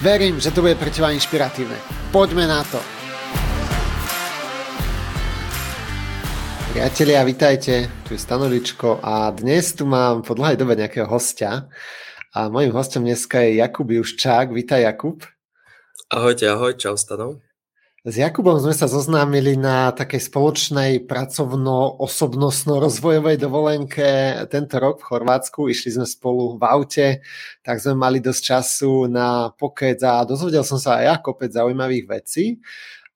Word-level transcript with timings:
Verím, 0.00 0.40
že 0.40 0.48
to 0.48 0.64
bude 0.64 0.80
pre 0.80 0.88
teba 0.88 1.12
inšpiratívne. 1.12 1.76
Poďme 2.08 2.48
na 2.48 2.64
to. 2.64 2.80
Priatelia, 6.72 7.20
vitajte, 7.20 7.92
tu 8.08 8.16
je 8.16 8.20
Stanovičko 8.24 9.04
a 9.04 9.28
dnes 9.36 9.76
tu 9.76 9.84
mám 9.84 10.24
po 10.24 10.32
dlhej 10.32 10.56
dobe 10.56 10.72
nejakého 10.72 11.04
hostia 11.04 11.68
a 12.32 12.48
mojim 12.48 12.72
hostom 12.72 13.04
dneska 13.04 13.44
je 13.44 13.60
Jakub 13.60 13.92
Juščák. 13.92 14.56
Vítaj 14.56 14.88
Jakub. 14.88 15.20
Ahojte, 16.08 16.48
ahoj, 16.48 16.80
čau 16.80 16.96
Stanov. 16.96 17.44
S 18.00 18.16
Jakubom 18.16 18.56
sme 18.56 18.72
sa 18.72 18.88
zoznámili 18.88 19.60
na 19.60 19.92
takej 19.92 20.32
spoločnej 20.32 21.04
pracovno-osobnostno-rozvojovej 21.04 23.36
dovolenke 23.36 24.40
tento 24.48 24.80
rok 24.80 25.04
v 25.04 25.08
Chorvátsku. 25.12 25.68
Išli 25.68 26.00
sme 26.00 26.08
spolu 26.08 26.56
v 26.56 26.64
aute, 26.64 27.20
tak 27.60 27.76
sme 27.76 28.00
mali 28.00 28.24
dosť 28.24 28.40
času 28.40 29.04
na 29.04 29.52
pokec 29.52 30.00
a 30.00 30.24
dozvedel 30.24 30.64
som 30.64 30.80
sa 30.80 30.96
aj 30.96 31.04
ja 31.04 31.20
kopec 31.20 31.52
zaujímavých 31.52 32.08
vecí. 32.08 32.56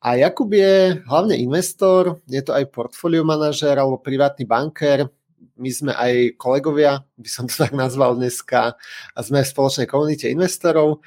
A 0.04 0.20
Jakub 0.20 0.52
je 0.52 1.00
hlavne 1.08 1.32
investor, 1.40 2.20
je 2.28 2.44
to 2.44 2.52
aj 2.52 2.68
portfólio 2.68 3.24
manažer 3.24 3.80
alebo 3.80 4.04
privátny 4.04 4.44
banker, 4.44 5.08
my 5.56 5.70
sme 5.70 5.94
aj 5.94 6.34
kolegovia, 6.36 7.00
by 7.16 7.28
som 7.30 7.46
to 7.46 7.54
tak 7.56 7.72
nazval 7.72 8.18
dneska, 8.18 8.74
a 9.14 9.18
sme 9.22 9.40
v 9.40 9.48
spoločnej 9.48 9.88
komunite 9.88 10.28
investorov 10.28 11.00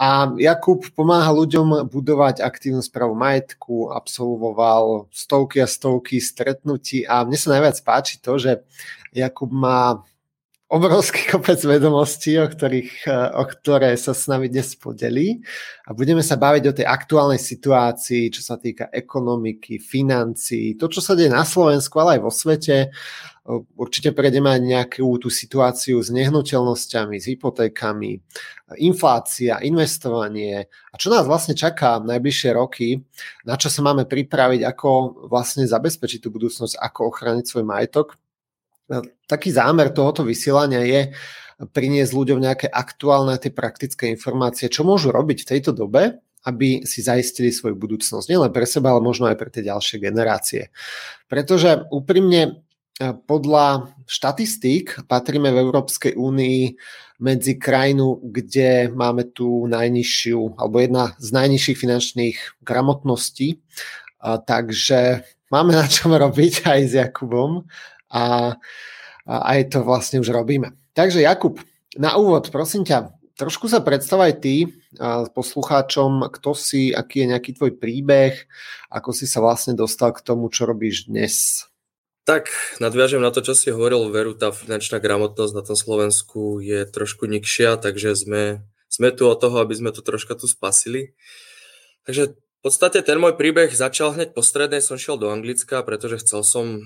a 0.00 0.32
Jakub 0.40 0.80
pomáha 0.96 1.28
ľuďom 1.28 1.84
budovať 1.92 2.40
aktívnu 2.40 2.80
správu 2.80 3.12
majetku, 3.12 3.92
absolvoval 3.92 5.12
stovky 5.12 5.60
a 5.60 5.68
stovky 5.68 6.24
stretnutí 6.24 7.04
a 7.04 7.20
mne 7.28 7.36
sa 7.36 7.52
najviac 7.52 7.76
páči 7.84 8.16
to, 8.16 8.40
že 8.40 8.64
Jakub 9.12 9.52
má 9.52 10.00
obrovský 10.70 11.26
kopec 11.26 11.58
vedomostí, 11.66 12.38
o, 12.38 12.46
ktorých, 12.46 13.10
o 13.34 13.42
ktoré 13.42 13.98
sa 13.98 14.14
s 14.14 14.30
nami 14.30 14.46
dnes 14.46 14.78
podelí 14.78 15.42
a 15.82 15.90
budeme 15.90 16.22
sa 16.22 16.38
baviť 16.38 16.64
o 16.70 16.76
tej 16.78 16.86
aktuálnej 16.86 17.42
situácii, 17.42 18.30
čo 18.30 18.38
sa 18.38 18.54
týka 18.54 18.86
ekonomiky, 18.94 19.82
financií, 19.82 20.78
to, 20.78 20.86
čo 20.86 21.02
sa 21.02 21.18
deje 21.18 21.26
na 21.26 21.42
Slovensku, 21.42 21.98
ale 21.98 22.16
aj 22.16 22.20
vo 22.22 22.30
svete. 22.30 22.94
Určite 23.74 24.14
prejdeme 24.14 24.46
aj 24.46 24.62
nejakú 24.62 25.10
tú 25.18 25.26
situáciu 25.26 25.98
s 25.98 26.14
nehnuteľnosťami, 26.14 27.18
s 27.18 27.26
hypotékami, 27.34 28.22
inflácia, 28.78 29.58
investovanie. 29.66 30.70
A 30.70 30.94
čo 30.94 31.10
nás 31.10 31.26
vlastne 31.26 31.58
čaká 31.58 31.98
v 31.98 32.14
najbližšie 32.14 32.50
roky, 32.54 33.02
na 33.42 33.58
čo 33.58 33.66
sa 33.66 33.82
máme 33.82 34.06
pripraviť, 34.06 34.62
ako 34.62 35.26
vlastne 35.26 35.66
zabezpečiť 35.66 36.22
tú 36.22 36.30
budúcnosť, 36.30 36.78
ako 36.78 37.10
ochrániť 37.10 37.44
svoj 37.50 37.66
majetok. 37.66 38.14
Taký 39.30 39.54
zámer 39.54 39.94
tohoto 39.94 40.26
vysielania 40.26 40.82
je 40.82 41.00
priniesť 41.60 42.12
ľuďom 42.16 42.42
nejaké 42.42 42.66
aktuálne 42.66 43.38
tie 43.38 43.54
praktické 43.54 44.10
informácie, 44.10 44.66
čo 44.66 44.82
môžu 44.82 45.14
robiť 45.14 45.44
v 45.44 45.50
tejto 45.54 45.70
dobe, 45.70 46.18
aby 46.48 46.88
si 46.88 47.04
zaistili 47.04 47.52
svoju 47.52 47.76
budúcnosť. 47.76 48.26
Nielen 48.32 48.48
pre 48.48 48.64
seba, 48.64 48.96
ale 48.96 49.04
možno 49.04 49.28
aj 49.28 49.36
pre 49.36 49.52
tie 49.52 49.68
ďalšie 49.68 50.00
generácie. 50.00 50.72
Pretože 51.28 51.84
úprimne 51.92 52.64
podľa 53.00 53.92
štatistík 54.08 55.04
patríme 55.04 55.52
v 55.52 55.60
Európskej 55.68 56.16
únii 56.16 56.60
medzi 57.20 57.60
krajinu, 57.60 58.24
kde 58.24 58.88
máme 58.88 59.28
tu 59.28 59.68
najnižšiu, 59.68 60.56
alebo 60.56 60.80
jedna 60.80 61.12
z 61.20 61.28
najnižších 61.28 61.76
finančných 61.76 62.36
gramotností. 62.64 63.60
Takže 64.24 65.28
máme 65.52 65.76
na 65.76 65.84
čom 65.88 66.16
robiť 66.16 66.64
aj 66.64 66.80
s 66.88 66.92
Jakubom 66.96 67.68
a, 68.10 68.58
a 69.24 69.34
aj 69.54 69.72
to 69.72 69.86
vlastne 69.86 70.20
už 70.20 70.34
robíme. 70.34 70.74
Takže 70.92 71.22
Jakub, 71.22 71.62
na 71.96 72.18
úvod, 72.18 72.50
prosím 72.50 72.82
ťa, 72.82 73.14
trošku 73.38 73.70
sa 73.70 73.80
predstavaj 73.80 74.42
ty 74.42 74.68
poslucháčom, 75.32 76.28
kto 76.28 76.50
si, 76.52 76.90
aký 76.90 77.24
je 77.24 77.30
nejaký 77.32 77.50
tvoj 77.56 77.78
príbeh, 77.78 78.36
ako 78.90 79.14
si 79.14 79.24
sa 79.24 79.40
vlastne 79.40 79.78
dostal 79.78 80.10
k 80.10 80.20
tomu, 80.20 80.50
čo 80.50 80.66
robíš 80.66 81.06
dnes. 81.06 81.64
Tak 82.28 82.52
nadviažem 82.82 83.22
na 83.22 83.32
to, 83.32 83.40
čo 83.40 83.56
si 83.56 83.72
hovoril, 83.72 84.12
veru, 84.12 84.36
tá 84.36 84.52
finančná 84.52 85.00
gramotnosť 85.00 85.54
na 85.56 85.64
tom 85.64 85.78
Slovensku 85.78 86.60
je 86.60 86.84
trošku 86.84 87.24
nikšia, 87.24 87.80
takže 87.80 88.12
sme, 88.12 88.42
sme 88.92 89.08
tu 89.14 89.24
od 89.24 89.40
toho, 89.40 89.62
aby 89.62 89.72
sme 89.72 89.90
to 89.94 90.04
troška 90.04 90.36
tu 90.36 90.44
spasili. 90.44 91.16
Takže 92.04 92.36
v 92.36 92.60
podstate 92.60 93.00
ten 93.00 93.16
môj 93.16 93.40
príbeh 93.40 93.72
začal 93.72 94.12
hneď 94.12 94.36
po 94.36 94.44
strednej, 94.44 94.84
som 94.84 95.00
šiel 95.00 95.16
do 95.16 95.32
Anglicka, 95.32 95.80
pretože 95.80 96.20
chcel 96.20 96.44
som 96.44 96.84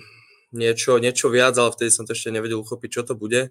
niečo, 0.55 1.03
niečo 1.03 1.29
viac, 1.29 1.59
ale 1.59 1.75
vtedy 1.75 1.91
som 1.91 2.07
to 2.07 2.15
ešte 2.15 2.31
nevedel 2.31 2.63
uchopiť, 2.63 2.91
čo 2.91 3.03
to 3.03 3.15
bude. 3.19 3.51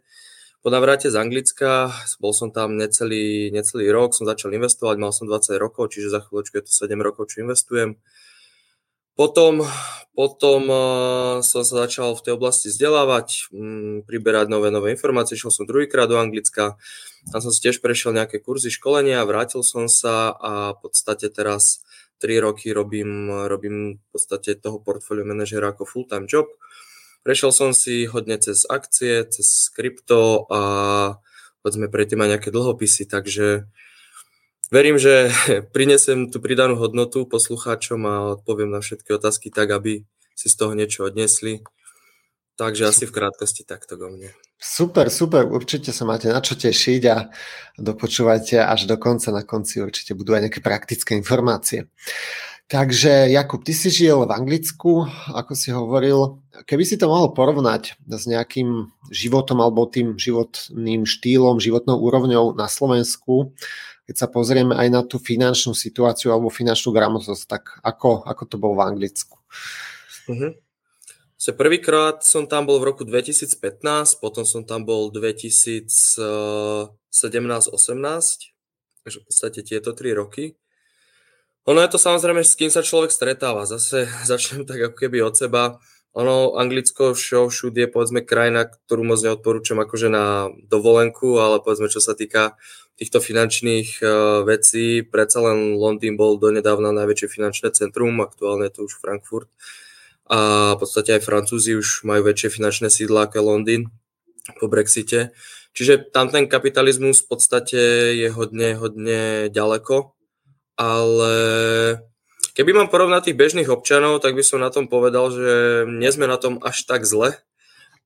Po 0.63 0.71
navráte 0.71 1.11
z 1.11 1.19
Anglicka, 1.19 1.91
bol 2.23 2.31
som 2.31 2.47
tam 2.47 2.79
necelý, 2.79 3.51
necelý 3.51 3.91
rok, 3.91 4.15
som 4.15 4.23
začal 4.23 4.55
investovať, 4.55 4.95
mal 4.95 5.11
som 5.11 5.27
20 5.27 5.59
rokov, 5.59 5.91
čiže 5.91 6.07
za 6.07 6.23
chvíľočku 6.23 6.55
je 6.55 6.63
to 6.63 6.71
7 6.71 6.95
rokov, 7.03 7.35
čo 7.35 7.43
investujem. 7.43 7.99
Potom, 9.13 9.61
potom 10.17 10.61
uh, 10.71 11.43
som 11.45 11.61
sa 11.61 11.85
začal 11.85 12.17
v 12.17 12.23
tej 12.25 12.33
oblasti 12.33 12.71
vzdelávať, 12.71 13.53
um, 13.53 14.01
priberať 14.07 14.49
nové, 14.49 14.73
nové 14.73 14.95
informácie, 14.95 15.37
šiel 15.37 15.53
som 15.53 15.69
druhýkrát 15.69 16.09
do 16.09 16.17
Anglicka, 16.17 16.81
tam 17.29 17.39
som 17.43 17.51
si 17.53 17.61
tiež 17.61 17.77
prešiel 17.77 18.15
nejaké 18.15 18.41
kurzy 18.41 18.73
školenia, 18.73 19.21
vrátil 19.27 19.61
som 19.61 19.85
sa 19.85 20.33
a 20.33 20.73
v 20.73 20.79
podstate 20.81 21.29
teraz 21.29 21.85
3 22.23 22.39
roky 22.39 22.71
robím, 22.71 23.27
robím 23.51 23.99
v 23.99 24.07
podstate 24.15 24.55
toho 24.57 24.79
portfólio 24.79 25.27
manažera 25.27 25.75
ako 25.75 25.83
full-time 25.85 26.25
job. 26.25 26.47
Prešiel 27.23 27.51
som 27.55 27.71
si 27.71 28.03
hodne 28.05 28.35
cez 28.37 28.67
akcie, 28.67 29.23
cez 29.31 29.71
krypto 29.71 30.43
a 30.51 30.61
povedzme 31.63 31.87
predtým 31.87 32.19
aj 32.19 32.29
nejaké 32.37 32.49
dlhopisy, 32.51 33.07
takže 33.07 33.67
Verím, 34.73 34.97
že 34.97 35.29
prinesem 35.75 36.33
tú 36.33 36.41
pridanú 36.41 36.73
hodnotu 36.81 37.29
poslucháčom 37.29 38.01
a 38.09 38.33
odpoviem 38.33 38.73
na 38.73 38.81
všetky 38.81 39.13
otázky 39.13 39.53
tak, 39.53 39.69
aby 39.69 40.01
si 40.33 40.49
z 40.49 40.55
toho 40.57 40.73
niečo 40.73 41.05
odnesli. 41.05 41.61
Takže 42.57 42.85
asi 42.85 43.05
v 43.09 43.13
krátkosti 43.13 43.65
takto 43.65 43.97
go 43.97 44.13
mne. 44.13 44.29
Super, 44.61 45.09
super, 45.09 45.49
určite 45.49 45.89
sa 45.89 46.05
máte 46.05 46.29
na 46.29 46.37
čo 46.37 46.53
tešiť 46.53 47.01
a 47.09 47.33
dopočúvajte 47.81 48.61
až 48.61 48.85
do 48.85 48.97
konca. 49.01 49.33
Na 49.33 49.41
konci 49.41 49.81
určite 49.81 50.13
budú 50.13 50.37
aj 50.37 50.49
nejaké 50.49 50.61
praktické 50.61 51.17
informácie. 51.17 51.89
Takže 52.71 53.29
Jakub, 53.29 53.61
ty 53.61 53.75
si 53.75 53.91
žil 53.91 54.23
v 54.25 54.31
Anglicku, 54.33 55.05
ako 55.29 55.51
si 55.53 55.69
hovoril. 55.69 56.41
Keby 56.63 56.83
si 56.87 56.95
to 56.95 57.11
mohol 57.11 57.35
porovnať 57.35 57.99
s 58.07 58.23
nejakým 58.25 58.89
životom 59.11 59.59
alebo 59.61 59.85
tým 59.85 60.15
životným 60.15 61.03
štýlom, 61.03 61.59
životnou 61.59 61.99
úrovňou 61.99 62.55
na 62.55 62.65
Slovensku, 62.71 63.53
keď 64.03 64.15
sa 64.15 64.27
pozrieme 64.27 64.75
aj 64.75 64.87
na 64.91 65.01
tú 65.03 65.19
finančnú 65.19 65.71
situáciu 65.71 66.35
alebo 66.35 66.51
finančnú 66.51 66.91
gramotnosť, 66.91 67.43
tak 67.47 67.63
ako, 67.83 68.27
ako 68.27 68.43
to 68.47 68.55
bolo 68.59 68.79
v 68.79 68.85
Anglicku? 68.95 69.39
Uh-huh. 70.27 70.55
Prvýkrát 71.43 72.23
som 72.23 72.47
tam 72.47 72.63
bol 72.63 72.79
v 72.79 72.95
roku 72.95 73.03
2015, 73.03 73.59
potom 74.23 74.47
som 74.47 74.63
tam 74.63 74.87
bol 74.87 75.11
2017-18, 75.11 76.87
takže 79.03 79.17
v 79.19 79.23
podstate 79.27 79.59
tieto 79.63 79.91
tri 79.91 80.15
roky. 80.15 80.55
Ono 81.63 81.79
je 81.79 81.89
to 81.95 81.99
samozrejme, 81.99 82.43
s 82.43 82.59
kým 82.59 82.67
sa 82.67 82.83
človek 82.83 83.11
stretáva. 83.11 83.63
Zase 83.63 84.07
začnem 84.29 84.67
tak 84.67 84.91
ako 84.91 84.95
keby 84.99 85.23
od 85.23 85.35
seba. 85.35 85.79
Ono, 86.13 86.53
Anglicko 86.61 87.17
show, 87.17 87.49
všude 87.49 87.89
je 87.89 87.89
povedzme 87.89 88.21
krajina, 88.21 88.69
ktorú 88.69 89.01
moc 89.01 89.17
neodporúčam 89.25 89.81
akože 89.81 90.13
na 90.13 90.53
dovolenku, 90.69 91.41
ale 91.41 91.57
povedzme 91.57 91.89
čo 91.89 91.97
sa 91.97 92.13
týka 92.13 92.53
týchto 93.01 93.17
finančných 93.17 93.97
uh, 93.97 94.45
vecí. 94.45 95.01
Predsa 95.01 95.41
len 95.41 95.73
Londýn 95.73 96.13
bol 96.13 96.37
donedávna 96.37 96.93
najväčšie 96.93 97.27
finančné 97.33 97.73
centrum, 97.73 98.13
aktuálne 98.21 98.69
je 98.69 98.73
to 98.77 98.81
už 98.85 99.01
Frankfurt. 99.01 99.49
A 100.29 100.73
v 100.77 100.85
podstate 100.85 101.17
aj 101.17 101.25
Francúzi 101.25 101.73
už 101.73 102.05
majú 102.05 102.29
väčšie 102.29 102.61
finančné 102.61 102.93
sídla 102.93 103.25
ako 103.25 103.41
Londýn 103.41 103.89
po 104.61 104.69
Brexite. 104.69 105.33
Čiže 105.73 106.13
tam 106.13 106.29
ten 106.29 106.45
kapitalizmus 106.45 107.25
v 107.25 107.27
podstate 107.33 107.81
je 108.13 108.29
hodne, 108.29 108.77
hodne 108.77 109.49
ďaleko, 109.49 110.13
ale 110.75 111.33
Keby 112.53 112.69
mám 112.69 112.85
porovnať 112.85 113.33
tých 113.33 113.39
bežných 113.41 113.69
občanov, 113.73 114.21
tak 114.21 114.37
by 114.37 114.45
som 114.45 114.61
na 114.61 114.69
tom 114.69 114.85
povedal, 114.85 115.33
že 115.33 115.83
nie 115.89 116.09
sme 116.13 116.29
na 116.29 116.37
tom 116.37 116.61
až 116.61 116.85
tak 116.85 117.01
zle, 117.01 117.33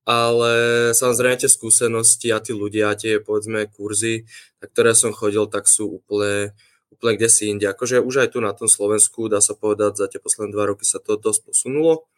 ale 0.08 0.52
samozrejme 0.96 1.36
tie 1.36 1.52
skúsenosti 1.52 2.32
a 2.32 2.40
tí 2.40 2.56
ľudia, 2.56 2.96
tie 2.96 3.20
povedzme 3.20 3.68
kurzy, 3.68 4.24
na 4.64 4.72
ktoré 4.72 4.96
som 4.96 5.12
chodil, 5.12 5.44
tak 5.52 5.68
sú 5.68 6.00
úplne, 6.00 6.56
úplne 6.88 7.20
kde 7.20 7.28
si 7.28 7.52
inde. 7.52 7.68
Akože 7.68 8.00
už 8.00 8.24
aj 8.24 8.28
tu 8.32 8.40
na 8.40 8.56
tom 8.56 8.72
Slovensku, 8.72 9.28
dá 9.28 9.44
sa 9.44 9.52
povedať, 9.52 10.00
za 10.00 10.08
tie 10.08 10.16
posledné 10.16 10.56
dva 10.56 10.72
roky 10.72 10.88
sa 10.88 10.96
to 10.96 11.20
dosť 11.20 11.44
posunulo, 11.44 12.08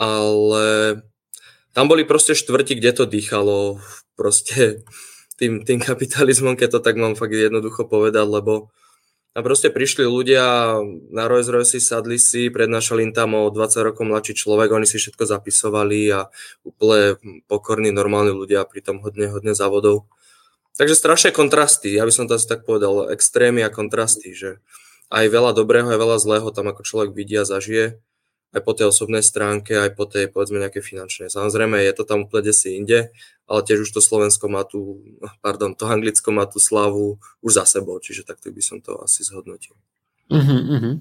ale 0.00 0.96
tam 1.76 1.92
boli 1.92 2.08
proste 2.08 2.32
štvrti, 2.32 2.80
kde 2.80 2.96
to 2.96 3.04
dýchalo 3.04 3.84
proste 4.16 4.80
tým, 5.36 5.60
tým 5.60 5.76
kapitalizmom, 5.76 6.56
keď 6.56 6.68
to 6.72 6.80
tak 6.80 6.96
mám 6.96 7.20
fakt 7.20 7.36
jednoducho 7.36 7.84
povedať, 7.84 8.24
lebo 8.24 8.72
a 9.30 9.38
proste 9.46 9.70
prišli 9.70 10.02
ľudia 10.02 10.74
na 11.14 11.24
Rolls 11.30 11.46
Royce, 11.46 11.78
sadli 11.78 12.18
si, 12.18 12.50
prednášali 12.50 13.10
im 13.10 13.12
tam 13.14 13.38
o 13.38 13.46
20 13.46 13.86
rokov 13.86 14.02
mladší 14.02 14.34
človek, 14.34 14.74
oni 14.74 14.90
si 14.90 14.98
všetko 14.98 15.22
zapisovali 15.22 16.10
a 16.10 16.26
úplne 16.66 17.14
pokorní, 17.46 17.94
normálni 17.94 18.34
ľudia, 18.34 18.66
pritom 18.66 18.98
hodne, 18.98 19.30
hodne 19.30 19.54
závodov. 19.54 20.10
Takže 20.74 20.98
strašné 20.98 21.30
kontrasty, 21.30 21.94
ja 21.94 22.02
by 22.02 22.10
som 22.10 22.26
to 22.26 22.34
asi 22.34 22.50
tak 22.50 22.66
povedal, 22.66 23.06
extrémy 23.06 23.62
a 23.62 23.70
kontrasty, 23.70 24.34
že 24.34 24.58
aj 25.10 25.30
veľa 25.30 25.54
dobrého, 25.54 25.86
aj 25.86 26.00
veľa 26.00 26.18
zlého 26.18 26.48
tam 26.50 26.66
ako 26.66 26.82
človek 26.82 27.10
vidí 27.14 27.38
a 27.38 27.46
zažije 27.46 28.02
aj 28.50 28.60
po 28.66 28.72
tej 28.74 28.90
osobnej 28.90 29.22
stránke, 29.22 29.78
aj 29.78 29.94
po 29.94 30.10
tej, 30.10 30.26
povedzme, 30.26 30.58
nejakej 30.58 30.82
finančnej. 30.82 31.28
Samozrejme, 31.30 31.78
je 31.86 31.94
to 31.94 32.02
tam 32.02 32.26
úplne 32.26 32.50
si 32.50 32.74
inde, 32.74 33.14
ale 33.46 33.60
tiež 33.62 33.86
už 33.86 33.90
to 33.94 34.02
Slovensko 34.02 34.50
má 34.50 34.66
tu, 34.66 35.02
pardon, 35.38 35.74
to 35.74 35.86
Anglicko 35.86 36.34
má 36.34 36.50
tú 36.50 36.58
slavu 36.58 37.22
už 37.46 37.62
za 37.62 37.64
sebou, 37.78 38.02
čiže 38.02 38.26
takto 38.26 38.50
by 38.50 38.62
som 38.62 38.82
to 38.82 38.98
asi 38.98 39.22
zhodnotil. 39.22 39.78
Uh-huh, 40.30 40.62
uh-huh. 40.78 40.94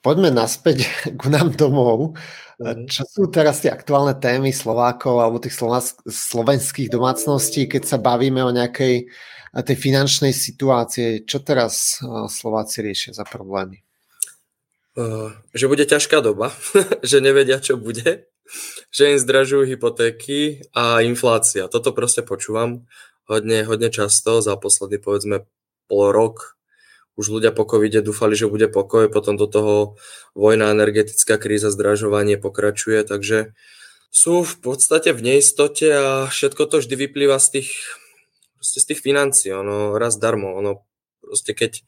Poďme 0.00 0.32
naspäť 0.32 0.88
k 1.20 1.24
nám 1.28 1.52
domov. 1.52 2.16
Uh-huh. 2.56 2.84
Čo 2.88 3.04
sú 3.04 3.22
teraz 3.28 3.60
tie 3.60 3.68
aktuálne 3.68 4.16
témy 4.16 4.56
Slovákov 4.56 5.20
alebo 5.20 5.36
tých 5.36 5.56
slovenských 6.08 6.88
domácností, 6.88 7.68
keď 7.68 7.82
sa 7.84 7.98
bavíme 8.00 8.40
o 8.40 8.52
nejakej 8.52 9.08
tej 9.52 9.76
finančnej 9.76 10.32
situácie? 10.32 11.28
Čo 11.28 11.44
teraz 11.44 12.00
Slováci 12.32 12.80
riešia 12.80 13.12
za 13.12 13.28
problémy? 13.28 13.84
Uh, 14.92 15.32
že 15.56 15.72
bude 15.72 15.88
ťažká 15.88 16.20
doba, 16.20 16.52
že 17.00 17.24
nevedia, 17.24 17.56
čo 17.64 17.80
bude, 17.80 18.28
že 18.92 19.16
im 19.16 19.18
zdražujú 19.18 19.64
hypotéky 19.64 20.68
a 20.76 21.00
inflácia. 21.00 21.64
Toto 21.72 21.96
proste 21.96 22.20
počúvam 22.20 22.84
hodne, 23.24 23.64
hodne 23.64 23.88
často 23.88 24.44
za 24.44 24.52
posledný, 24.60 25.00
povedzme, 25.00 25.48
pol 25.88 26.12
rok. 26.12 26.60
Už 27.16 27.28
ľudia 27.28 27.52
po 27.52 27.64
covide 27.64 28.04
dúfali, 28.04 28.36
že 28.36 28.48
bude 28.48 28.68
pokoj, 28.68 29.08
potom 29.08 29.36
do 29.36 29.48
toho 29.48 30.00
vojna, 30.36 30.72
energetická 30.72 31.36
kríza, 31.36 31.72
zdražovanie 31.72 32.40
pokračuje, 32.40 33.04
takže 33.04 33.52
sú 34.12 34.44
v 34.44 34.54
podstate 34.60 35.16
v 35.16 35.24
neistote 35.24 35.88
a 35.88 36.28
všetko 36.28 36.68
to 36.68 36.84
vždy 36.84 36.94
vyplýva 37.00 37.40
z 37.40 37.60
tých, 37.60 37.70
z 38.60 38.84
tých 38.92 39.00
financií, 39.00 39.56
ono 39.56 39.96
raz 39.96 40.20
darmo, 40.20 40.52
ono 40.52 40.84
proste 41.20 41.56
keď 41.56 41.80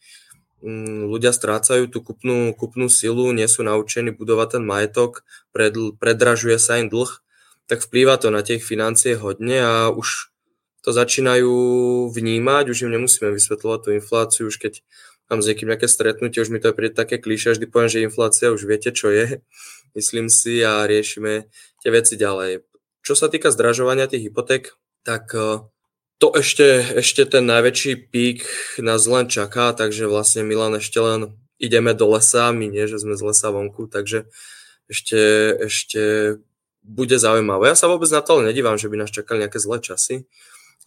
ľudia 1.10 1.32
strácajú 1.34 1.90
tú 1.90 2.00
kupnú, 2.00 2.54
kupnú 2.56 2.86
silu, 2.88 3.32
nie 3.32 3.48
sú 3.48 3.66
naučení 3.66 4.14
budovať 4.14 4.58
ten 4.58 4.64
majetok, 4.64 5.26
pred, 5.52 5.74
predražuje 5.98 6.56
sa 6.56 6.80
im 6.80 6.88
dlh, 6.88 7.20
tak 7.66 7.84
vplýva 7.84 8.20
to 8.20 8.28
na 8.28 8.44
tie 8.44 8.60
financie 8.60 9.16
hodne 9.16 9.58
a 9.60 9.74
už 9.88 10.32
to 10.84 10.92
začínajú 10.92 11.52
vnímať, 12.12 12.64
už 12.68 12.84
im 12.84 13.00
nemusíme 13.00 13.32
vysvetľovať 13.32 13.80
tú 13.80 13.90
infláciu, 13.96 14.42
už 14.52 14.60
keď 14.60 14.84
mám 15.32 15.40
s 15.40 15.48
niekým 15.48 15.72
nejaké 15.72 15.88
stretnutie, 15.88 16.44
už 16.44 16.52
mi 16.52 16.60
to 16.60 16.70
je 16.70 16.76
príde 16.76 16.92
také 16.92 17.16
klíše, 17.16 17.56
vždy 17.56 17.64
poviem, 17.68 17.88
že 17.88 18.04
inflácia 18.04 18.52
už 18.52 18.68
viete, 18.68 18.92
čo 18.92 19.08
je, 19.08 19.40
myslím 19.98 20.28
si 20.28 20.60
a 20.60 20.84
riešime 20.84 21.48
tie 21.80 21.90
veci 21.92 22.20
ďalej. 22.20 22.64
Čo 23.04 23.16
sa 23.16 23.28
týka 23.28 23.52
zdražovania 23.52 24.08
tých 24.08 24.28
hypoték, 24.28 24.76
tak 25.04 25.32
eh, 25.36 25.64
to 26.24 26.32
ešte, 26.40 26.96
ešte 27.04 27.28
ten 27.28 27.44
najväčší 27.44 28.08
pík 28.08 28.48
nás 28.80 29.04
len 29.04 29.28
čaká, 29.28 29.76
takže 29.76 30.08
vlastne 30.08 30.40
Milan 30.40 30.80
ešte 30.80 30.96
len 30.96 31.36
ideme 31.60 31.92
do 31.92 32.08
lesa, 32.08 32.48
my 32.48 32.64
nie, 32.64 32.88
že 32.88 32.96
sme 32.96 33.12
z 33.12 33.28
lesa 33.28 33.52
vonku, 33.52 33.92
takže 33.92 34.24
ešte, 34.88 35.20
ešte 35.68 36.00
bude 36.80 37.20
zaujímavé. 37.20 37.68
Ja 37.68 37.76
sa 37.76 37.92
vôbec 37.92 38.08
na 38.08 38.24
to 38.24 38.40
ale 38.40 38.48
nedívam, 38.48 38.80
že 38.80 38.88
by 38.88 39.04
nás 39.04 39.12
čakali 39.12 39.44
nejaké 39.44 39.60
zlé 39.60 39.84
časy. 39.84 40.24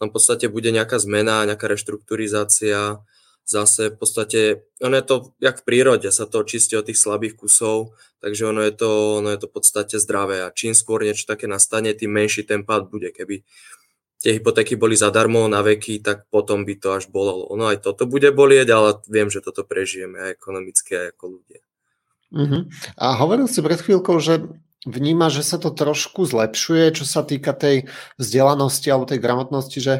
Tam 0.02 0.10
v 0.10 0.18
podstate 0.18 0.50
bude 0.50 0.74
nejaká 0.74 0.98
zmena, 0.98 1.46
nejaká 1.46 1.70
reštrukturizácia, 1.70 2.98
zase 3.46 3.94
v 3.94 3.96
podstate, 3.96 4.40
ono 4.82 4.98
je 4.98 5.06
to, 5.06 5.14
jak 5.38 5.62
v 5.62 5.66
prírode, 5.70 6.10
sa 6.10 6.26
to 6.26 6.42
očistí 6.42 6.74
od 6.74 6.90
tých 6.90 6.98
slabých 6.98 7.38
kusov, 7.38 7.94
takže 8.18 8.42
ono 8.50 8.66
je 8.66 8.74
to, 8.74 9.22
ono 9.22 9.30
je 9.30 9.38
to 9.38 9.46
v 9.46 9.54
podstate 9.54 10.02
zdravé 10.02 10.42
a 10.42 10.50
čím 10.50 10.74
skôr 10.74 11.06
niečo 11.06 11.30
také 11.30 11.46
nastane, 11.46 11.94
tým 11.94 12.10
menší 12.10 12.42
ten 12.42 12.66
pád 12.66 12.90
bude. 12.90 13.14
Keby 13.14 13.46
tie 14.18 14.34
hypotéky 14.34 14.74
boli 14.74 14.98
zadarmo 14.98 15.46
na 15.46 15.62
veky, 15.62 16.02
tak 16.02 16.26
potom 16.28 16.66
by 16.66 16.74
to 16.74 16.88
až 16.98 17.06
bolo. 17.06 17.46
Ono 17.54 17.70
aj 17.70 17.86
toto 17.86 18.04
bude 18.04 18.34
bolieť, 18.34 18.68
ale 18.74 18.88
viem, 19.06 19.30
že 19.30 19.42
toto 19.42 19.62
prežijeme 19.62 20.18
aj 20.18 20.30
ekonomicky, 20.34 20.90
aj 20.98 21.06
ako 21.14 21.24
ľudia. 21.38 21.60
Uh-huh. 22.28 22.62
A 22.98 23.16
hovoril 23.16 23.48
si 23.48 23.62
pred 23.64 23.80
chvíľkou, 23.80 24.18
že 24.20 24.44
vníma, 24.84 25.30
že 25.30 25.46
sa 25.46 25.56
to 25.56 25.70
trošku 25.70 26.26
zlepšuje, 26.28 26.98
čo 26.98 27.04
sa 27.06 27.22
týka 27.24 27.54
tej 27.54 27.88
vzdelanosti 28.20 28.90
alebo 28.90 29.08
tej 29.08 29.22
gramotnosti, 29.22 29.78
že 29.78 29.94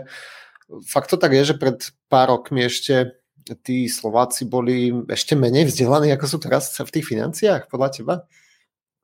fakt 0.84 1.08
to 1.08 1.16
tak 1.16 1.32
je, 1.32 1.54
že 1.54 1.56
pred 1.56 1.78
pár 2.12 2.34
rokmi 2.34 2.66
ešte 2.66 3.16
tí 3.64 3.88
Slováci 3.88 4.44
boli 4.44 4.92
ešte 5.08 5.32
menej 5.32 5.72
vzdelaní, 5.72 6.12
ako 6.12 6.26
sú 6.28 6.38
teraz 6.42 6.68
v 6.76 6.92
tých 6.92 7.08
financiách, 7.08 7.72
podľa 7.72 7.88
teba? 7.96 8.14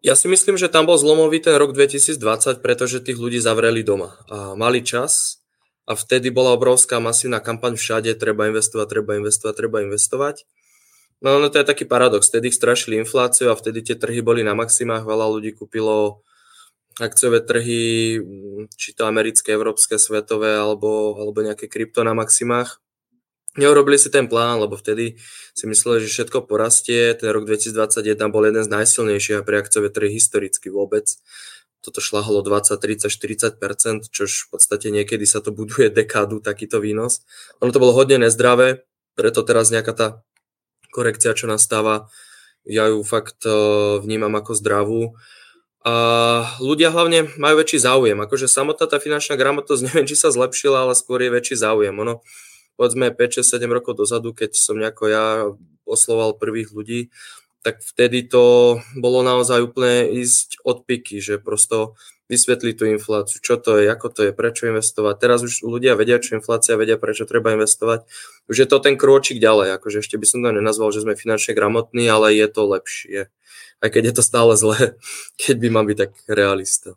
Ja 0.04 0.12
si 0.12 0.28
myslím, 0.28 0.60
že 0.60 0.68
tam 0.68 0.84
bol 0.84 1.00
zlomový 1.00 1.40
ten 1.40 1.56
rok 1.56 1.72
2020, 1.72 2.60
pretože 2.60 3.00
tých 3.00 3.16
ľudí 3.16 3.40
zavreli 3.40 3.80
doma. 3.80 4.20
A 4.28 4.52
mali 4.52 4.84
čas 4.84 5.40
a 5.88 5.96
vtedy 5.96 6.28
bola 6.28 6.52
obrovská 6.52 7.00
masívna 7.00 7.40
kampaň 7.40 7.80
všade, 7.80 8.12
treba 8.20 8.52
investovať, 8.52 8.84
treba 8.84 9.16
investovať, 9.16 9.54
treba 9.56 9.80
investovať. 9.80 10.44
No, 11.24 11.40
no 11.40 11.48
to 11.48 11.56
je 11.56 11.64
taký 11.64 11.88
paradox, 11.88 12.28
vtedy 12.28 12.52
ich 12.52 12.60
strašili 12.60 13.00
infláciu 13.00 13.48
a 13.48 13.56
vtedy 13.56 13.80
tie 13.80 13.96
trhy 13.96 14.20
boli 14.20 14.44
na 14.44 14.52
maximách, 14.52 15.08
veľa 15.08 15.24
ľudí 15.24 15.56
kúpilo 15.56 16.20
akciové 17.00 17.40
trhy, 17.40 18.20
či 18.76 18.92
to 18.92 19.08
americké, 19.08 19.56
európske, 19.56 19.96
svetové 19.96 20.52
alebo, 20.52 21.16
alebo 21.16 21.40
nejaké 21.40 21.64
krypto 21.64 22.04
na 22.04 22.12
maximách 22.12 22.83
Neurobili 23.54 23.94
si 24.02 24.10
ten 24.10 24.26
plán, 24.26 24.58
lebo 24.58 24.74
vtedy 24.74 25.14
si 25.54 25.64
mysleli, 25.70 26.02
že 26.02 26.10
všetko 26.10 26.50
porastie. 26.50 27.14
Ten 27.14 27.30
rok 27.30 27.46
2021 27.46 28.34
bol 28.34 28.42
jeden 28.50 28.66
z 28.66 28.70
najsilnejších 28.70 29.46
pre 29.46 29.62
akciové 29.62 29.94
trhy 29.94 30.10
historicky 30.10 30.74
vôbec. 30.74 31.06
Toto 31.78 32.02
šlahalo 32.02 32.42
20, 32.42 32.74
30, 32.74 33.12
40%, 33.12 34.10
čož 34.10 34.30
v 34.30 34.58
podstate 34.58 34.88
niekedy 34.90 35.22
sa 35.22 35.38
to 35.38 35.54
buduje 35.54 35.92
dekádu, 36.02 36.42
takýto 36.42 36.82
výnos. 36.82 37.22
Ono 37.62 37.70
to 37.70 37.78
bolo 37.78 37.94
hodne 37.94 38.18
nezdravé, 38.18 38.82
preto 39.14 39.46
teraz 39.46 39.70
nejaká 39.70 39.92
tá 39.94 40.06
korekcia, 40.90 41.34
čo 41.38 41.46
nastáva, 41.46 42.10
ja 42.64 42.88
ju 42.88 43.04
fakt 43.04 43.44
eh, 43.46 43.54
vnímam 44.00 44.32
ako 44.34 44.56
zdravú. 44.56 45.02
A 45.84 45.94
ľudia 46.64 46.88
hlavne 46.88 47.28
majú 47.36 47.60
väčší 47.60 47.76
záujem. 47.76 48.16
Akože 48.16 48.48
samotná 48.48 48.88
tá 48.88 48.96
finančná 48.96 49.36
gramotnosť, 49.36 49.82
neviem, 49.92 50.08
či 50.08 50.16
sa 50.16 50.32
zlepšila, 50.32 50.88
ale 50.88 50.96
skôr 50.96 51.20
je 51.20 51.30
väčší 51.30 51.60
záujem. 51.60 51.92
Ono, 51.92 52.24
povedzme 52.74 53.10
5, 53.10 53.40
6, 53.42 53.58
7 53.58 53.70
rokov 53.70 53.98
dozadu, 53.98 54.34
keď 54.34 54.54
som 54.54 54.78
nejako 54.78 55.04
ja 55.10 55.26
osloval 55.84 56.36
prvých 56.38 56.72
ľudí, 56.72 57.00
tak 57.64 57.80
vtedy 57.80 58.28
to 58.28 58.76
bolo 59.00 59.24
naozaj 59.24 59.64
úplne 59.64 60.12
ísť 60.20 60.60
od 60.68 60.84
piky, 60.84 61.16
že 61.24 61.40
prosto 61.40 61.96
vysvetliť 62.28 62.74
tú 62.76 62.84
infláciu, 62.88 63.40
čo 63.40 63.60
to 63.60 63.80
je, 63.80 63.88
ako 63.88 64.08
to 64.08 64.20
je, 64.28 64.32
prečo 64.32 64.68
investovať. 64.68 65.14
Teraz 65.20 65.44
už 65.44 65.64
ľudia 65.64 65.92
vedia, 65.92 66.16
čo 66.20 66.36
inflácia, 66.36 66.76
vedia, 66.76 66.96
prečo 66.96 67.28
treba 67.28 67.52
investovať. 67.52 68.08
Už 68.48 68.64
je 68.64 68.68
to 68.68 68.80
ten 68.80 68.96
krôčik 68.96 69.40
ďalej, 69.40 69.76
akože 69.76 70.00
ešte 70.00 70.16
by 70.16 70.26
som 70.28 70.40
to 70.40 70.52
nenazval, 70.52 70.88
že 70.88 71.04
sme 71.04 71.20
finančne 71.20 71.52
gramotní, 71.52 72.08
ale 72.08 72.32
je 72.32 72.48
to 72.48 72.64
lepšie. 72.64 73.20
Aj 73.84 73.88
keď 73.92 74.12
je 74.12 74.14
to 74.16 74.22
stále 74.24 74.52
zlé, 74.56 74.96
keď 75.40 75.56
by 75.60 75.68
mal 75.68 75.84
byť 75.84 75.96
tak 76.00 76.12
realista. 76.28 76.96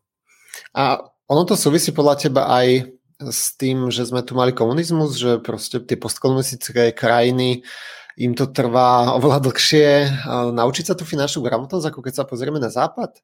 A 0.71 1.11
ono 1.27 1.43
to 1.43 1.59
súvisí 1.59 1.91
podľa 1.91 2.15
teba 2.27 2.47
aj 2.47 2.96
s 3.17 3.57
tým, 3.57 3.89
že 3.89 4.05
sme 4.05 4.21
tu 4.21 4.37
mali 4.37 4.53
komunizmus, 4.53 5.17
že 5.17 5.41
proste 5.41 5.81
tie 5.81 5.97
postkomunistické 5.97 6.93
krajiny 6.93 7.65
im 8.17 8.33
to 8.33 8.49
trvá 8.49 9.13
oveľa 9.17 9.45
dlhšie 9.45 9.89
naučiť 10.53 10.85
sa 10.89 10.95
tú 10.97 11.05
finančnú 11.05 11.45
gramotnosť, 11.45 11.85
ako 11.89 11.99
keď 12.01 12.13
sa 12.13 12.25
pozrieme 12.25 12.57
na 12.61 12.69
západ? 12.73 13.21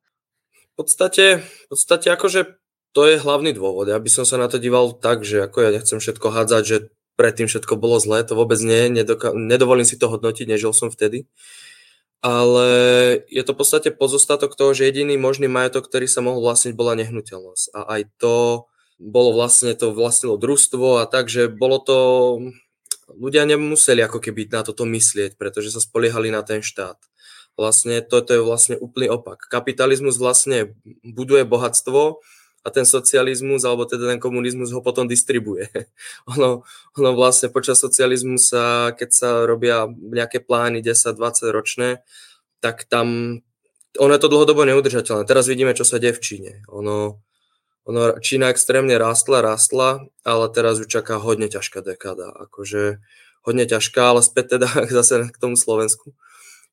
V 0.74 0.74
podstate, 0.78 1.42
v 1.42 1.66
podstate 1.70 2.10
akože 2.10 2.58
to 2.94 3.02
je 3.10 3.22
hlavný 3.22 3.54
dôvod. 3.58 3.90
Ja 3.90 3.98
by 3.98 4.10
som 4.10 4.26
sa 4.26 4.38
na 4.38 4.50
to 4.50 4.62
díval 4.62 4.94
tak, 4.98 5.26
že 5.26 5.42
ako 5.46 5.66
ja 5.66 5.70
nechcem 5.74 5.98
všetko 5.98 6.28
hádzať, 6.30 6.64
že 6.66 6.78
predtým 7.18 7.46
všetko 7.50 7.78
bolo 7.78 8.02
zlé, 8.02 8.26
to 8.26 8.34
vôbec 8.34 8.58
nie, 8.62 8.90
nedoka- 8.90 9.34
nedovolím 9.34 9.86
si 9.86 9.98
to 9.98 10.10
hodnotiť, 10.10 10.50
nežil 10.50 10.74
som 10.74 10.90
vtedy. 10.90 11.30
Ale 12.24 12.66
je 13.30 13.44
to 13.46 13.52
v 13.54 13.60
podstate 13.60 13.90
pozostatok 13.94 14.58
toho, 14.58 14.74
že 14.74 14.90
jediný 14.90 15.18
možný 15.18 15.50
majetok, 15.50 15.90
ktorý 15.90 16.10
sa 16.10 16.26
mohol 16.26 16.42
vlastniť, 16.42 16.74
bola 16.74 16.98
nehnuteľnosť. 16.98 17.66
A 17.78 17.80
aj 17.98 18.02
to 18.18 18.66
bolo 19.04 19.36
vlastne 19.36 19.76
to 19.76 19.92
vlastnilo 19.92 20.40
družstvo 20.40 21.04
a 21.04 21.06
tak, 21.06 21.28
že 21.28 21.52
bolo 21.52 21.84
to, 21.84 21.98
ľudia 23.12 23.44
nemuseli 23.44 24.00
ako 24.00 24.24
keby 24.24 24.48
na 24.48 24.64
toto 24.64 24.88
myslieť, 24.88 25.36
pretože 25.36 25.76
sa 25.76 25.84
spoliehali 25.84 26.32
na 26.32 26.40
ten 26.40 26.64
štát. 26.64 26.96
Vlastne 27.54 28.02
toto 28.02 28.34
je 28.34 28.42
vlastne 28.42 28.80
úplný 28.80 29.12
opak. 29.12 29.46
Kapitalizmus 29.52 30.18
vlastne 30.18 30.74
buduje 31.04 31.46
bohatstvo 31.46 32.24
a 32.64 32.68
ten 32.72 32.88
socializmus, 32.88 33.68
alebo 33.68 33.84
teda 33.84 34.08
ten 34.16 34.24
komunizmus 34.24 34.72
ho 34.72 34.80
potom 34.80 35.06
distribuje. 35.06 35.68
ono, 36.34 36.64
ono 36.96 37.10
vlastne 37.12 37.52
počas 37.52 37.84
socializmu 37.84 38.40
sa, 38.40 38.96
keď 38.96 39.10
sa 39.12 39.30
robia 39.44 39.86
nejaké 39.92 40.40
plány 40.40 40.80
10-20 40.80 41.52
ročné, 41.52 41.90
tak 42.64 42.88
tam 42.88 43.40
ono 44.00 44.12
je 44.18 44.22
to 44.26 44.32
dlhodobo 44.32 44.66
neudržateľné. 44.66 45.30
Teraz 45.30 45.46
vidíme, 45.46 45.78
čo 45.78 45.86
sa 45.86 46.02
deje 46.02 46.18
v 46.18 46.24
Číne. 46.24 46.52
Ono, 46.74 47.22
ono, 47.84 48.16
Čína 48.24 48.50
extrémne 48.50 48.96
rástla, 48.96 49.44
rástla, 49.44 50.08
ale 50.24 50.46
teraz 50.56 50.80
ju 50.80 50.88
čaká 50.88 51.20
hodne 51.20 51.52
ťažká 51.52 51.84
dekáda. 51.84 52.32
Akože 52.32 53.04
hodne 53.44 53.68
ťažká, 53.68 54.16
ale 54.16 54.22
späť 54.24 54.60
teda 54.60 54.68
zase 55.04 55.30
k 55.32 55.38
tomu 55.38 55.60
Slovensku. 55.60 56.16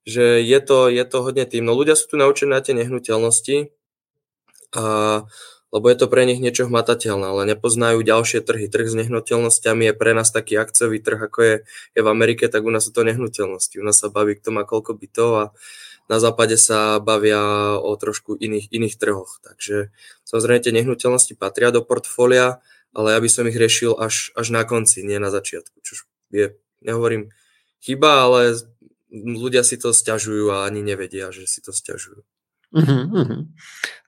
Že 0.06 0.40
je 0.40 0.60
to, 0.64 0.88
je 0.88 1.04
to 1.04 1.18
hodne 1.20 1.44
tým. 1.44 1.66
No 1.66 1.76
ľudia 1.76 1.98
sú 1.98 2.14
tu 2.14 2.16
naučení 2.16 2.54
na 2.54 2.62
tie 2.64 2.72
nehnuteľnosti, 2.72 3.74
a 4.70 4.84
lebo 5.70 5.86
je 5.86 5.96
to 6.02 6.10
pre 6.10 6.26
nich 6.26 6.42
niečo 6.42 6.66
hmatateľné, 6.66 7.30
ale 7.30 7.42
nepoznajú 7.54 8.02
ďalšie 8.02 8.42
trhy. 8.42 8.66
Trh 8.66 8.90
s 8.90 8.98
nehnuteľnosťami 8.98 9.86
je 9.86 9.94
pre 9.94 10.18
nás 10.18 10.34
taký 10.34 10.58
akciový 10.58 10.98
trh, 10.98 11.30
ako 11.30 11.38
je, 11.46 11.54
je 11.94 12.00
v 12.02 12.08
Amerike, 12.10 12.50
tak 12.50 12.66
u 12.66 12.74
nás 12.74 12.82
sú 12.82 12.90
to 12.90 13.06
nehnuteľnosti. 13.06 13.78
U 13.78 13.86
nás 13.86 14.02
sa 14.02 14.10
baví, 14.10 14.34
kto 14.34 14.50
má 14.50 14.66
koľko 14.66 14.98
bytov 14.98 15.30
a 15.38 15.44
na 16.10 16.18
západe 16.18 16.58
sa 16.58 16.98
bavia 16.98 17.38
o 17.78 17.94
trošku 17.94 18.34
iných, 18.34 18.74
iných 18.74 18.98
trhoch. 18.98 19.38
Takže 19.46 19.94
samozrejme 20.26 20.58
tie 20.58 20.74
nehnuteľnosti 20.74 21.38
patria 21.38 21.70
do 21.70 21.86
portfólia, 21.86 22.58
ale 22.90 23.14
ja 23.14 23.22
by 23.22 23.28
som 23.30 23.46
ich 23.46 23.54
riešil 23.54 23.94
až, 23.94 24.34
až 24.34 24.50
na 24.50 24.66
konci, 24.66 25.06
nie 25.06 25.22
na 25.22 25.30
začiatku. 25.30 25.78
Čo 25.86 26.10
je, 26.34 26.58
nehovorím 26.82 27.30
chyba, 27.78 28.26
ale 28.26 28.58
ľudia 29.14 29.62
si 29.62 29.78
to 29.78 29.94
stiažujú 29.94 30.50
a 30.50 30.66
ani 30.66 30.82
nevedia, 30.82 31.30
že 31.30 31.46
si 31.46 31.62
to 31.62 31.70
stiažujú. 31.70 32.26
Uh-huh, 32.70 33.02
uh-huh. 33.10 33.50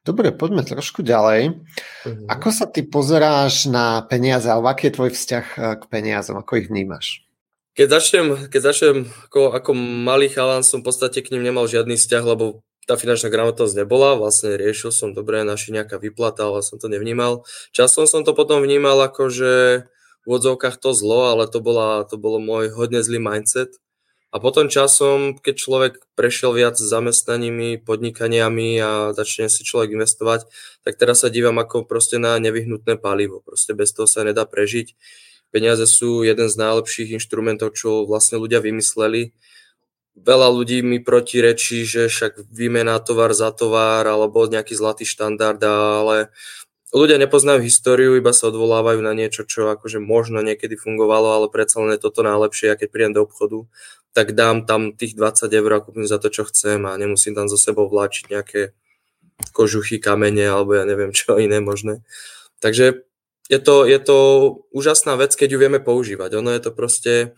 Dobre, 0.06 0.30
poďme 0.30 0.62
trošku 0.62 1.02
ďalej. 1.02 1.59
Uh-huh. 2.06 2.26
Ako 2.30 2.54
sa 2.54 2.71
ty 2.71 2.87
pozeráš 2.87 3.66
na 3.66 4.06
peniaze, 4.06 4.47
alebo 4.47 4.71
aký 4.71 4.90
je 4.90 4.97
tvoj 4.99 5.11
vzťah 5.14 5.47
eh, 5.54 5.62
k 5.78 5.82
peniazom, 5.90 6.38
ako 6.38 6.62
ich 6.62 6.71
vnímaš? 6.71 7.26
Keď 7.72 7.88
začnem, 7.88 8.26
keď 8.52 8.60
začnem 8.60 8.96
ako, 9.28 9.56
ako 9.56 9.70
malý 9.76 10.28
chalán 10.28 10.60
som 10.60 10.84
v 10.84 10.92
podstate 10.92 11.24
k 11.24 11.32
ním 11.32 11.48
nemal 11.48 11.64
žiadny 11.64 11.96
vzťah, 11.96 12.24
lebo 12.36 12.60
tá 12.84 12.98
finančná 12.98 13.30
gramotnosť 13.30 13.78
nebola, 13.78 14.18
vlastne 14.18 14.58
riešil 14.58 14.90
som, 14.92 15.14
dobre, 15.14 15.40
naši 15.46 15.72
nejaká 15.72 15.96
vyplata, 15.96 16.44
ale 16.50 16.60
som 16.60 16.76
to 16.76 16.90
nevnímal. 16.90 17.46
Časom 17.70 18.04
som 18.04 18.26
to 18.26 18.34
potom 18.36 18.60
vnímal 18.60 18.98
ako, 19.00 19.30
že 19.32 19.52
v 20.26 20.28
odzovkách 20.28 20.82
to 20.82 20.92
zlo, 20.92 21.32
ale 21.32 21.48
to, 21.48 21.62
bola, 21.62 22.04
to 22.04 22.18
bolo 22.18 22.42
môj 22.42 22.74
hodne 22.74 23.00
zlý 23.00 23.22
mindset, 23.22 23.78
a 24.32 24.40
potom 24.40 24.72
časom, 24.72 25.36
keď 25.36 25.54
človek 25.60 25.92
prešiel 26.16 26.56
viac 26.56 26.80
zamestnaními, 26.80 27.84
podnikaniami 27.84 28.80
a 28.80 29.12
začne 29.12 29.52
si 29.52 29.60
človek 29.60 29.92
investovať, 29.92 30.48
tak 30.88 30.96
teraz 30.96 31.20
sa 31.20 31.28
dívam 31.28 31.60
ako 31.60 31.84
proste 31.84 32.16
na 32.16 32.40
nevyhnutné 32.40 32.96
palivo. 32.96 33.44
Proste 33.44 33.76
bez 33.76 33.92
toho 33.92 34.08
sa 34.08 34.24
nedá 34.24 34.48
prežiť. 34.48 34.96
Peniaze 35.52 35.85
sú 35.85 36.25
jeden 36.25 36.49
z 36.49 36.56
najlepších 36.56 37.12
inštrumentov, 37.21 37.76
čo 37.76 38.09
vlastne 38.09 38.40
ľudia 38.40 38.64
vymysleli. 38.64 39.37
Veľa 40.16 40.49
ľudí 40.49 40.80
mi 40.80 41.00
protirečí, 41.00 41.85
že 41.85 42.09
však 42.09 42.49
výmena 42.49 42.97
tovar 43.04 43.37
za 43.37 43.52
tovar 43.52 44.04
alebo 44.09 44.49
nejaký 44.49 44.73
zlatý 44.73 45.04
štandard, 45.04 45.61
ale 45.61 46.32
ľudia 46.92 47.21
nepoznajú 47.21 47.64
históriu, 47.64 48.16
iba 48.16 48.32
sa 48.32 48.49
odvolávajú 48.52 49.00
na 49.04 49.12
niečo, 49.12 49.44
čo 49.44 49.68
akože 49.73 50.00
možno 50.00 50.40
niekedy 50.40 50.76
fungovalo, 50.76 51.37
ale 51.37 51.47
predsa 51.49 51.80
len 51.80 51.97
je 51.97 52.04
toto 52.04 52.25
najlepšie, 52.25 52.76
keď 52.76 52.88
prídem 52.88 53.12
do 53.16 53.25
obchodu 53.25 53.68
tak 54.12 54.37
dám 54.37 54.68
tam 54.68 54.92
tých 54.92 55.16
20 55.16 55.49
eur 55.49 55.71
a 55.73 55.80
kúpim 55.80 56.04
za 56.04 56.21
to, 56.21 56.28
čo 56.28 56.44
chcem 56.44 56.85
a 56.85 56.97
nemusím 57.00 57.32
tam 57.32 57.49
zo 57.49 57.56
sebou 57.56 57.88
vláčiť 57.88 58.28
nejaké 58.28 58.76
kožuchy, 59.56 59.99
kamene 59.99 60.44
alebo 60.44 60.76
ja 60.76 60.85
neviem 60.85 61.16
čo 61.16 61.40
iné 61.40 61.59
možné. 61.64 62.04
Takže 62.61 63.09
je 63.52 63.59
to, 63.61 63.85
je 63.85 63.99
to 64.00 64.18
úžasná 64.73 65.12
vec, 65.21 65.37
keď 65.37 65.49
ju 65.52 65.59
vieme 65.61 65.76
používať. 65.76 66.40
Ono 66.40 66.49
je 66.56 66.62
to 66.64 66.73
proste 66.73 67.37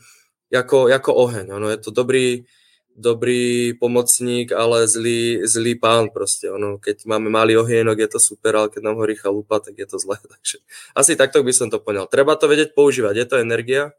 ako, 0.54 0.86
ako 0.86 1.10
oheň. 1.10 1.50
Ono 1.50 1.66
je 1.74 1.78
to 1.82 1.90
dobrý, 1.90 2.46
dobrý 2.94 3.74
pomocník, 3.74 4.54
ale 4.54 4.86
zlý, 4.86 5.42
zlý 5.42 5.74
pán 5.74 6.14
proste. 6.14 6.46
Ono, 6.54 6.78
keď 6.78 7.10
máme 7.10 7.34
malý 7.34 7.58
ohienok, 7.58 7.98
je 7.98 8.08
to 8.14 8.22
super, 8.22 8.54
ale 8.54 8.70
keď 8.70 8.86
nám 8.86 9.02
horí 9.02 9.18
chalupa, 9.18 9.58
tak 9.58 9.74
je 9.74 9.86
to 9.90 9.98
zlé. 9.98 10.22
Takže 10.38 10.62
asi 10.94 11.18
takto 11.18 11.42
by 11.42 11.50
som 11.50 11.66
to 11.66 11.82
poňal. 11.82 12.06
Treba 12.06 12.38
to 12.38 12.46
vedieť 12.46 12.78
používať. 12.78 13.14
Je 13.18 13.26
to 13.26 13.42
energia, 13.42 13.90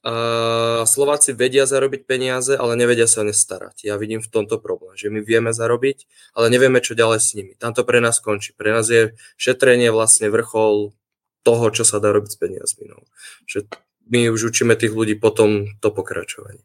a 0.00 0.88
Slováci 0.88 1.36
vedia 1.36 1.68
zarobiť 1.68 2.08
peniaze, 2.08 2.56
ale 2.56 2.72
nevedia 2.72 3.04
sa 3.04 3.20
o 3.20 3.28
ne. 3.28 3.36
Ja 3.84 4.00
vidím 4.00 4.24
v 4.24 4.32
tomto 4.32 4.56
problém, 4.56 4.96
že 4.96 5.12
my 5.12 5.20
vieme 5.20 5.52
zarobiť, 5.52 6.08
ale 6.32 6.48
nevieme, 6.48 6.80
čo 6.80 6.96
ďalej 6.96 7.20
s 7.20 7.36
nimi. 7.36 7.52
Tam 7.60 7.76
to 7.76 7.84
pre 7.84 8.00
nás 8.00 8.16
končí. 8.16 8.56
Pre 8.56 8.72
nás 8.72 8.88
je 8.88 9.12
šetrenie 9.36 9.92
vlastne 9.92 10.32
vrchol 10.32 10.96
toho, 11.42 11.70
čo 11.72 11.82
sa 11.86 12.02
dá 12.02 12.12
robiť 12.12 12.30
s 12.32 12.38
peniazmi. 12.38 12.84
No. 12.90 13.04
Že 13.48 13.70
my 14.10 14.30
už 14.32 14.52
učíme 14.52 14.74
tých 14.76 14.92
ľudí 14.92 15.16
potom 15.16 15.70
to 15.80 15.88
pokračovanie. 15.94 16.64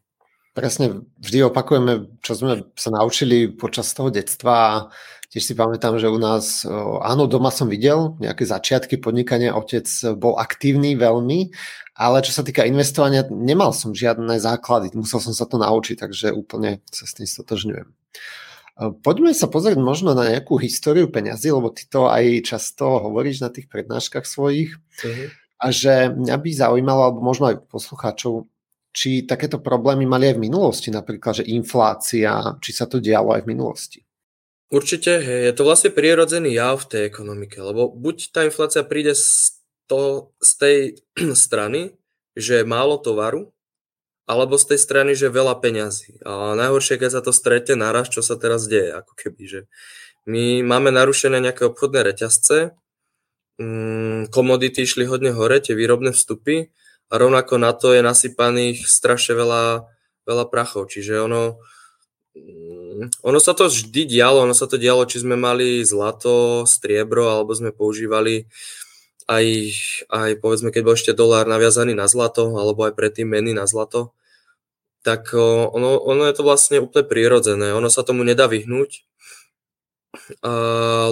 Presne, 0.56 1.04
vždy 1.20 1.52
opakujeme, 1.52 2.16
čo 2.24 2.32
sme 2.32 2.64
sa 2.80 2.88
naučili 2.88 3.52
počas 3.52 3.92
toho 3.92 4.08
detstva 4.08 4.88
tiež 5.30 5.42
si 5.42 5.54
pamätám, 5.54 5.98
že 5.98 6.08
u 6.08 6.18
nás, 6.18 6.64
áno, 7.02 7.28
doma 7.28 7.50
som 7.50 7.68
videl 7.68 8.16
nejaké 8.22 8.46
začiatky 8.46 8.96
podnikania, 8.96 9.52
otec 9.52 9.84
bol 10.16 10.38
aktívny 10.38 10.94
veľmi, 10.96 11.50
ale 11.98 12.24
čo 12.24 12.32
sa 12.32 12.40
týka 12.40 12.64
investovania, 12.64 13.26
nemal 13.28 13.76
som 13.76 13.92
žiadne 13.92 14.38
základy, 14.38 14.96
musel 14.96 15.20
som 15.20 15.36
sa 15.36 15.44
to 15.44 15.60
naučiť, 15.60 16.00
takže 16.00 16.32
úplne 16.32 16.80
sa 16.88 17.04
s 17.04 17.20
tým 17.20 17.28
stotožňujem. 17.28 17.88
Poďme 18.76 19.32
sa 19.32 19.48
pozrieť 19.48 19.80
možno 19.80 20.12
na 20.12 20.36
nejakú 20.36 20.60
históriu 20.60 21.08
peňazí, 21.08 21.48
lebo 21.48 21.72
ty 21.72 21.88
to 21.88 22.12
aj 22.12 22.44
často 22.44 23.08
hovoríš 23.08 23.40
na 23.40 23.48
tých 23.48 23.72
prednáškach 23.72 24.28
svojich. 24.28 24.76
Uh-huh. 24.76 25.32
A 25.56 25.72
že 25.72 26.12
mňa 26.12 26.36
by 26.36 26.50
zaujímalo, 26.52 27.00
alebo 27.08 27.24
možno 27.24 27.48
aj 27.48 27.64
poslucháčov, 27.72 28.44
či 28.92 29.24
takéto 29.24 29.64
problémy 29.64 30.04
mali 30.04 30.28
aj 30.28 30.36
v 30.36 30.44
minulosti, 30.44 30.92
napríklad, 30.92 31.40
že 31.40 31.48
inflácia, 31.48 32.60
či 32.60 32.76
sa 32.76 32.84
to 32.84 33.00
dialo 33.00 33.32
aj 33.32 33.48
v 33.48 33.50
minulosti? 33.56 34.00
Určite, 34.68 35.24
je 35.24 35.52
to 35.56 35.64
vlastne 35.64 35.94
prirodzený 35.96 36.60
jav 36.60 36.76
v 36.84 36.88
tej 36.92 37.02
ekonomike, 37.08 37.56
lebo 37.56 37.88
buď 37.88 38.16
tá 38.28 38.44
inflácia 38.44 38.84
príde 38.84 39.16
z, 39.16 39.56
to, 39.88 40.32
z 40.44 40.50
tej 40.60 40.78
strany, 41.48 41.96
že 42.36 42.60
je 42.60 42.68
málo 42.68 43.00
tovaru, 43.00 43.55
alebo 44.26 44.58
z 44.58 44.74
tej 44.74 44.78
strany, 44.82 45.14
že 45.14 45.30
veľa 45.30 45.62
peňazí. 45.62 46.18
A 46.26 46.58
najhoršie, 46.58 46.98
keď 46.98 47.10
sa 47.18 47.22
to 47.22 47.30
stretne 47.30 47.78
naraz, 47.78 48.10
čo 48.10 48.26
sa 48.26 48.34
teraz 48.34 48.66
deje, 48.66 48.90
ako 48.90 49.14
keby, 49.14 49.42
že 49.46 49.60
my 50.26 50.66
máme 50.66 50.90
narušené 50.90 51.38
nejaké 51.38 51.62
obchodné 51.70 52.02
reťazce, 52.02 52.74
mm, 53.62 54.34
komodity 54.34 54.82
išli 54.82 55.06
hodne 55.06 55.30
hore, 55.30 55.62
tie 55.62 55.78
výrobné 55.78 56.10
vstupy, 56.10 56.74
a 57.06 57.14
rovnako 57.22 57.62
na 57.62 57.70
to 57.70 57.94
je 57.94 58.02
nasypaných 58.02 58.90
strašne 58.90 59.38
veľa, 59.38 59.86
veľa 60.26 60.44
prachov. 60.50 60.90
Čiže 60.90 61.22
ono, 61.22 61.62
mm, 62.34 63.22
ono 63.22 63.38
sa 63.38 63.54
to 63.54 63.70
vždy 63.70 64.10
dialo, 64.10 64.42
ono 64.42 64.58
sa 64.58 64.66
to 64.66 64.74
dialo, 64.74 65.06
či 65.06 65.22
sme 65.22 65.38
mali 65.38 65.86
zlato, 65.86 66.66
striebro, 66.66 67.30
alebo 67.30 67.54
sme 67.54 67.70
používali 67.70 68.50
aj, 69.26 69.46
aj 70.06 70.30
povedzme, 70.38 70.70
keď 70.70 70.82
bol 70.86 70.94
ešte 70.94 71.12
dolár 71.12 71.50
naviazaný 71.50 71.98
na 71.98 72.06
zlato, 72.06 72.54
alebo 72.54 72.86
aj 72.86 72.94
predtým 72.94 73.26
meny 73.26 73.58
na 73.58 73.66
zlato, 73.66 74.14
tak 75.02 75.34
ono, 75.34 76.02
ono 76.02 76.26
je 76.26 76.34
to 76.34 76.42
vlastne 76.42 76.82
úplne 76.82 77.06
prirodzené. 77.06 77.70
Ono 77.74 77.86
sa 77.86 78.02
tomu 78.02 78.26
nedá 78.26 78.50
vyhnúť. 78.50 79.06
A 80.42 80.52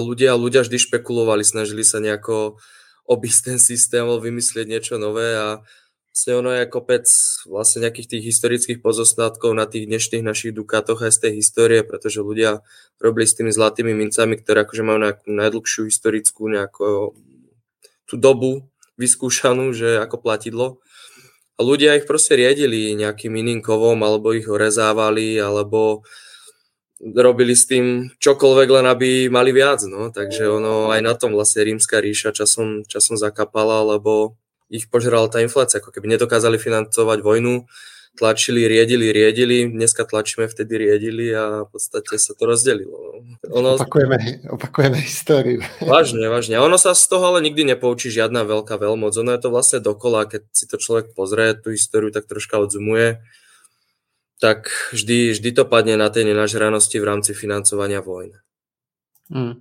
ľudia, 0.03 0.35
ľudia 0.35 0.67
vždy 0.67 0.75
špekulovali, 0.81 1.47
snažili 1.47 1.85
sa 1.87 2.03
nejako 2.03 2.59
obísť 3.05 3.39
ten 3.53 3.59
systém, 3.61 4.03
vymyslieť 4.03 4.65
niečo 4.65 4.95
nové 4.97 5.37
a 5.37 5.61
vlastne 6.09 6.33
ono 6.41 6.51
je 6.57 6.65
kopec 6.65 7.05
vlastne 7.45 7.85
nejakých 7.85 8.17
tých 8.17 8.23
historických 8.33 8.79
pozostatkov 8.81 9.53
na 9.53 9.69
tých 9.69 9.85
dnešných 9.85 10.25
našich 10.25 10.57
dukátoch 10.57 11.05
aj 11.05 11.13
z 11.13 11.19
tej 11.27 11.31
histórie, 11.43 11.79
pretože 11.85 12.25
ľudia 12.25 12.65
robili 12.97 13.29
s 13.29 13.37
tými 13.37 13.53
zlatými 13.53 13.93
mincami, 13.93 14.41
ktoré 14.41 14.65
akože 14.65 14.83
majú 14.83 14.97
nejakú 15.05 15.27
najdlhšiu 15.29 15.85
historickú 15.85 16.49
nejakú 16.49 17.13
tú 18.05 18.15
dobu 18.17 18.69
vyskúšanú, 18.95 19.75
že 19.75 19.99
ako 19.99 20.21
platidlo. 20.21 20.79
A 21.55 21.63
ľudia 21.63 21.95
ich 21.95 22.07
proste 22.07 22.35
riedili 22.35 22.95
nejakým 22.95 23.31
iným 23.31 23.59
kovom, 23.63 23.99
alebo 24.03 24.35
ich 24.35 24.47
rezávali, 24.47 25.39
alebo 25.39 26.03
robili 26.99 27.55
s 27.55 27.67
tým 27.67 28.11
čokoľvek, 28.19 28.67
len 28.71 28.85
aby 28.87 29.09
mali 29.27 29.51
viac. 29.51 29.83
No. 29.87 30.11
Takže 30.11 30.47
ono 30.47 30.91
aj 30.91 31.01
na 31.03 31.13
tom 31.15 31.35
vlastne 31.35 31.63
rímska 31.63 31.99
ríša 31.99 32.35
časom, 32.35 32.83
časom 32.87 33.15
zakapala, 33.19 33.83
lebo 33.83 34.35
ich 34.71 34.89
požrala 34.89 35.29
tá 35.29 35.39
inflácia, 35.43 35.77
ako 35.79 35.93
keby 35.93 36.17
nedokázali 36.17 36.57
financovať 36.57 37.19
vojnu, 37.21 37.69
tlačili, 38.15 38.67
riedili, 38.67 39.11
riedili, 39.11 39.67
dneska 39.67 40.07
tlačíme, 40.07 40.47
vtedy 40.47 40.77
riedili 40.79 41.35
a 41.35 41.67
v 41.67 41.69
podstate 41.69 42.15
sa 42.15 42.31
to 42.31 42.47
rozdelilo. 42.47 43.19
Ono... 43.51 43.75
Opakujeme, 43.75 44.47
opakujeme 44.47 44.97
históriu. 45.03 45.59
Vážne, 45.83 46.31
vážne. 46.31 46.57
ono 46.57 46.79
sa 46.79 46.95
z 46.95 47.05
toho 47.11 47.35
ale 47.35 47.43
nikdy 47.43 47.75
nepoučí 47.75 48.07
žiadna 48.09 48.47
veľká 48.47 48.79
veľmoc. 48.79 49.11
Ono 49.11 49.31
je 49.35 49.41
to 49.43 49.49
vlastne 49.51 49.79
dokola, 49.83 50.25
keď 50.25 50.47
si 50.55 50.65
to 50.65 50.79
človek 50.79 51.11
pozrie, 51.11 51.53
tú 51.59 51.75
históriu 51.75 52.09
tak 52.09 52.25
troška 52.25 52.57
odzumuje, 52.57 53.19
tak 54.39 54.71
vždy, 54.95 55.35
vždy 55.35 55.49
to 55.51 55.63
padne 55.67 55.99
na 55.99 56.07
tej 56.07 56.31
nenažranosti 56.31 56.97
v 56.99 57.07
rámci 57.07 57.31
financovania 57.35 57.99
vojny. 57.99 58.39
Hmm. 59.27 59.59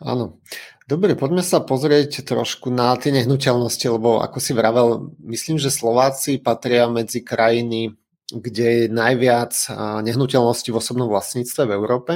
Áno. 0.00 0.40
Dobre, 0.90 1.14
poďme 1.14 1.46
sa 1.46 1.62
pozrieť 1.62 2.26
trošku 2.26 2.66
na 2.74 2.98
tie 2.98 3.14
nehnuteľnosti, 3.14 3.86
lebo 3.86 4.18
ako 4.18 4.42
si 4.42 4.50
vravel, 4.50 5.14
myslím, 5.22 5.54
že 5.54 5.70
Slováci 5.70 6.42
patria 6.42 6.90
medzi 6.90 7.22
krajiny, 7.22 7.94
kde 8.26 8.66
je 8.66 8.84
najviac 8.90 9.54
nehnuteľností 10.02 10.74
v 10.74 10.80
osobnom 10.82 11.06
vlastníctve 11.06 11.62
v 11.70 11.74
Európe. 11.78 12.12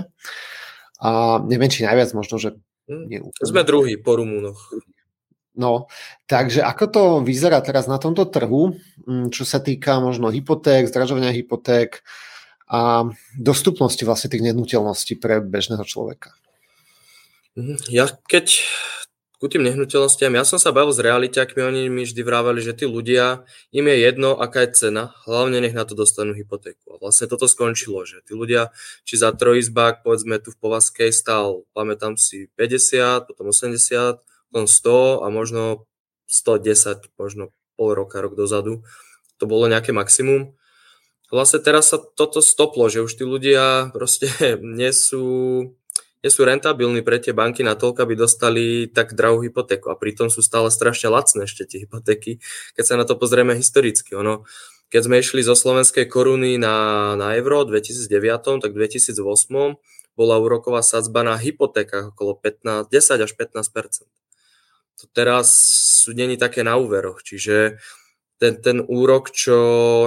A 0.98 1.38
neviem, 1.46 1.70
či 1.70 1.86
najviac, 1.86 2.18
možno, 2.18 2.34
že... 2.42 2.58
Hm, 2.90 3.04
nie 3.06 3.22
Sme 3.46 3.62
druhý 3.62 3.94
po 3.94 4.18
Rumúnoch. 4.18 4.58
No, 5.54 5.86
takže 6.26 6.66
ako 6.66 6.84
to 6.90 7.02
vyzerá 7.22 7.62
teraz 7.62 7.86
na 7.86 8.02
tomto 8.02 8.26
trhu, 8.26 8.74
hm, 9.06 9.30
čo 9.30 9.46
sa 9.46 9.62
týka 9.62 10.02
možno 10.02 10.34
hypoték, 10.34 10.90
zdražovania 10.90 11.30
hypoték 11.30 12.02
a 12.66 13.06
dostupnosti 13.38 14.02
vlastne 14.02 14.34
tých 14.34 14.50
nehnuteľností 14.50 15.14
pre 15.22 15.38
bežného 15.38 15.86
človeka? 15.86 16.34
Mhm. 17.56 17.78
Ja 17.86 18.10
keď 18.26 18.66
ku 19.38 19.46
tým 19.52 19.66
nehnuteľnostiam, 19.66 20.32
ja 20.32 20.42
som 20.46 20.56
sa 20.56 20.72
bavil 20.72 20.94
s 20.94 21.04
realiťakmi, 21.04 21.60
oni 21.60 21.82
mi 21.92 22.08
vždy 22.08 22.22
vrávali, 22.24 22.64
že 22.64 22.72
tí 22.72 22.88
ľudia, 22.88 23.44
im 23.76 23.84
je 23.92 23.96
jedno, 24.00 24.40
aká 24.40 24.64
je 24.64 24.72
cena, 24.72 25.12
hlavne 25.28 25.60
nech 25.60 25.76
na 25.76 25.84
to 25.84 25.92
dostanú 25.92 26.32
hypotéku. 26.32 26.96
A 26.96 27.02
vlastne 27.02 27.28
toto 27.28 27.44
skončilo, 27.44 28.08
že 28.08 28.24
tí 28.24 28.32
ľudia, 28.32 28.72
či 29.04 29.20
za 29.20 29.36
trojizbák, 29.36 30.00
povedzme 30.00 30.40
tu 30.40 30.48
v 30.48 30.58
Povaskej 30.64 31.12
stál, 31.12 31.68
pamätám 31.76 32.16
si 32.16 32.48
50, 32.56 33.28
potom 33.28 33.52
80, 33.52 34.24
potom 34.48 34.64
100 34.64 35.20
a 35.20 35.26
možno 35.28 35.84
110, 36.24 37.12
možno 37.20 37.52
pol 37.76 37.92
roka, 37.92 38.24
rok 38.24 38.38
dozadu. 38.38 38.80
To 39.42 39.44
bolo 39.44 39.68
nejaké 39.68 39.92
maximum. 39.92 40.56
Vlastne 41.28 41.60
teraz 41.60 41.92
sa 41.92 41.98
toto 42.00 42.40
stoplo, 42.40 42.88
že 42.88 43.04
už 43.04 43.12
tí 43.12 43.28
ľudia 43.28 43.92
proste 43.92 44.30
nie 44.78 44.88
sú 44.94 45.24
nie 46.24 46.32
sú 46.32 46.48
rentabilní 46.48 47.04
pre 47.04 47.20
tie 47.20 47.36
banky 47.36 47.60
na 47.60 47.76
toľko, 47.76 48.08
aby 48.08 48.14
dostali 48.16 48.64
tak 48.88 49.12
drahú 49.12 49.44
hypotéku. 49.44 49.92
A 49.92 50.00
pritom 50.00 50.32
sú 50.32 50.40
stále 50.40 50.72
strašne 50.72 51.12
lacné 51.12 51.44
ešte 51.44 51.68
tie 51.68 51.84
hypotéky, 51.84 52.40
keď 52.72 52.84
sa 52.88 52.94
na 52.96 53.04
to 53.04 53.20
pozrieme 53.20 53.52
historicky. 53.52 54.16
Ono, 54.16 54.48
keď 54.88 55.00
sme 55.04 55.20
išli 55.20 55.44
zo 55.44 55.52
slovenskej 55.52 56.08
koruny 56.08 56.56
na, 56.56 57.12
na 57.20 57.36
euro 57.36 57.68
v 57.68 57.76
2009, 57.76 58.64
tak 58.64 58.72
v 58.72 58.88
2008 58.88 59.20
bola 60.16 60.40
úroková 60.40 60.80
sadzba 60.80 61.20
na 61.26 61.36
hypotékach 61.36 62.16
okolo 62.16 62.40
15, 62.40 62.88
10 62.88 63.20
až 63.20 63.32
15% 63.36 64.08
To 65.02 65.04
teraz 65.12 65.46
sú 66.06 66.16
není 66.16 66.40
také 66.40 66.64
na 66.64 66.80
úveroch, 66.80 67.20
čiže 67.20 67.82
ten, 68.42 68.58
ten 68.58 68.78
úrok, 68.82 69.30
čo 69.30 69.56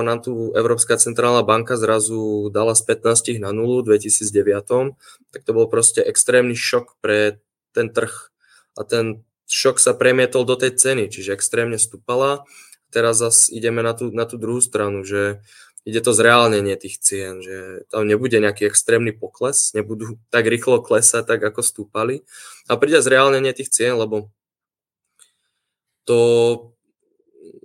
nám 0.04 0.20
tu 0.20 0.52
Európska 0.52 1.00
centrálna 1.00 1.48
banka 1.48 1.80
zrazu 1.80 2.52
dala 2.52 2.76
z 2.76 2.84
15 2.84 3.40
na 3.40 3.56
0 3.56 3.88
v 3.88 3.96
2009, 3.96 5.00
tak 5.32 5.42
to 5.48 5.52
bol 5.56 5.72
proste 5.72 6.04
extrémny 6.04 6.54
šok 6.54 7.00
pre 7.00 7.40
ten 7.72 7.88
trh. 7.90 8.32
A 8.76 8.84
ten 8.84 9.24
šok 9.48 9.80
sa 9.80 9.96
premietol 9.96 10.44
do 10.44 10.60
tej 10.60 10.76
ceny, 10.76 11.08
čiže 11.08 11.34
extrémne 11.34 11.80
stúpala. 11.80 12.44
Teraz 12.92 13.20
zase 13.20 13.52
ideme 13.56 13.80
na 13.80 13.96
tú, 13.96 14.12
na 14.12 14.28
tú 14.28 14.36
druhú 14.36 14.60
stranu, 14.60 15.08
že 15.08 15.40
ide 15.88 16.04
to 16.04 16.12
zreálnenie 16.12 16.76
tých 16.76 17.00
cien, 17.00 17.40
že 17.40 17.88
tam 17.88 18.04
nebude 18.04 18.44
nejaký 18.44 18.68
extrémny 18.68 19.16
pokles, 19.16 19.72
nebudú 19.72 20.20
tak 20.28 20.44
rýchlo 20.52 20.84
klesať, 20.84 21.24
tak 21.24 21.40
ako 21.48 21.64
stúpali. 21.64 22.28
A 22.68 22.76
príde 22.76 23.00
zreálnenie 23.00 23.56
tých 23.56 23.72
cien, 23.72 23.96
lebo 23.96 24.28
to 26.04 26.20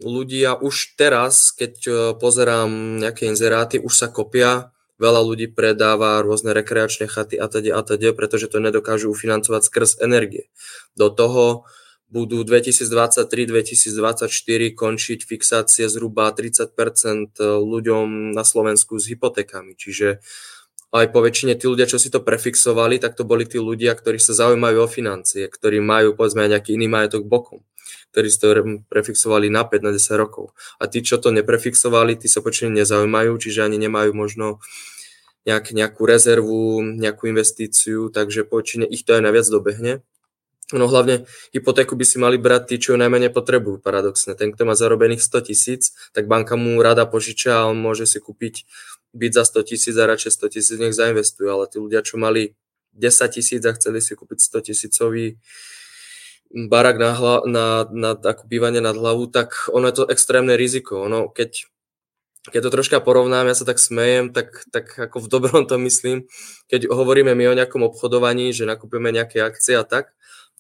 ľudia 0.01 0.57
už 0.57 0.97
teraz, 0.97 1.53
keď 1.53 1.75
e, 1.85 1.93
pozerám 2.17 3.03
nejaké 3.03 3.29
inzeráty, 3.29 3.77
už 3.83 3.93
sa 3.93 4.09
kopia, 4.09 4.73
veľa 5.03 5.21
ľudí 5.27 5.51
predáva 5.51 6.23
rôzne 6.23 6.55
rekreačné 6.55 7.11
chaty 7.11 7.35
a 7.35 7.51
teda 7.51 7.75
a 7.75 7.83
teda, 7.83 8.15
pretože 8.15 8.47
to 8.47 8.63
nedokážu 8.63 9.11
ufinancovať 9.11 9.63
skrz 9.67 9.91
energie. 9.99 10.47
Do 10.95 11.11
toho 11.11 11.67
budú 12.13 12.45
2023-2024 12.45 14.29
končiť 14.77 15.21
fixácie 15.25 15.89
zhruba 15.89 16.29
30% 16.29 17.41
ľuďom 17.41 18.37
na 18.37 18.45
Slovensku 18.45 19.01
s 19.01 19.09
hypotékami. 19.09 19.73
Čiže 19.81 20.21
aj 20.93 21.09
po 21.09 21.25
väčšine 21.25 21.57
tí 21.57 21.65
ľudia, 21.65 21.89
čo 21.89 21.97
si 21.97 22.13
to 22.13 22.21
prefixovali, 22.21 23.01
tak 23.01 23.17
to 23.17 23.25
boli 23.25 23.49
tí 23.49 23.57
ľudia, 23.57 23.97
ktorí 23.97 24.21
sa 24.21 24.37
zaujímajú 24.37 24.79
o 24.85 24.89
financie, 24.89 25.49
ktorí 25.49 25.81
majú 25.81 26.13
povedzme 26.13 26.45
aj 26.45 26.51
nejaký 26.59 26.71
iný 26.77 26.93
majetok 26.93 27.25
bokom 27.25 27.65
ktorí 28.13 28.29
si 28.29 28.39
to 28.45 28.53
prefixovali 28.93 29.49
na 29.49 29.65
5, 29.65 29.89
na 29.89 29.91
10 29.97 30.21
rokov. 30.21 30.53
A 30.77 30.85
tí, 30.85 31.01
čo 31.01 31.17
to 31.17 31.33
neprefixovali, 31.33 32.21
tí 32.21 32.29
sa 32.29 32.45
počne 32.45 32.69
nezaujímajú, 32.77 33.33
čiže 33.41 33.65
ani 33.65 33.81
nemajú 33.81 34.13
možno 34.13 34.61
nejak, 35.49 35.73
nejakú 35.73 36.05
rezervu, 36.05 36.85
nejakú 36.85 37.33
investíciu, 37.33 38.13
takže 38.13 38.45
počine 38.45 38.85
ich 38.85 39.09
to 39.09 39.17
aj 39.17 39.25
naviac 39.25 39.49
dobehne. 39.49 40.05
No 40.73 40.89
hlavne 40.89 41.29
hypotéku 41.53 41.93
by 41.95 42.05
si 42.09 42.17
mali 42.17 42.41
brať 42.41 42.73
tí, 42.73 42.77
čo 42.81 42.97
ju 42.97 42.99
najmenej 42.99 43.29
potrebujú, 43.29 43.85
paradoxne. 43.85 44.33
Ten, 44.33 44.57
kto 44.57 44.65
má 44.65 44.73
zarobených 44.73 45.21
100 45.21 45.49
tisíc, 45.53 45.93
tak 46.17 46.25
banka 46.25 46.57
mu 46.57 46.81
rada 46.81 47.05
požiča 47.05 47.65
a 47.65 47.69
on 47.69 47.77
môže 47.77 48.09
si 48.09 48.19
kúpiť 48.19 48.65
byť 49.13 49.33
za 49.37 49.45
100 49.45 49.69
tisíc 49.69 49.95
a 50.01 50.09
radšej 50.09 50.33
100 50.41 50.55
tisíc 50.57 50.77
nech 50.81 50.97
zainvestujú, 50.97 51.49
ale 51.53 51.69
tí 51.69 51.77
ľudia, 51.77 52.01
čo 52.01 52.17
mali 52.17 52.57
10 52.97 53.37
tisíc 53.37 53.61
a 53.65 53.73
chceli 53.77 54.01
si 54.01 54.17
kúpiť 54.17 54.39
100 54.41 54.69
tisícový 54.73 55.37
barak 56.53 57.01
na, 57.01 57.11
hla, 57.17 57.37
na, 57.49 57.67
na 57.89 58.11
ako 58.13 58.45
bývanie 58.45 58.85
nad 58.85 58.97
hlavu, 58.97 59.33
tak 59.33 59.73
ono 59.73 59.89
je 59.89 60.05
to 60.05 60.09
extrémne 60.13 60.53
riziko. 60.53 61.01
Ono, 61.09 61.33
keď, 61.33 61.65
keď 62.53 62.61
to 62.69 62.75
troška 62.77 62.99
porovnám, 63.01 63.49
ja 63.49 63.57
sa 63.57 63.65
tak 63.65 63.81
smejem, 63.81 64.37
tak, 64.37 64.69
tak 64.69 64.93
ako 64.93 65.25
v 65.25 65.31
dobrom 65.33 65.65
to 65.65 65.81
myslím, 65.81 66.29
keď 66.69 66.93
hovoríme 66.93 67.33
my 67.33 67.53
o 67.53 67.57
nejakom 67.57 67.81
obchodovaní, 67.89 68.53
že 68.53 68.69
nakúpime 68.69 69.09
nejaké 69.13 69.41
akcie 69.41 69.81
a 69.81 69.85
tak, 69.85 70.13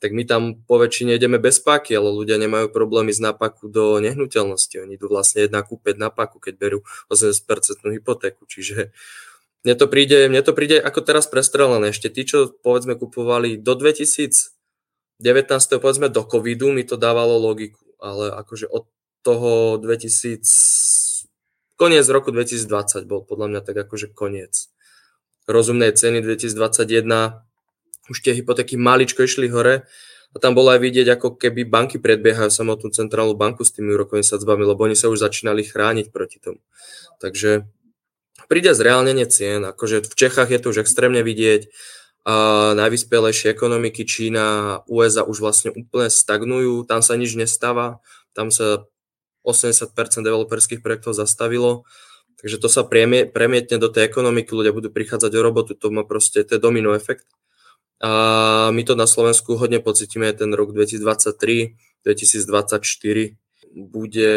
tak 0.02 0.10
my 0.10 0.26
tam 0.26 0.58
po 0.66 0.82
väčšine 0.82 1.14
ideme 1.14 1.38
bez 1.38 1.62
páky, 1.62 1.94
ale 1.94 2.10
ľudia 2.10 2.34
nemajú 2.42 2.74
problémy 2.74 3.14
z 3.14 3.22
nápaku 3.22 3.70
do 3.70 4.02
nehnuteľnosti. 4.02 4.82
Oni 4.82 4.98
idú 4.98 5.06
vlastne 5.06 5.46
jedna 5.46 5.62
kúpeť 5.62 5.94
na 5.94 6.10
paku, 6.10 6.42
keď 6.42 6.54
berú 6.58 6.78
80% 7.06 7.86
hypotéku. 7.86 8.42
Čiže 8.50 8.90
mne 9.62 9.74
to 9.78 9.86
príde, 9.86 10.26
mne 10.26 10.42
to 10.42 10.50
príde 10.58 10.82
ako 10.82 11.06
teraz 11.06 11.30
prestrelené. 11.30 11.94
Ešte 11.94 12.10
tí, 12.10 12.26
čo 12.26 12.50
povedzme 12.50 12.98
kupovali 12.98 13.62
do 13.62 13.78
2000 13.78 14.58
19. 15.22 15.78
povedzme 15.78 16.10
do 16.10 16.26
covidu 16.26 16.74
mi 16.74 16.82
to 16.82 16.98
dávalo 16.98 17.38
logiku, 17.38 17.86
ale 18.02 18.34
akože 18.34 18.66
od 18.66 18.90
toho 19.22 19.78
2000, 19.78 20.42
koniec 21.78 22.02
roku 22.10 22.34
2020 22.34 23.06
bol 23.06 23.22
podľa 23.22 23.46
mňa 23.54 23.60
tak 23.62 23.76
akože 23.86 24.10
koniec. 24.10 24.66
Rozumnej 25.46 25.94
ceny 25.94 26.26
2021, 26.26 27.06
už 28.10 28.18
tie 28.24 28.34
hypotéky 28.34 28.74
maličko 28.74 29.22
išli 29.22 29.52
hore 29.52 29.86
a 30.32 30.36
tam 30.40 30.56
bolo 30.56 30.72
aj 30.72 30.80
vidieť, 30.80 31.06
ako 31.20 31.36
keby 31.36 31.68
banky 31.68 32.00
predbiehajú 32.00 32.48
samotnú 32.48 32.88
centrálnu 32.90 33.36
banku 33.36 33.62
s 33.62 33.74
tými 33.76 33.92
úrokovými 33.92 34.24
sadzbami, 34.24 34.64
lebo 34.64 34.80
oni 34.88 34.96
sa 34.96 35.12
už 35.12 35.20
začínali 35.20 35.62
chrániť 35.62 36.08
proti 36.08 36.40
tomu. 36.40 36.58
Takže 37.20 37.68
príde 38.48 38.72
zreálnenie 38.72 39.28
cien, 39.28 39.62
akože 39.62 40.08
v 40.08 40.14
Čechách 40.16 40.50
je 40.50 40.58
to 40.58 40.72
už 40.72 40.82
extrémne 40.82 41.20
vidieť, 41.20 41.68
a 42.22 42.70
najvyspelejšie 42.78 43.50
ekonomiky 43.50 44.06
Čína 44.06 44.78
USA 44.86 45.26
už 45.26 45.42
vlastne 45.42 45.74
úplne 45.74 46.06
stagnujú, 46.06 46.86
tam 46.86 47.02
sa 47.02 47.18
nič 47.18 47.34
nestáva, 47.34 47.98
tam 48.30 48.54
sa 48.54 48.86
80% 49.42 49.90
developerských 50.22 50.86
projektov 50.86 51.18
zastavilo, 51.18 51.82
takže 52.38 52.62
to 52.62 52.70
sa 52.70 52.86
premie, 52.86 53.26
premietne 53.26 53.74
do 53.74 53.90
tej 53.90 54.06
ekonomiky, 54.06 54.54
ľudia 54.54 54.70
budú 54.70 54.94
prichádzať 54.94 55.34
o 55.34 55.42
robotu, 55.42 55.74
to 55.74 55.90
má 55.90 56.06
proste, 56.06 56.46
to 56.46 56.54
je 56.54 56.62
domino 56.62 56.94
efekt. 56.94 57.26
A 58.02 58.10
my 58.74 58.82
to 58.82 58.98
na 58.98 59.06
Slovensku 59.06 59.54
hodne 59.54 59.78
pocitíme 59.78 60.34
ten 60.34 60.50
rok 60.50 60.74
2023, 60.74 61.78
2024 62.02 63.38
bude 63.72 64.34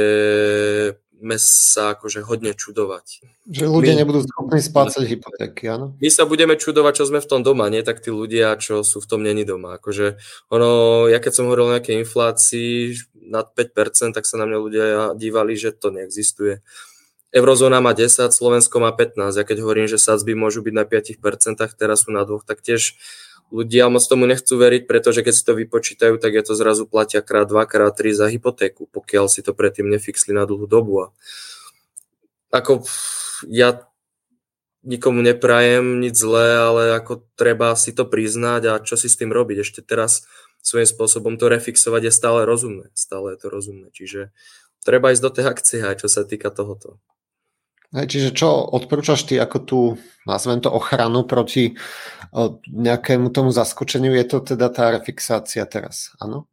sa 1.35 1.97
akože 1.97 2.21
hodne 2.21 2.53
čudovať. 2.53 3.25
Že 3.49 3.65
ľudia 3.65 3.93
my, 3.97 3.99
nebudú 4.05 4.19
schopní 4.21 4.61
splácať 4.61 5.03
hypotéky, 5.09 5.65
áno? 5.71 5.97
My 5.97 6.09
sa 6.11 6.29
budeme 6.29 6.53
čudovať, 6.59 6.93
čo 7.01 7.07
sme 7.09 7.19
v 7.23 7.29
tom 7.29 7.41
doma, 7.41 7.71
nie 7.71 7.81
tak 7.81 8.03
tí 8.03 8.13
ľudia, 8.13 8.53
čo 8.61 8.85
sú 8.85 9.01
v 9.01 9.09
tom 9.09 9.25
není 9.25 9.41
doma. 9.41 9.81
Akože 9.81 10.21
ono, 10.53 11.05
ja 11.09 11.17
keď 11.17 11.31
som 11.33 11.49
hovoril 11.49 11.71
o 11.71 11.73
nejakej 11.73 12.05
inflácii 12.05 12.93
nad 13.25 13.49
5%, 13.57 14.13
tak 14.13 14.29
sa 14.29 14.37
na 14.37 14.45
mňa 14.45 14.57
ľudia 14.59 14.85
dívali, 15.17 15.57
že 15.57 15.73
to 15.73 15.89
neexistuje. 15.89 16.61
Eurozóna 17.35 17.83
má 17.83 17.91
10, 17.91 18.31
Slovensko 18.31 18.79
má 18.79 18.95
15. 18.95 19.35
Ja 19.35 19.43
keď 19.43 19.59
hovorím, 19.59 19.91
že 19.91 19.99
sadzby 19.99 20.39
môžu 20.39 20.63
byť 20.63 20.71
na 20.71 20.87
5%, 20.87 21.59
teraz 21.75 22.07
sú 22.07 22.15
na 22.15 22.23
dvoch, 22.23 22.47
tak 22.47 22.63
tiež 22.63 22.95
ľudia 23.51 23.91
moc 23.91 24.07
tomu 24.07 24.23
nechcú 24.23 24.55
veriť, 24.55 24.87
pretože 24.87 25.19
keď 25.19 25.33
si 25.35 25.43
to 25.43 25.53
vypočítajú, 25.59 26.15
tak 26.15 26.31
je 26.31 26.43
to 26.47 26.55
zrazu 26.55 26.87
platia 26.87 27.19
krát 27.19 27.51
2, 27.51 27.59
krát 27.67 27.91
3 27.91 28.15
za 28.15 28.27
hypotéku, 28.31 28.87
pokiaľ 28.87 29.27
si 29.27 29.43
to 29.43 29.51
predtým 29.51 29.91
nefixli 29.91 30.31
na 30.31 30.47
dlhú 30.47 30.63
dobu. 30.63 31.03
A 31.03 31.07
ako 32.55 32.87
ja 33.51 33.83
nikomu 34.85 35.19
neprajem 35.19 35.99
nič 35.99 36.15
zlé, 36.15 36.55
ale 36.55 36.83
ako 36.95 37.25
treba 37.35 37.75
si 37.75 37.91
to 37.91 38.07
priznať 38.07 38.61
a 38.69 38.73
čo 38.79 38.95
si 38.95 39.11
s 39.11 39.19
tým 39.19 39.33
robiť. 39.33 39.65
Ešte 39.65 39.81
teraz 39.83 40.23
svojím 40.63 40.87
spôsobom 40.87 41.35
to 41.35 41.51
refixovať 41.51 42.07
je 42.07 42.13
stále 42.13 42.47
rozumné. 42.47 42.93
Stále 42.95 43.35
je 43.35 43.37
to 43.43 43.47
rozumné. 43.51 43.91
Čiže 43.91 44.31
treba 44.85 45.11
ísť 45.11 45.23
do 45.25 45.31
tej 45.35 45.45
akcie 45.51 45.79
aj 45.83 46.05
čo 46.05 46.07
sa 46.07 46.23
týka 46.23 46.53
tohoto. 46.53 47.01
Čiže 47.95 48.35
čo 48.35 48.51
odporúčaš 48.51 49.23
ty 49.23 49.39
ako 49.39 49.57
tú, 49.63 49.79
nazvem 50.27 50.59
to, 50.59 50.67
ochranu 50.67 51.23
proti 51.23 51.79
nejakému 52.67 53.31
tomu 53.31 53.55
zaskočeniu? 53.55 54.11
Je 54.11 54.27
to 54.27 54.43
teda 54.43 54.67
tá 54.67 54.91
refixácia 54.91 55.63
teraz, 55.63 56.11
áno? 56.19 56.51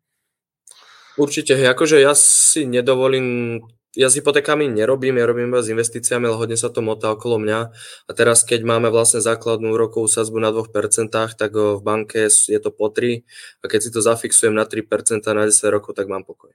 Určite, 1.18 1.58
akože 1.58 1.98
ja 1.98 2.14
si 2.14 2.62
nedovolím, 2.62 3.58
ja 3.92 4.08
s 4.08 4.16
hypotékami 4.16 4.70
nerobím, 4.70 5.20
ja 5.20 5.28
robím 5.28 5.52
iba 5.52 5.60
s 5.60 5.68
investíciami, 5.68 6.24
ale 6.30 6.40
hodne 6.40 6.56
sa 6.56 6.72
to 6.72 6.80
motá 6.80 7.12
okolo 7.12 7.36
mňa. 7.42 7.60
A 8.08 8.10
teraz, 8.14 8.46
keď 8.46 8.64
máme 8.64 8.88
vlastne 8.88 9.20
základnú 9.20 9.74
úrokovú 9.76 10.08
sazbu 10.08 10.40
na 10.40 10.54
2%, 10.54 11.12
tak 11.12 11.50
v 11.52 11.82
banke 11.82 12.30
je 12.30 12.60
to 12.62 12.70
po 12.72 12.88
3 12.88 13.26
a 13.60 13.64
keď 13.66 13.80
si 13.82 13.90
to 13.92 14.00
zafixujem 14.00 14.54
na 14.54 14.64
3% 14.64 15.26
na 15.34 15.44
10 15.44 15.74
rokov, 15.74 15.98
tak 15.98 16.06
mám 16.06 16.24
pokoj. 16.24 16.54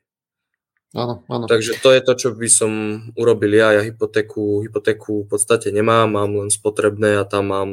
Áno, 0.96 1.28
áno. 1.28 1.46
Takže 1.52 1.84
to 1.84 1.92
je 1.92 2.00
to, 2.00 2.14
čo 2.16 2.30
by 2.32 2.48
som 2.48 2.72
urobil 3.20 3.52
ja. 3.60 3.76
Ja 3.76 3.84
hypotéku, 3.84 4.64
hypotéku 4.64 5.28
v 5.28 5.30
podstate 5.36 5.68
nemám, 5.76 6.08
mám 6.08 6.32
len 6.32 6.48
spotrebné 6.48 7.20
a 7.20 7.28
tam 7.28 7.52
mám 7.52 7.70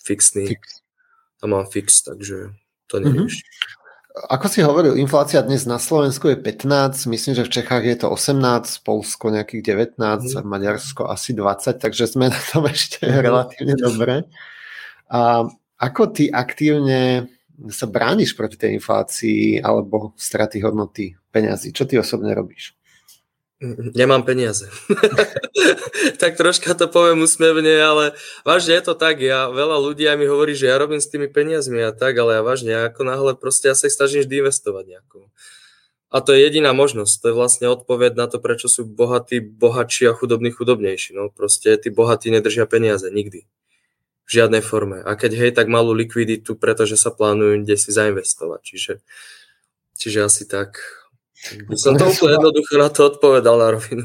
fixný. 0.00 0.56
Fix. 0.56 0.80
Tam 1.36 1.52
mám 1.52 1.68
fix, 1.68 2.00
takže 2.00 2.56
to 2.88 2.96
nie 3.02 3.12
Mm-hmm. 3.12 3.28
Ako 4.32 4.48
si 4.48 4.64
hovoril, 4.64 4.96
inflácia 4.96 5.44
dnes 5.44 5.68
na 5.68 5.76
Slovensku 5.76 6.32
je 6.32 6.40
15, 6.40 7.04
myslím, 7.12 7.36
že 7.36 7.44
v 7.44 7.52
Čechách 7.52 7.84
je 7.84 7.96
to 8.00 8.08
18, 8.08 8.80
Polsko 8.80 9.28
nejakých 9.28 9.76
19, 9.76 10.00
mm. 10.00 10.40
Maďarsko 10.40 11.04
asi 11.04 11.36
20, 11.36 11.76
takže 11.76 12.08
sme 12.08 12.32
na 12.32 12.40
tom 12.48 12.64
ešte 12.72 13.04
mm. 13.04 13.20
relatívne 13.20 13.76
dobre. 13.76 14.24
A 15.12 15.44
ako 15.76 16.16
ty 16.16 16.32
aktívne 16.32 17.28
sa 17.72 17.86
brániš 17.88 18.36
proti 18.36 18.60
tej 18.60 18.76
inflácii 18.76 19.64
alebo 19.64 20.12
straty 20.16 20.60
hodnoty 20.60 21.16
peňazí. 21.32 21.72
Čo 21.72 21.88
ty 21.88 21.96
osobne 21.96 22.36
robíš? 22.36 22.76
Nemám 23.96 24.20
peniaze. 24.28 24.68
tak 26.20 26.36
troška 26.36 26.76
to 26.76 26.92
poviem 26.92 27.24
usmevne, 27.24 27.72
ale 27.80 28.12
vážne 28.44 28.76
je 28.76 28.84
to 28.84 28.92
tak, 28.92 29.24
ja, 29.24 29.48
veľa 29.48 29.80
ľudí 29.80 30.04
aj 30.04 30.20
mi 30.20 30.28
hovorí, 30.28 30.52
že 30.52 30.68
ja 30.68 30.76
robím 30.76 31.00
s 31.00 31.08
tými 31.08 31.24
peniazmi 31.32 31.80
a 31.80 31.96
tak, 31.96 32.20
ale 32.20 32.36
ja 32.36 32.42
vážne, 32.44 32.76
ako 32.84 33.08
náhle 33.08 33.32
proste 33.32 33.72
ja 33.72 33.74
sa 33.74 33.88
ich 33.88 33.96
snažím 33.96 34.28
vždy 34.28 34.44
investovať 34.44 34.84
nejako. 34.92 35.32
A 36.12 36.20
to 36.20 36.36
je 36.36 36.44
jediná 36.44 36.76
možnosť, 36.76 37.12
to 37.16 37.26
je 37.32 37.34
vlastne 37.34 37.66
odpoveď 37.72 38.12
na 38.14 38.28
to, 38.28 38.44
prečo 38.44 38.68
sú 38.68 38.84
bohatí 38.84 39.40
bohatší 39.40 40.12
a 40.12 40.12
chudobní 40.12 40.52
chudobnejší. 40.52 41.16
No 41.16 41.32
proste 41.32 41.80
tí 41.80 41.88
bohatí 41.88 42.28
nedržia 42.28 42.68
peniaze 42.68 43.08
nikdy. 43.08 43.48
V 44.26 44.30
žiadnej 44.30 44.58
forme. 44.58 45.06
A 45.06 45.14
keď 45.14 45.38
hej, 45.38 45.50
tak 45.54 45.70
malú 45.70 45.94
likviditu, 45.94 46.58
pretože 46.58 46.98
sa 46.98 47.14
plánujú 47.14 47.62
kde 47.62 47.78
si 47.78 47.94
zainvestovať. 47.94 48.60
Čiže, 48.66 48.92
čiže 49.94 50.18
asi 50.26 50.44
tak 50.50 50.82
by 51.54 51.76
som 51.78 51.94
to 51.94 52.10
úplne 52.10 52.42
jednoducho 52.42 52.74
na 52.74 52.88
to 52.90 53.00
odpovedal 53.06 53.54
na 53.54 53.68
rovinu. 53.78 54.04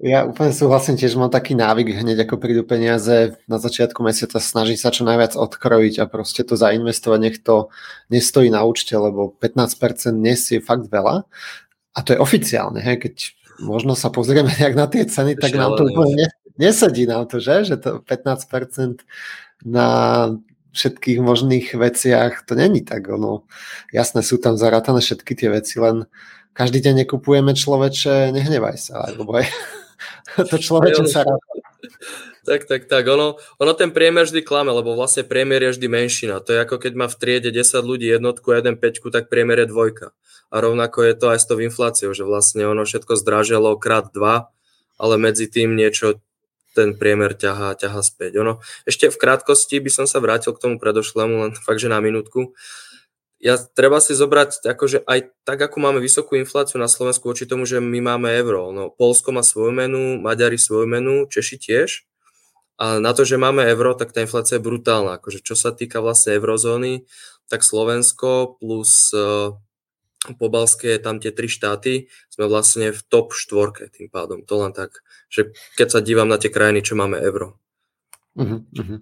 Ja 0.00 0.24
úplne 0.24 0.48
súhlasím, 0.48 0.96
tiež 0.96 1.12
mám 1.20 1.28
taký 1.28 1.52
návyk 1.52 1.92
hneď 1.92 2.24
ako 2.24 2.40
prídu 2.40 2.64
peniaze 2.64 3.36
na 3.44 3.60
začiatku 3.60 4.00
mesiaca 4.00 4.40
snažiť 4.40 4.80
sa 4.80 4.88
čo 4.88 5.04
najviac 5.04 5.36
odkrojiť 5.36 6.00
a 6.00 6.08
proste 6.08 6.40
to 6.40 6.56
zainvestovať, 6.56 7.18
nech 7.20 7.36
to 7.44 7.68
nestojí 8.08 8.48
na 8.48 8.64
účte, 8.64 8.96
lebo 8.96 9.36
15% 9.36 10.16
dnes 10.16 10.40
je 10.48 10.64
fakt 10.64 10.88
veľa 10.88 11.28
a 11.92 11.98
to 12.00 12.16
je 12.16 12.18
oficiálne, 12.18 12.80
hej, 12.80 12.96
keď 12.96 13.14
možno 13.60 13.92
sa 13.92 14.08
pozrieme 14.08 14.48
nejak 14.48 14.72
na 14.72 14.88
tie 14.88 15.04
ceny, 15.04 15.36
tak 15.36 15.52
nám 15.52 15.76
to 15.76 15.84
úplne 15.84 16.32
nesedí 16.60 17.08
nám 17.08 17.26
to, 17.26 17.40
že? 17.40 17.64
Že 17.64 17.76
to 17.80 17.90
15% 18.04 19.02
na 19.64 19.88
všetkých 20.70 21.18
možných 21.18 21.74
veciach, 21.74 22.46
to 22.46 22.54
není 22.54 22.86
tak, 22.86 23.10
ono, 23.10 23.42
jasné, 23.90 24.22
sú 24.22 24.38
tam 24.38 24.54
zarátané 24.54 25.02
všetky 25.02 25.34
tie 25.34 25.50
veci, 25.50 25.82
len 25.82 26.06
každý 26.54 26.78
deň 26.78 27.06
nekupujeme 27.06 27.50
človeče, 27.58 28.30
nehnevaj 28.30 28.76
sa, 28.78 29.10
alebo 29.10 29.34
aj 29.34 29.50
to 30.50 30.56
človeče 30.58 31.04
sa 31.10 31.26
rád. 31.26 31.42
Tak, 32.40 32.64
tak, 32.64 32.88
tak. 32.88 33.04
Ono, 33.04 33.36
ono 33.60 33.72
ten 33.76 33.92
priemer 33.92 34.24
vždy 34.24 34.40
klame, 34.40 34.72
lebo 34.72 34.96
vlastne 34.96 35.28
priemer 35.28 35.60
je 35.60 35.76
vždy 35.76 35.86
menšina. 35.92 36.40
To 36.40 36.56
je 36.56 36.64
ako 36.64 36.80
keď 36.80 36.92
má 36.96 37.06
v 37.06 37.18
triede 37.20 37.52
10 37.52 37.84
ľudí 37.84 38.08
jednotku 38.08 38.48
a 38.50 38.58
jeden 38.58 38.80
peťku, 38.80 39.12
tak 39.12 39.28
priemer 39.28 39.60
je 39.60 39.68
dvojka. 39.68 40.16
A 40.50 40.56
rovnako 40.58 41.04
je 41.04 41.14
to 41.20 41.26
aj 41.30 41.38
s 41.38 41.46
tou 41.46 41.60
infláciou, 41.60 42.10
že 42.16 42.24
vlastne 42.24 42.64
ono 42.64 42.88
všetko 42.88 43.12
zdraželo 43.20 43.76
krát 43.76 44.08
dva, 44.10 44.50
ale 44.96 45.14
medzi 45.20 45.52
tým 45.52 45.76
niečo 45.76 46.18
ten 46.74 46.94
priemer 46.94 47.34
ťahá, 47.34 47.74
ťahá 47.74 48.00
späť. 48.02 48.40
Ono, 48.40 48.62
ešte 48.86 49.10
v 49.10 49.20
krátkosti 49.20 49.82
by 49.82 49.90
som 49.90 50.06
sa 50.06 50.22
vrátil 50.22 50.54
k 50.54 50.62
tomu 50.62 50.76
predošlému, 50.78 51.34
len 51.46 51.52
fakt, 51.66 51.82
že 51.82 51.90
na 51.90 51.98
minútku 51.98 52.54
ja 53.40 53.56
treba 53.56 54.04
si 54.04 54.12
zobrať, 54.12 54.68
akože 54.68 55.08
aj 55.08 55.32
tak, 55.48 55.64
ako 55.64 55.80
máme 55.80 55.96
vysokú 55.96 56.36
infláciu 56.36 56.76
na 56.76 56.92
Slovensku 56.92 57.24
voči 57.24 57.48
tomu, 57.48 57.64
že 57.64 57.80
my 57.80 58.04
máme 58.04 58.28
euro. 58.36 58.68
No, 58.68 58.92
Polsko 58.92 59.32
má 59.32 59.40
svoju 59.40 59.72
menu, 59.72 60.20
Maďari 60.20 60.60
svoju 60.60 60.84
menu, 60.84 61.24
Češi 61.24 61.56
tiež. 61.56 62.04
A 62.76 63.00
na 63.00 63.16
to, 63.16 63.24
že 63.24 63.40
máme 63.40 63.64
euro, 63.64 63.96
tak 63.96 64.12
tá 64.12 64.20
inflácia 64.20 64.60
je 64.60 64.64
brutálna. 64.64 65.16
Akože 65.16 65.40
čo 65.40 65.56
sa 65.56 65.72
týka 65.72 66.04
vlastne 66.04 66.36
eurozóny, 66.36 67.08
tak 67.48 67.64
Slovensko 67.64 68.60
plus 68.60 69.08
uh, 69.16 69.56
pobalské, 70.36 71.00
tam 71.00 71.16
tie 71.16 71.32
tri 71.32 71.48
štáty, 71.48 72.12
sme 72.28 72.44
vlastne 72.44 72.92
v 72.92 73.00
top 73.08 73.32
štvorke 73.32 73.88
tým 73.88 74.12
pádom. 74.12 74.44
To 74.44 74.60
len 74.60 74.76
tak, 74.76 75.00
že 75.32 75.56
keď 75.80 75.88
sa 75.88 76.00
dívam 76.04 76.28
na 76.28 76.36
tie 76.36 76.52
krajiny, 76.52 76.84
čo 76.84 76.92
máme 76.98 77.16
euro. 77.24 77.56
Uh-huh, 78.36 78.60
uh-huh. 78.60 79.00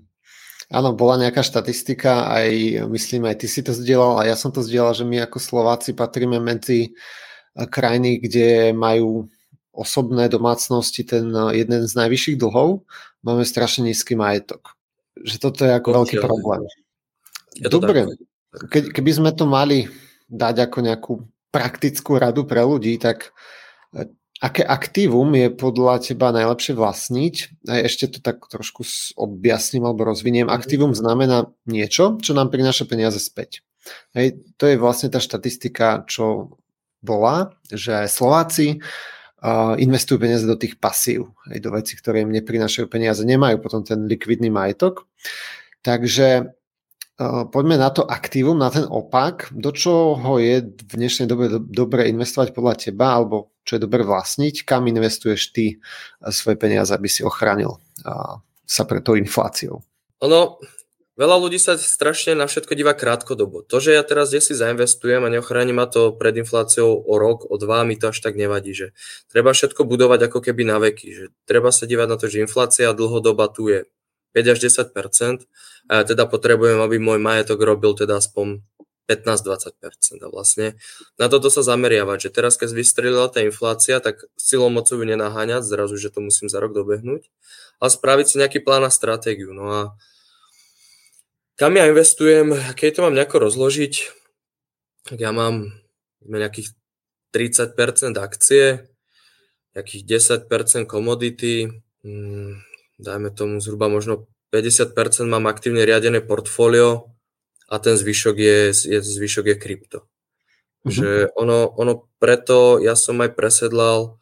Áno, 0.68 0.92
bola 0.94 1.16
nejaká 1.16 1.40
štatistika, 1.42 2.28
aj 2.28 2.84
myslím, 2.92 3.26
aj 3.26 3.40
ty 3.40 3.46
si 3.48 3.64
to 3.64 3.72
zdieľal 3.72 4.20
a 4.20 4.28
ja 4.28 4.36
som 4.36 4.52
to 4.52 4.60
zdieľal, 4.60 4.94
že 4.94 5.04
my 5.08 5.24
ako 5.24 5.40
Slováci 5.40 5.96
patríme 5.96 6.38
medzi 6.38 6.92
eh, 6.92 7.66
krajiny, 7.66 8.20
kde 8.22 8.48
majú 8.76 9.26
osobné 9.72 10.28
domácnosti 10.28 11.02
ten 11.02 11.32
eh, 11.34 11.64
jeden 11.64 11.82
z 11.88 11.92
najvyšších 11.98 12.36
dlhov, 12.38 12.84
máme 13.24 13.42
strašne 13.48 13.88
nízky 13.90 14.14
majetok. 14.14 14.76
Že 15.18 15.36
toto 15.40 15.60
je 15.66 15.72
ako 15.72 15.88
veľký 16.04 16.16
problém. 16.22 16.62
Je 17.58 17.66
Dobre, 17.66 18.06
ke, 18.70 18.92
keby 18.94 19.10
sme 19.10 19.30
to 19.34 19.48
mali 19.48 19.88
dať 20.28 20.68
ako 20.68 20.78
nejakú 20.84 21.12
praktickú 21.48 22.20
radu 22.20 22.44
pre 22.44 22.60
ľudí, 22.60 23.00
tak 23.00 23.32
eh, 23.96 24.08
Aké 24.38 24.62
aktívum 24.62 25.34
je 25.34 25.50
podľa 25.50 25.98
teba 25.98 26.30
najlepšie 26.30 26.78
vlastniť? 26.78 27.34
A 27.66 27.82
ešte 27.82 28.06
to 28.06 28.18
tak 28.22 28.46
trošku 28.46 28.86
objasním 29.18 29.82
alebo 29.82 30.06
rozviniem. 30.06 30.46
Mhm. 30.46 30.54
Aktívum 30.54 30.92
znamená 30.94 31.50
niečo, 31.66 32.22
čo 32.22 32.38
nám 32.38 32.54
prináša 32.54 32.86
peniaze 32.86 33.18
späť. 33.18 33.66
Hej, 34.14 34.38
to 34.60 34.70
je 34.70 34.78
vlastne 34.78 35.10
tá 35.10 35.18
štatistika, 35.18 36.06
čo 36.06 36.54
bola, 37.00 37.56
že 37.72 38.04
Slováci 38.06 38.78
uh, 38.78 39.74
investujú 39.80 40.20
peniaze 40.20 40.44
do 40.44 40.60
tých 40.60 40.76
pasív, 40.76 41.32
hej, 41.48 41.58
do 41.64 41.72
vecí, 41.72 41.96
ktoré 41.96 42.22
im 42.22 42.30
neprinášajú 42.30 42.84
peniaze, 42.86 43.24
nemajú 43.24 43.58
potom 43.64 43.80
ten 43.82 44.04
likvidný 44.04 44.52
majetok. 44.52 45.08
Takže 45.82 46.57
poďme 47.50 47.74
na 47.74 47.90
to 47.90 48.06
aktívum, 48.06 48.54
na 48.54 48.70
ten 48.70 48.86
opak. 48.86 49.50
Do 49.50 49.74
čoho 49.74 50.38
je 50.38 50.62
v 50.62 50.92
dnešnej 50.94 51.26
dobe 51.26 51.58
dobre 51.58 52.06
investovať 52.08 52.54
podľa 52.54 52.74
teba, 52.78 53.18
alebo 53.18 53.50
čo 53.66 53.76
je 53.76 53.84
dobre 53.84 54.06
vlastniť? 54.06 54.62
Kam 54.62 54.86
investuješ 54.86 55.50
ty 55.50 55.82
svoje 56.30 56.54
peniaze, 56.54 56.94
aby 56.94 57.10
si 57.10 57.26
ochránil 57.26 57.82
sa 58.64 58.82
pred 58.86 59.02
tou 59.02 59.18
infláciou? 59.18 59.82
Ono, 60.22 60.62
veľa 61.18 61.36
ľudí 61.42 61.58
sa 61.58 61.74
strašne 61.74 62.38
na 62.38 62.46
všetko 62.46 62.78
díva 62.78 62.94
krátkodobo. 62.94 63.66
To, 63.66 63.82
že 63.82 63.98
ja 63.98 64.06
teraz 64.06 64.30
kde 64.30 64.38
si 64.38 64.54
zainvestujem 64.54 65.26
a 65.26 65.32
neochránim 65.32 65.74
ma 65.74 65.90
to 65.90 66.14
pred 66.14 66.38
infláciou 66.38 67.02
o 67.02 67.14
rok, 67.18 67.50
o 67.50 67.58
dva, 67.58 67.82
mi 67.82 67.98
to 67.98 68.14
až 68.14 68.22
tak 68.22 68.38
nevadí, 68.38 68.78
že 68.78 68.94
treba 69.26 69.50
všetko 69.50 69.82
budovať 69.82 70.30
ako 70.30 70.38
keby 70.38 70.62
na 70.62 70.78
veky, 70.78 71.08
že 71.10 71.24
treba 71.50 71.74
sa 71.74 71.90
dívať 71.90 72.06
na 72.06 72.16
to, 72.16 72.30
že 72.30 72.46
inflácia 72.46 72.94
dlhodoba 72.94 73.50
tu 73.50 73.66
je 73.66 73.90
5 74.36 74.52
až 74.54 74.58
10 74.60 74.92
a 75.88 76.04
teda 76.04 76.28
potrebujem, 76.28 76.78
aby 76.84 77.00
môj 77.00 77.18
majetok 77.18 77.64
robil 77.64 77.96
teda 77.96 78.20
aspoň 78.20 78.60
15-20% 79.08 80.20
a 80.20 80.28
vlastne 80.28 80.76
na 81.16 81.32
toto 81.32 81.48
sa 81.48 81.64
zameriavať, 81.64 82.28
že 82.28 82.30
teraz 82.30 82.60
keď 82.60 82.76
vystrelila 82.76 83.32
tá 83.32 83.40
inflácia, 83.40 83.96
tak 84.04 84.28
silou 84.36 84.68
mocou 84.68 85.00
ju 85.00 85.04
nenaháňať 85.08 85.64
zrazu, 85.64 85.96
že 85.96 86.12
to 86.12 86.20
musím 86.20 86.52
za 86.52 86.60
rok 86.60 86.76
dobehnúť, 86.76 87.24
a 87.80 87.88
spraviť 87.88 88.26
si 88.28 88.36
nejaký 88.36 88.60
plán 88.60 88.84
a 88.84 88.92
stratégiu. 88.92 89.56
No 89.56 89.64
a 89.72 89.80
kam 91.56 91.72
ja 91.72 91.88
investujem, 91.88 92.52
keď 92.76 93.00
to 93.00 93.04
mám 93.08 93.16
nejako 93.16 93.48
rozložiť, 93.48 93.94
tak 95.08 95.18
ja 95.24 95.32
mám 95.32 95.72
nejakých 96.28 96.76
30% 97.32 98.12
akcie, 98.20 98.92
nejakých 99.72 100.02
10% 100.04 100.84
komodity, 100.84 101.70
hmm, 102.04 102.60
dajme 103.00 103.32
tomu 103.32 103.62
zhruba 103.64 103.88
možno 103.88 104.28
50% 104.48 104.94
mám 105.28 105.46
aktívne 105.46 105.84
riadené 105.84 106.24
portfólio 106.24 107.12
a 107.68 107.76
ten 107.76 107.96
zvyšok 107.96 108.36
je, 108.36 108.58
je, 108.72 108.98
zvyšok 109.00 109.52
je 109.52 109.56
krypto. 109.60 109.98
Mm-hmm. 110.84 110.92
Že 110.92 111.10
ono, 111.36 111.68
ono 111.76 112.08
preto 112.16 112.80
ja 112.80 112.96
som 112.96 113.20
aj 113.20 113.36
presedlal 113.36 114.16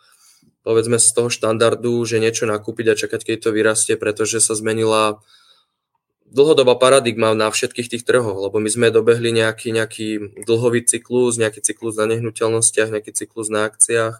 povedzme 0.66 0.98
z 0.98 1.08
toho 1.14 1.30
štandardu, 1.30 2.02
že 2.02 2.18
niečo 2.18 2.42
nakúpiť 2.42 2.86
a 2.90 2.98
čakať, 2.98 3.20
keď 3.22 3.36
to 3.38 3.54
vyrastie, 3.54 3.94
pretože 3.94 4.42
sa 4.42 4.58
zmenila 4.58 5.22
dlhodobá 6.26 6.74
paradigma 6.74 7.38
na 7.38 7.54
všetkých 7.54 7.86
tých 7.86 8.02
trhoch, 8.02 8.34
lebo 8.34 8.58
my 8.58 8.66
sme 8.66 8.90
dobehli 8.90 9.30
nejaký, 9.30 9.70
nejaký 9.70 10.42
dlhový 10.42 10.82
cyklus, 10.82 11.38
nejaký 11.38 11.62
cyklus 11.62 11.94
na 11.94 12.10
nehnuteľnostiach, 12.10 12.90
nejaký 12.90 13.14
cyklus 13.14 13.46
na 13.46 13.70
akciách 13.70 14.18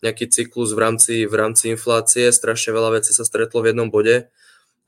nejaký 0.00 0.32
cyklus 0.32 0.72
v 0.72 0.78
rámci, 0.80 1.14
v 1.28 1.34
rámci 1.36 1.72
inflácie, 1.72 2.32
strašne 2.32 2.72
veľa 2.72 3.00
vecí 3.00 3.12
sa 3.12 3.24
stretlo 3.24 3.60
v 3.60 3.72
jednom 3.72 3.92
bode 3.92 4.32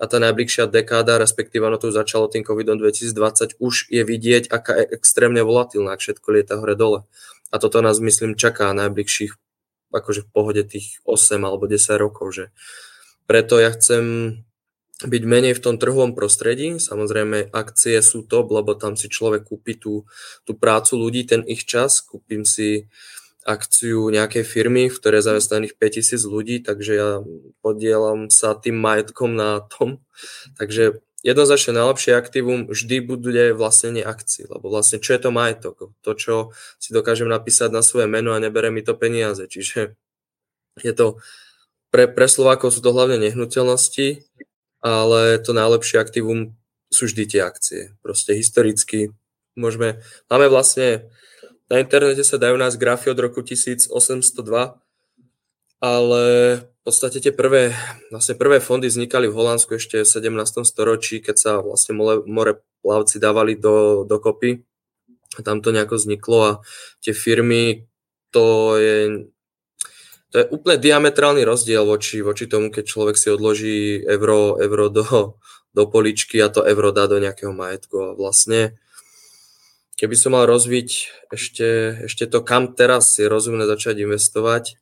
a 0.02 0.04
tá 0.10 0.18
najbližšia 0.18 0.66
dekáda, 0.66 1.22
respektíve 1.22 1.62
ono 1.62 1.78
to 1.78 1.94
začalo 1.94 2.26
tým 2.26 2.42
covidom 2.42 2.74
2020, 2.74 3.62
už 3.62 3.86
je 3.86 4.02
vidieť, 4.02 4.50
aká 4.50 4.82
je 4.82 4.98
extrémne 4.98 5.38
volatilná, 5.46 5.94
ak 5.94 6.02
všetko 6.02 6.26
lieta 6.34 6.58
hore 6.58 6.74
dole. 6.74 7.06
A 7.54 7.62
toto 7.62 7.78
nás, 7.78 8.02
myslím, 8.02 8.34
čaká 8.34 8.74
najbližších 8.74 9.38
akože 9.94 10.26
v 10.26 10.28
pohode 10.32 10.62
tých 10.66 10.98
8 11.06 11.38
alebo 11.46 11.70
10 11.70 12.02
rokov, 12.02 12.34
že 12.34 12.44
preto 13.30 13.62
ja 13.62 13.70
chcem 13.70 14.34
byť 15.06 15.22
menej 15.22 15.54
v 15.54 15.62
tom 15.62 15.76
trhovom 15.78 16.14
prostredí. 16.14 16.78
Samozrejme, 16.82 17.54
akcie 17.54 17.98
sú 18.02 18.26
top, 18.26 18.50
lebo 18.54 18.74
tam 18.74 18.98
si 18.98 19.06
človek 19.06 19.46
kúpi 19.46 19.78
tú, 19.78 20.06
tú 20.42 20.58
prácu 20.58 20.98
ľudí, 20.98 21.26
ten 21.26 21.42
ich 21.46 21.66
čas. 21.66 22.02
Kúpim 22.02 22.42
si 22.46 22.90
akciu 23.42 24.10
nejakej 24.10 24.46
firmy, 24.46 24.86
v 24.86 24.98
ktorej 24.98 25.22
je 25.22 25.28
zamestnaných 25.34 25.74
5000 25.78 26.22
ľudí, 26.30 26.56
takže 26.62 26.92
ja 26.94 27.10
podielam 27.58 28.30
sa 28.30 28.54
tým 28.54 28.78
majetkom 28.78 29.34
na 29.34 29.66
tom. 29.66 29.98
Takže 30.58 31.02
jednoznačne 31.26 31.78
najlepšie 31.78 32.14
aktívum 32.14 32.70
vždy 32.70 32.96
bude 33.02 33.44
vlastnenie 33.54 34.02
akcií, 34.02 34.46
lebo 34.46 34.70
vlastne 34.70 35.02
čo 35.02 35.14
je 35.14 35.20
to 35.22 35.30
majetok? 35.34 35.94
To, 36.02 36.10
čo 36.14 36.34
si 36.78 36.94
dokážem 36.94 37.26
napísať 37.26 37.70
na 37.74 37.82
svoje 37.82 38.06
meno 38.06 38.34
a 38.34 38.42
nebere 38.42 38.70
mi 38.70 38.82
to 38.82 38.94
peniaze. 38.94 39.42
Čiže 39.46 39.94
je 40.82 40.92
to, 40.94 41.18
pre, 41.90 42.06
pre 42.10 42.26
Slovákov 42.26 42.74
sú 42.74 42.80
to 42.80 42.94
hlavne 42.94 43.18
nehnuteľnosti, 43.22 44.22
ale 44.82 45.38
to 45.38 45.54
najlepšie 45.54 45.98
aktívum 46.02 46.58
sú 46.90 47.06
vždy 47.10 47.24
tie 47.26 47.40
akcie. 47.42 47.80
Proste 48.02 48.34
historicky 48.34 49.14
môžeme, 49.54 50.02
máme 50.28 50.46
vlastne, 50.50 51.12
na 51.72 51.80
internete 51.80 52.20
sa 52.20 52.36
dajú 52.36 52.60
nás 52.60 52.76
grafy 52.76 53.08
od 53.08 53.16
roku 53.16 53.40
1802, 53.40 53.88
ale 55.80 56.22
v 56.60 56.80
podstate 56.84 57.24
tie 57.24 57.32
prvé, 57.32 57.72
vlastne 58.12 58.36
prvé 58.36 58.60
fondy 58.60 58.92
vznikali 58.92 59.32
v 59.32 59.36
Holandsku 59.40 59.80
ešte 59.80 60.04
v 60.04 60.08
17. 60.36 60.68
storočí, 60.68 61.24
keď 61.24 61.36
sa 61.40 61.52
vlastne 61.64 61.96
more, 61.96 62.20
more 62.28 62.60
plavci 62.84 63.16
dávali 63.16 63.56
do, 63.56 64.04
do 64.04 64.20
kopy. 64.20 64.60
Tam 65.40 65.64
to 65.64 65.72
nejako 65.72 65.96
vzniklo 65.96 66.38
a 66.44 66.52
tie 67.00 67.16
firmy, 67.16 67.88
to 68.28 68.76
je 68.76 69.24
to 70.32 70.40
je 70.40 70.48
úplne 70.48 70.80
diametrálny 70.80 71.44
rozdiel 71.44 71.84
voči, 71.84 72.24
voči 72.24 72.48
tomu, 72.48 72.72
keď 72.72 72.84
človek 72.88 73.16
si 73.20 73.28
odloží 73.28 74.00
euro, 74.00 74.56
euro 74.56 74.88
do, 74.88 75.04
do 75.76 75.82
poličky 75.84 76.40
a 76.40 76.48
to 76.48 76.64
euro 76.64 76.88
dá 76.88 77.04
do 77.04 77.20
nejakého 77.20 77.52
majetku. 77.52 77.96
A 78.00 78.08
vlastne, 78.16 78.80
keby 79.96 80.16
som 80.16 80.34
mal 80.34 80.48
rozviť 80.48 80.88
ešte, 81.32 81.68
ešte 82.08 82.24
to, 82.28 82.40
kam 82.44 82.72
teraz 82.72 83.16
je 83.20 83.28
rozumné 83.28 83.68
začať 83.68 84.02
investovať, 84.04 84.80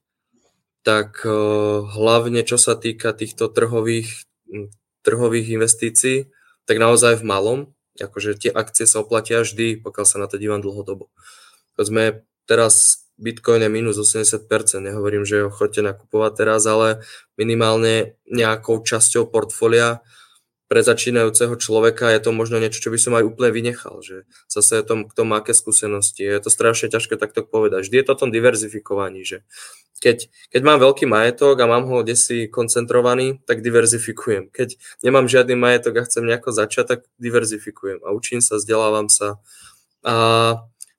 tak 0.81 1.23
uh, 1.29 1.85
hlavne 1.85 2.41
čo 2.47 2.57
sa 2.57 2.77
týka 2.77 3.13
týchto 3.13 3.53
trhových, 3.53 4.25
trhových 5.05 5.47
investícií, 5.61 6.33
tak 6.65 6.77
naozaj 6.81 7.21
v 7.21 7.29
malom, 7.29 7.61
akože 8.01 8.41
tie 8.41 8.51
akcie 8.53 8.89
sa 8.89 9.05
oplatia 9.05 9.45
vždy, 9.45 9.83
pokiaľ 9.85 10.07
sa 10.07 10.17
na 10.23 10.27
to 10.31 10.41
dívam 10.41 10.65
dlhodobo. 10.65 11.13
Sme 11.77 12.25
teraz 12.49 13.05
Bitcoin 13.21 13.61
je 13.61 13.69
minus 13.69 14.01
80%, 14.01 14.49
nehovorím, 14.81 15.29
že 15.29 15.45
ho 15.45 15.53
chodte 15.53 15.85
nakupovať 15.85 16.33
teraz, 16.41 16.65
ale 16.65 17.05
minimálne 17.37 18.17
nejakou 18.25 18.81
časťou 18.81 19.29
portfólia 19.29 20.01
pre 20.71 20.87
začínajúceho 20.87 21.59
človeka 21.59 22.15
je 22.15 22.23
to 22.23 22.31
možno 22.31 22.63
niečo, 22.63 22.79
čo 22.79 22.95
by 22.95 22.99
som 23.03 23.19
aj 23.19 23.27
úplne 23.27 23.51
vynechal, 23.51 23.99
že 24.07 24.23
zase 24.47 24.79
je 24.79 24.87
tom, 24.87 25.03
kto 25.03 25.27
má 25.27 25.43
aké 25.43 25.51
skúsenosti. 25.51 26.23
Je 26.23 26.39
to 26.39 26.47
strašne 26.47 26.87
ťažké 26.87 27.19
takto 27.19 27.43
povedať. 27.43 27.91
Vždy 27.91 27.97
je 27.99 28.07
to 28.07 28.15
o 28.15 28.21
tom 28.23 28.31
diverzifikovaní, 28.31 29.27
že 29.27 29.43
keď, 29.99 30.31
keď 30.55 30.63
mám 30.63 30.79
veľký 30.79 31.11
majetok 31.11 31.59
a 31.59 31.67
mám 31.67 31.91
ho 31.91 32.07
desi 32.07 32.47
koncentrovaný, 32.47 33.43
tak 33.51 33.67
diverzifikujem. 33.67 34.55
Keď 34.55 34.79
nemám 35.03 35.27
žiadny 35.27 35.59
majetok 35.59 35.99
a 35.99 36.07
chcem 36.07 36.23
nejako 36.23 36.55
začať, 36.55 36.85
tak 36.87 37.01
diverzifikujem 37.19 38.07
a 38.07 38.15
učím 38.15 38.39
sa, 38.39 38.63
vzdelávam 38.63 39.11
sa. 39.11 39.43
A 40.07 40.15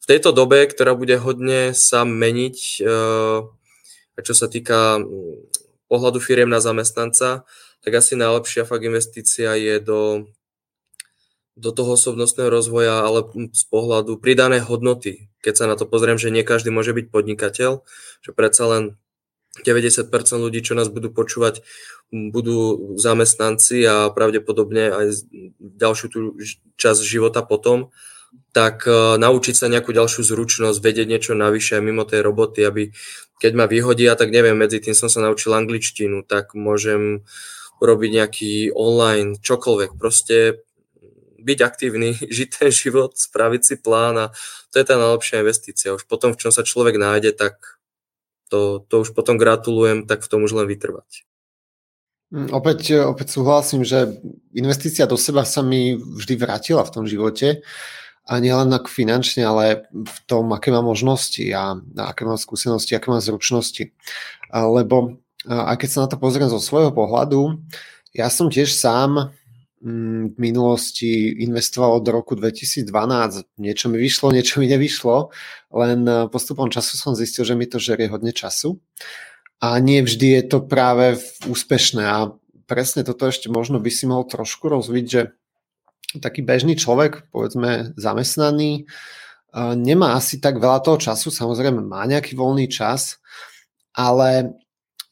v 0.04 0.06
tejto 0.06 0.36
dobe, 0.36 0.68
ktorá 0.68 1.00
bude 1.00 1.16
hodne 1.16 1.72
sa 1.72 2.04
meniť, 2.04 2.58
eh, 2.84 3.40
čo 4.20 4.34
sa 4.36 4.52
týka 4.52 5.00
mm, 5.00 5.88
pohľadu 5.88 6.20
firiem 6.20 6.52
na 6.52 6.60
zamestnanca, 6.60 7.48
tak 7.82 7.92
asi 7.98 8.14
najlepšia 8.18 8.66
fakt 8.66 8.86
investícia 8.86 9.58
je 9.58 9.82
do, 9.82 10.30
do 11.58 11.70
toho 11.74 11.98
osobnostného 11.98 12.50
rozvoja, 12.50 13.02
ale 13.02 13.26
z 13.54 13.64
pohľadu 13.70 14.22
pridané 14.22 14.62
hodnoty. 14.62 15.30
Keď 15.42 15.54
sa 15.58 15.66
na 15.66 15.76
to 15.76 15.90
pozriem, 15.90 16.22
že 16.22 16.30
nie 16.30 16.46
každý 16.46 16.70
môže 16.70 16.94
byť 16.94 17.10
podnikateľ, 17.10 17.82
že 18.22 18.32
predsa 18.32 18.64
len 18.70 18.84
90% 19.66 20.08
ľudí, 20.40 20.64
čo 20.64 20.78
nás 20.78 20.88
budú 20.88 21.12
počúvať, 21.12 21.60
budú 22.14 22.96
zamestnanci 22.96 23.84
a 23.84 24.08
pravdepodobne 24.14 24.96
aj 24.96 25.08
ďalšiu 25.60 26.08
tú 26.08 26.20
časť 26.80 27.02
života 27.04 27.44
potom 27.44 27.92
tak 28.56 28.88
uh, 28.88 29.20
naučiť 29.20 29.56
sa 29.56 29.68
nejakú 29.68 29.92
ďalšiu 29.92 30.24
zručnosť, 30.24 30.80
vedieť 30.80 31.08
niečo 31.08 31.34
navyše 31.36 31.80
mimo 31.84 32.08
tej 32.08 32.24
roboty, 32.24 32.64
aby 32.64 32.96
keď 33.42 33.52
ma 33.58 33.66
vyhodia, 33.66 34.14
tak 34.16 34.30
neviem, 34.30 34.54
medzi 34.54 34.78
tým 34.78 34.94
som 34.94 35.10
sa 35.10 35.24
naučil 35.24 35.52
angličtinu, 35.56 36.22
tak 36.24 36.54
môžem 36.54 37.26
robiť 37.82 38.10
nejaký 38.14 38.54
online, 38.78 39.42
čokoľvek, 39.42 39.98
proste 39.98 40.62
byť 41.42 41.60
aktívny, 41.66 42.14
žiť 42.38 42.50
ten 42.62 42.70
život, 42.70 43.18
spraviť 43.18 43.62
si 43.66 43.76
plán 43.82 44.16
a 44.18 44.26
to 44.70 44.80
je 44.80 44.86
tá 44.86 44.96
najlepšia 44.96 45.42
investícia. 45.42 45.98
Už 45.98 46.06
potom, 46.06 46.32
v 46.32 46.40
čom 46.40 46.54
sa 46.54 46.62
človek 46.62 47.02
nájde, 47.02 47.34
tak 47.34 47.82
to, 48.48 48.84
to 48.86 49.02
už 49.02 49.18
potom 49.18 49.40
gratulujem, 49.40 50.06
tak 50.06 50.22
v 50.22 50.30
tom 50.30 50.44
už 50.46 50.54
len 50.54 50.68
vytrvať. 50.68 51.26
Mm, 52.32 52.52
opäť, 52.56 52.96
opäť 53.04 53.36
súhlasím, 53.36 53.84
že 53.84 54.20
investícia 54.56 55.04
do 55.04 55.20
seba 55.20 55.44
sa 55.44 55.60
mi 55.60 56.00
vždy 56.00 56.40
vrátila 56.40 56.84
v 56.88 56.94
tom 56.94 57.04
živote 57.04 57.64
a 58.24 58.34
nielen 58.40 58.72
tak 58.72 58.88
finančne, 58.88 59.44
ale 59.44 59.90
v 59.92 60.18
tom, 60.30 60.52
aké 60.56 60.72
mám 60.72 60.88
možnosti 60.88 61.44
a, 61.52 61.76
aké 62.00 62.24
mám 62.24 62.40
skúsenosti, 62.40 62.96
aké 62.96 63.12
mám 63.12 63.20
zručnosti. 63.20 63.92
Lebo 64.52 65.20
a 65.50 65.74
keď 65.74 65.90
sa 65.90 66.00
na 66.06 66.08
to 66.10 66.22
pozriem 66.22 66.50
zo 66.50 66.62
svojho 66.62 66.94
pohľadu, 66.94 67.62
ja 68.14 68.30
som 68.30 68.52
tiež 68.52 68.70
sám 68.76 69.34
mm, 69.82 70.36
v 70.36 70.38
minulosti 70.38 71.34
investoval 71.42 71.98
od 71.98 72.06
roku 72.12 72.38
2012. 72.38 72.86
Niečo 73.58 73.90
mi 73.90 73.98
vyšlo, 73.98 74.36
niečo 74.36 74.62
mi 74.62 74.70
nevyšlo, 74.70 75.32
len 75.74 76.00
postupom 76.30 76.70
času 76.70 76.94
som 77.00 77.18
zistil, 77.18 77.48
že 77.48 77.58
mi 77.58 77.66
to 77.66 77.82
žerie 77.82 78.12
hodne 78.12 78.36
času. 78.36 78.78
A 79.62 79.78
nie 79.78 80.02
vždy 80.02 80.42
je 80.42 80.44
to 80.46 80.58
práve 80.66 81.22
úspešné. 81.46 82.04
A 82.06 82.34
presne 82.66 83.06
toto 83.06 83.30
ešte 83.30 83.50
možno 83.50 83.78
by 83.78 83.90
si 83.94 84.10
mohol 84.10 84.26
trošku 84.26 84.70
rozviť, 84.70 85.06
že 85.06 85.22
taký 86.20 86.44
bežný 86.44 86.76
človek, 86.76 87.32
povedzme 87.32 87.96
zamestnaný, 87.96 88.90
nemá 89.56 90.16
asi 90.16 90.40
tak 90.40 90.60
veľa 90.60 90.84
toho 90.84 91.00
času, 91.00 91.32
samozrejme 91.32 91.80
má 91.84 92.04
nejaký 92.08 92.36
voľný 92.36 92.68
čas, 92.68 93.20
ale 93.96 94.56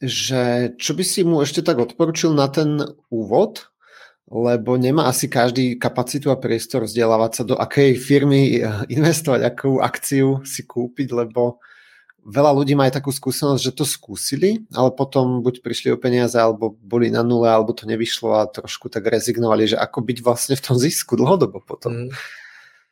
že 0.00 0.72
čo 0.80 0.96
by 0.96 1.04
si 1.04 1.20
mu 1.22 1.44
ešte 1.44 1.60
tak 1.60 1.76
odporučil 1.76 2.32
na 2.32 2.48
ten 2.48 2.80
úvod, 3.12 3.68
lebo 4.30 4.78
nemá 4.78 5.10
asi 5.10 5.26
každý 5.26 5.76
kapacitu 5.76 6.30
a 6.32 6.38
priestor 6.38 6.86
vzdelávať 6.86 7.32
sa 7.34 7.42
do 7.44 7.54
akej 7.58 7.98
firmy 7.98 8.64
investovať, 8.88 9.40
akú 9.44 9.82
akciu 9.82 10.40
si 10.46 10.64
kúpiť, 10.64 11.12
lebo 11.12 11.60
veľa 12.24 12.52
ľudí 12.54 12.78
má 12.78 12.86
aj 12.86 13.00
takú 13.00 13.10
skúsenosť, 13.10 13.60
že 13.60 13.76
to 13.76 13.84
skúsili, 13.84 14.62
ale 14.72 14.94
potom 14.94 15.42
buď 15.42 15.64
prišli 15.64 15.88
o 15.92 16.00
peniaze, 16.00 16.36
alebo 16.36 16.76
boli 16.78 17.10
na 17.10 17.24
nule, 17.26 17.48
alebo 17.48 17.74
to 17.74 17.88
nevyšlo 17.88 18.38
a 18.38 18.48
trošku 18.48 18.92
tak 18.92 19.08
rezignovali, 19.08 19.74
že 19.74 19.76
ako 19.76 19.98
byť 20.04 20.18
vlastne 20.22 20.54
v 20.54 20.64
tom 20.64 20.76
zisku 20.78 21.16
dlhodobo 21.16 21.64
potom. 21.64 22.06
Mm. 22.06 22.10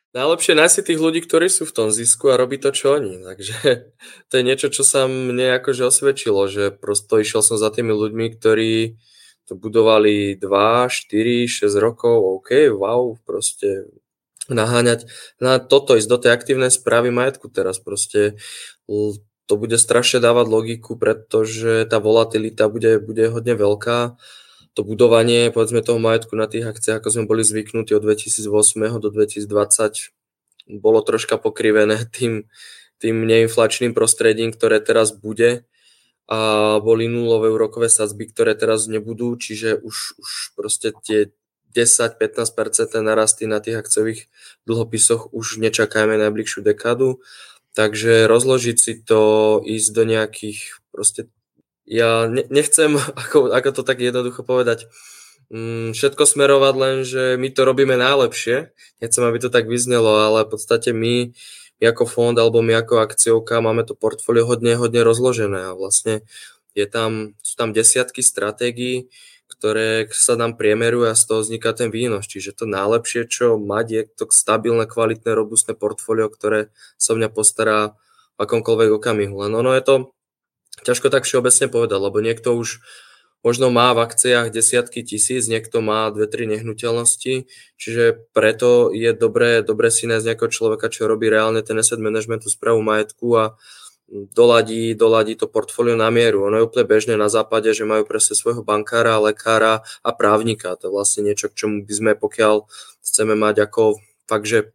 Najlepšie 0.09 0.57
nájsť 0.57 0.73
si 0.73 0.81
tých 0.89 0.99
ľudí, 0.99 1.21
ktorí 1.21 1.53
sú 1.53 1.69
v 1.69 1.75
tom 1.75 1.87
zisku 1.93 2.33
a 2.33 2.39
robí 2.39 2.57
to, 2.57 2.73
čo 2.73 2.97
oni. 2.97 3.21
Takže 3.21 3.55
to 4.29 4.33
je 4.33 4.43
niečo, 4.43 4.73
čo 4.73 4.81
sa 4.81 5.05
mne 5.05 5.61
akože 5.61 5.85
osvedčilo, 5.85 6.49
že 6.49 6.73
prosto 6.73 7.21
išiel 7.21 7.45
som 7.45 7.61
za 7.61 7.69
tými 7.69 7.93
ľuďmi, 7.93 8.25
ktorí 8.33 8.97
to 9.45 9.53
budovali 9.57 10.37
2, 10.37 10.45
4, 10.45 11.45
6 11.45 11.73
rokov, 11.81 12.41
OK, 12.41 12.69
wow, 12.73 13.17
proste 13.25 13.89
naháňať 14.49 15.05
na 15.37 15.61
toto, 15.61 15.93
ísť 15.93 16.09
do 16.09 16.17
tej 16.17 16.31
aktívnej 16.33 16.73
správy 16.73 17.13
majetku 17.13 17.49
teraz 17.53 17.77
proste 17.77 18.37
to 19.49 19.53
bude 19.57 19.77
strašne 19.81 20.21
dávať 20.21 20.45
logiku, 20.45 20.93
pretože 20.97 21.85
tá 21.89 21.97
volatilita 21.97 22.69
bude, 22.69 23.01
bude 23.01 23.29
hodne 23.33 23.57
veľká. 23.57 24.17
To 24.79 24.87
budovanie, 24.87 25.51
povedzme, 25.51 25.83
toho 25.83 25.99
majetku 25.99 26.39
na 26.39 26.47
tých 26.47 26.63
akciách, 26.63 27.03
ako 27.03 27.11
sme 27.11 27.27
boli 27.27 27.43
zvyknutí 27.43 27.91
od 27.91 27.99
2008 27.99 28.47
do 29.03 29.11
2020, 29.11 30.15
bolo 30.79 31.03
troška 31.03 31.35
pokrivené 31.35 32.07
tým, 32.15 32.47
tým 32.95 33.27
neinflačným 33.27 33.91
prostredím, 33.91 34.55
ktoré 34.55 34.79
teraz 34.79 35.11
bude 35.11 35.67
a 36.31 36.79
boli 36.79 37.11
nulové 37.11 37.51
úrokové 37.51 37.91
sadzby, 37.91 38.31
ktoré 38.31 38.55
teraz 38.55 38.87
nebudú, 38.87 39.35
čiže 39.35 39.83
už, 39.83 40.15
už 40.15 40.29
proste 40.55 40.95
tie 41.03 41.35
10-15% 41.75 42.47
narasty 43.03 43.51
na 43.51 43.59
tých 43.59 43.83
akciových 43.83 44.31
dlhopisoch 44.63 45.35
už 45.35 45.59
nečakajme 45.59 46.15
najbližšiu 46.15 46.63
dekádu. 46.63 47.19
Takže 47.75 48.31
rozložiť 48.31 48.77
si 48.79 48.95
to, 49.03 49.59
ísť 49.59 49.89
do 49.91 50.03
nejakých 50.07 50.79
proste 50.95 51.27
ja 51.89 52.29
nechcem, 52.29 52.93
ako, 53.25 53.49
ako 53.49 53.69
to 53.73 53.81
tak 53.81 53.97
jednoducho 53.97 54.45
povedať, 54.45 54.85
mm, 55.49 55.97
všetko 55.97 56.23
smerovať 56.23 56.73
len, 56.77 56.97
že 57.01 57.35
my 57.41 57.49
to 57.49 57.65
robíme 57.65 57.97
najlepšie. 57.97 58.69
Nechcem, 59.01 59.23
aby 59.25 59.37
to 59.41 59.49
tak 59.49 59.65
vyznelo, 59.65 60.21
ale 60.21 60.45
v 60.45 60.53
podstate 60.53 60.93
my, 60.93 61.33
my 61.81 61.85
ako 61.89 62.05
fond 62.05 62.37
alebo 62.37 62.61
my 62.61 62.77
ako 62.77 63.01
akciovka 63.01 63.57
máme 63.59 63.81
to 63.83 63.97
portfólio 63.97 64.45
hodne, 64.45 64.77
hodne 64.77 65.01
rozložené 65.01 65.73
a 65.73 65.75
vlastne 65.75 66.21
je 66.77 66.85
tam, 66.85 67.33
sú 67.41 67.57
tam 67.57 67.73
desiatky 67.73 68.21
stratégií, 68.21 69.09
ktoré 69.49 70.05
sa 70.13 70.37
nám 70.37 70.55
priemerujú 70.55 71.09
a 71.09 71.17
z 71.17 71.25
toho 71.25 71.41
vzniká 71.41 71.73
ten 71.73 71.89
výnos. 71.89 72.29
Čiže 72.29 72.53
to 72.53 72.65
najlepšie, 72.69 73.25
čo 73.25 73.57
mať, 73.57 73.85
je 73.89 74.01
to 74.13 74.23
stabilné, 74.29 74.85
kvalitné, 74.85 75.33
robustné 75.33 75.73
portfólio, 75.73 76.29
ktoré 76.29 76.69
sa 77.01 77.17
mňa 77.17 77.33
postará 77.33 77.97
v 78.37 78.45
akomkoľvek 78.45 78.89
okamihu. 78.93 79.35
Len 79.43 79.51
ono 79.51 79.73
je 79.73 79.83
to 79.83 79.95
ťažko 80.83 81.07
tak 81.11 81.23
všeobecne 81.27 81.67
povedať, 81.71 81.99
lebo 81.99 82.17
niekto 82.19 82.55
už 82.55 82.83
možno 83.39 83.71
má 83.71 83.95
v 83.95 84.03
akciách 84.03 84.51
desiatky 84.51 84.99
tisíc, 85.03 85.47
niekto 85.47 85.79
má 85.79 86.11
dve, 86.11 86.27
tri 86.27 86.43
nehnuteľnosti, 86.43 87.47
čiže 87.79 88.03
preto 88.35 88.91
je 88.91 89.15
dobré, 89.15 89.63
dobré 89.63 89.87
si 89.87 90.11
nájsť 90.11 90.25
nejakého 90.27 90.51
človeka, 90.51 90.91
čo 90.91 91.07
robí 91.07 91.31
reálne 91.31 91.63
ten 91.63 91.79
asset 91.79 92.03
management, 92.03 92.43
tú 92.43 92.51
správu 92.51 92.83
majetku 92.83 93.27
a 93.39 93.45
doladí, 94.09 94.97
doladí 94.97 95.37
to 95.37 95.45
portfólio 95.45 95.93
na 95.93 96.09
mieru. 96.09 96.49
Ono 96.49 96.57
je 96.59 96.65
úplne 96.65 96.85
bežné 96.89 97.13
na 97.15 97.29
západe, 97.29 97.69
že 97.71 97.85
majú 97.85 98.03
presne 98.09 98.33
svojho 98.33 98.65
bankára, 98.65 99.21
lekára 99.21 99.85
a 100.01 100.09
právnika. 100.11 100.75
To 100.81 100.89
je 100.89 100.93
vlastne 100.93 101.21
niečo, 101.29 101.47
k 101.47 101.63
čomu 101.65 101.85
by 101.85 101.93
sme, 101.93 102.11
pokiaľ 102.17 102.65
chceme 103.05 103.37
mať 103.37 103.69
ako 103.69 104.01
fakt, 104.25 104.49
že 104.49 104.73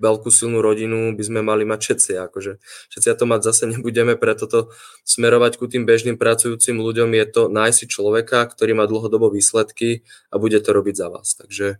veľkú 0.00 0.32
silnú 0.32 0.64
rodinu 0.64 1.12
by 1.12 1.22
sme 1.22 1.40
mali 1.44 1.68
mať 1.68 1.78
všetci. 1.84 2.12
Akože 2.16 2.58
všetci 2.90 3.08
to 3.14 3.24
mať 3.28 3.40
zase 3.44 3.64
nebudeme, 3.68 4.16
preto 4.16 4.48
to 4.48 4.72
smerovať 5.04 5.60
ku 5.60 5.68
tým 5.68 5.84
bežným 5.84 6.16
pracujúcim 6.16 6.80
ľuďom 6.80 7.12
je 7.12 7.24
to 7.28 7.42
nájsť 7.52 7.86
človeka, 7.86 8.48
ktorý 8.48 8.72
má 8.74 8.88
dlhodobo 8.88 9.28
výsledky 9.28 10.08
a 10.32 10.40
bude 10.40 10.56
to 10.58 10.72
robiť 10.72 10.94
za 10.96 11.06
vás. 11.12 11.36
Takže 11.36 11.76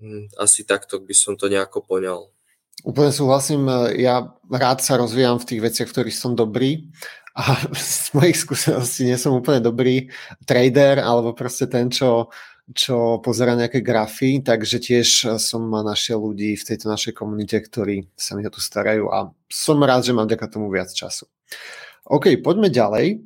hm, 0.00 0.32
asi 0.40 0.64
takto 0.64 0.98
by 0.98 1.14
som 1.14 1.36
to 1.36 1.52
nejako 1.52 1.84
poňal. 1.84 2.32
Úplne 2.82 3.12
súhlasím, 3.14 3.68
ja 3.94 4.34
rád 4.50 4.82
sa 4.82 4.98
rozvíjam 4.98 5.38
v 5.38 5.46
tých 5.46 5.60
veciach, 5.62 5.88
v 5.92 5.94
ktorých 5.94 6.16
som 6.18 6.34
dobrý 6.34 6.90
a 7.36 7.56
z 7.76 8.12
mojich 8.16 8.38
skúseností 8.40 9.08
nie 9.08 9.16
som 9.16 9.36
úplne 9.36 9.60
dobrý 9.64 10.08
trader 10.44 11.00
alebo 11.00 11.32
proste 11.32 11.68
ten, 11.68 11.88
čo, 11.88 12.32
čo 12.70 13.18
pozera 13.18 13.58
nejaké 13.58 13.82
grafy, 13.82 14.38
takže 14.38 14.78
tiež 14.78 15.34
som 15.42 15.66
našiel 15.66 16.22
ľudí 16.22 16.54
v 16.54 16.66
tejto 16.66 16.86
našej 16.86 17.12
komunite, 17.18 17.58
ktorí 17.58 18.06
sa 18.14 18.38
mi 18.38 18.46
to 18.46 18.54
tu 18.54 18.60
starajú 18.62 19.10
a 19.10 19.34
som 19.50 19.82
rád, 19.82 20.06
že 20.06 20.14
mám 20.14 20.30
vďaka 20.30 20.46
tomu 20.46 20.70
viac 20.70 20.94
času. 20.94 21.26
OK, 22.06 22.38
poďme 22.38 22.70
ďalej. 22.70 23.18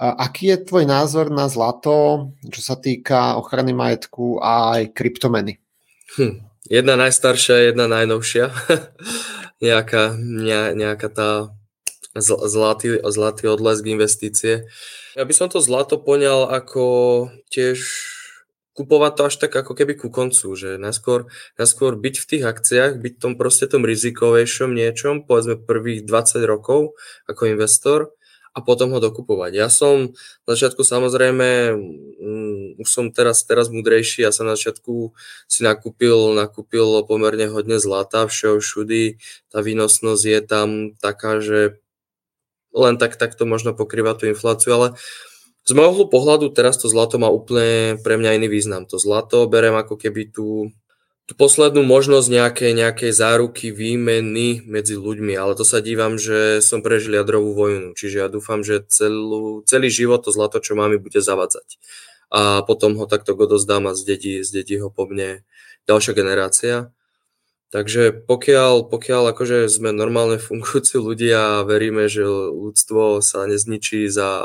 Aký 0.00 0.48
je 0.48 0.64
tvoj 0.64 0.88
názor 0.88 1.28
na 1.28 1.44
zlato, 1.50 2.30
čo 2.48 2.60
sa 2.64 2.78
týka 2.78 3.36
ochrany 3.36 3.76
majetku 3.76 4.40
a 4.40 4.80
aj 4.80 4.96
kryptomeny? 4.96 5.60
Hm. 6.16 6.40
Jedna 6.70 6.94
najstaršia, 6.96 7.74
jedna 7.74 7.84
najnovšia. 7.90 8.48
nejaká, 9.66 10.16
ne, 10.16 10.72
nejaká 10.72 11.08
tá 11.12 11.30
zlatý, 12.16 12.96
zlatý 13.12 13.44
odlesk 13.50 13.84
investície. 13.86 14.64
Ja 15.14 15.28
by 15.28 15.34
som 15.36 15.52
to 15.52 15.60
zlato 15.60 16.00
poňal 16.00 16.48
ako 16.48 16.84
tiež 17.52 17.84
kupovať 18.80 19.12
to 19.12 19.22
až 19.28 19.34
tak 19.36 19.52
ako 19.52 19.76
keby 19.76 19.92
ku 19.92 20.08
koncu, 20.08 20.56
že 20.56 20.80
najskôr, 20.80 21.28
najskôr 21.60 22.00
byť 22.00 22.14
v 22.16 22.28
tých 22.32 22.44
akciách, 22.48 22.92
byť 22.96 23.14
tom 23.20 23.36
proste 23.36 23.68
tom 23.68 23.84
rizikovejšom 23.84 24.72
niečom, 24.72 25.28
povedzme 25.28 25.60
prvých 25.60 26.08
20 26.08 26.40
rokov 26.48 26.96
ako 27.28 27.52
investor 27.52 28.16
a 28.50 28.58
potom 28.64 28.90
ho 28.90 28.98
dokupovať. 28.98 29.52
Ja 29.54 29.68
som 29.70 30.16
na 30.48 30.50
začiatku 30.56 30.82
samozrejme, 30.82 31.76
um, 31.76 32.74
už 32.80 32.88
som 32.88 33.12
teraz, 33.14 33.44
teraz 33.46 33.70
múdrejší, 33.70 34.26
ja 34.26 34.32
som 34.34 34.48
na 34.48 34.56
začiatku 34.58 35.12
si 35.46 35.60
nakúpil, 35.62 36.34
nakúpil 36.34 37.04
pomerne 37.06 37.46
hodne 37.52 37.76
zlata, 37.78 38.26
všeho 38.26 38.58
všudy, 38.58 39.20
tá 39.52 39.62
výnosnosť 39.62 40.22
je 40.24 40.40
tam 40.42 40.68
taká, 40.98 41.38
že 41.38 41.78
len 42.74 42.98
tak, 42.98 43.18
tak 43.18 43.34
to 43.38 43.46
možno 43.46 43.74
pokrýva 43.74 44.18
tú 44.18 44.26
infláciu, 44.26 44.74
ale 44.74 44.88
z 45.64 45.72
môjho 45.76 46.08
pohľadu 46.08 46.50
teraz 46.52 46.80
to 46.80 46.88
zlato 46.88 47.20
má 47.20 47.28
úplne 47.28 48.00
pre 48.00 48.16
mňa 48.16 48.40
iný 48.40 48.48
význam. 48.48 48.88
To 48.88 48.96
zlato 48.96 49.44
berem 49.46 49.76
ako 49.76 50.00
keby 50.00 50.32
tú 50.32 50.72
tú 51.30 51.38
poslednú 51.38 51.86
možnosť 51.86 52.26
nejakej, 52.26 52.72
nejakej 52.74 53.12
záruky 53.14 53.70
výmeny 53.70 54.66
medzi 54.66 54.98
ľuďmi, 54.98 55.38
ale 55.38 55.54
to 55.54 55.62
sa 55.62 55.78
dívam, 55.78 56.18
že 56.18 56.58
som 56.58 56.82
prežil 56.82 57.14
jadrovú 57.14 57.54
vojnu, 57.54 57.94
čiže 57.94 58.26
ja 58.26 58.26
dúfam, 58.26 58.66
že 58.66 58.82
celú, 58.90 59.62
celý 59.62 59.94
život 59.94 60.26
to 60.26 60.34
zlato, 60.34 60.58
čo 60.58 60.74
máme, 60.74 60.98
bude 60.98 61.22
zavadzať. 61.22 61.78
A 62.34 62.66
potom 62.66 62.98
ho 62.98 63.06
takto 63.06 63.38
odozdám 63.38 63.86
a 63.86 63.94
zdedí, 63.94 64.42
zdedí 64.42 64.82
ho 64.82 64.90
po 64.90 65.06
mne 65.06 65.46
ďalšia 65.86 66.18
generácia. 66.18 66.90
Takže 67.70 68.26
pokiaľ, 68.26 68.90
pokiaľ 68.90 69.30
akože 69.30 69.70
sme 69.70 69.94
normálne 69.94 70.42
fungujúci 70.50 70.98
ľudia 70.98 71.62
a 71.62 71.66
veríme, 71.66 72.10
že 72.10 72.26
ľudstvo 72.26 73.22
sa 73.22 73.46
nezničí 73.46 74.10
za, 74.10 74.42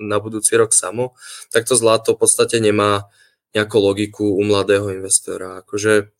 na 0.00 0.16
budúci 0.16 0.56
rok 0.56 0.72
samo, 0.72 1.12
tak 1.52 1.68
to 1.68 1.76
zlato 1.76 2.16
v 2.16 2.24
podstate 2.24 2.56
nemá, 2.58 3.06
nejakú 3.50 3.82
logiku 3.82 4.26
u 4.30 4.42
mladého 4.46 4.94
investora. 4.94 5.62
Akože, 5.62 6.14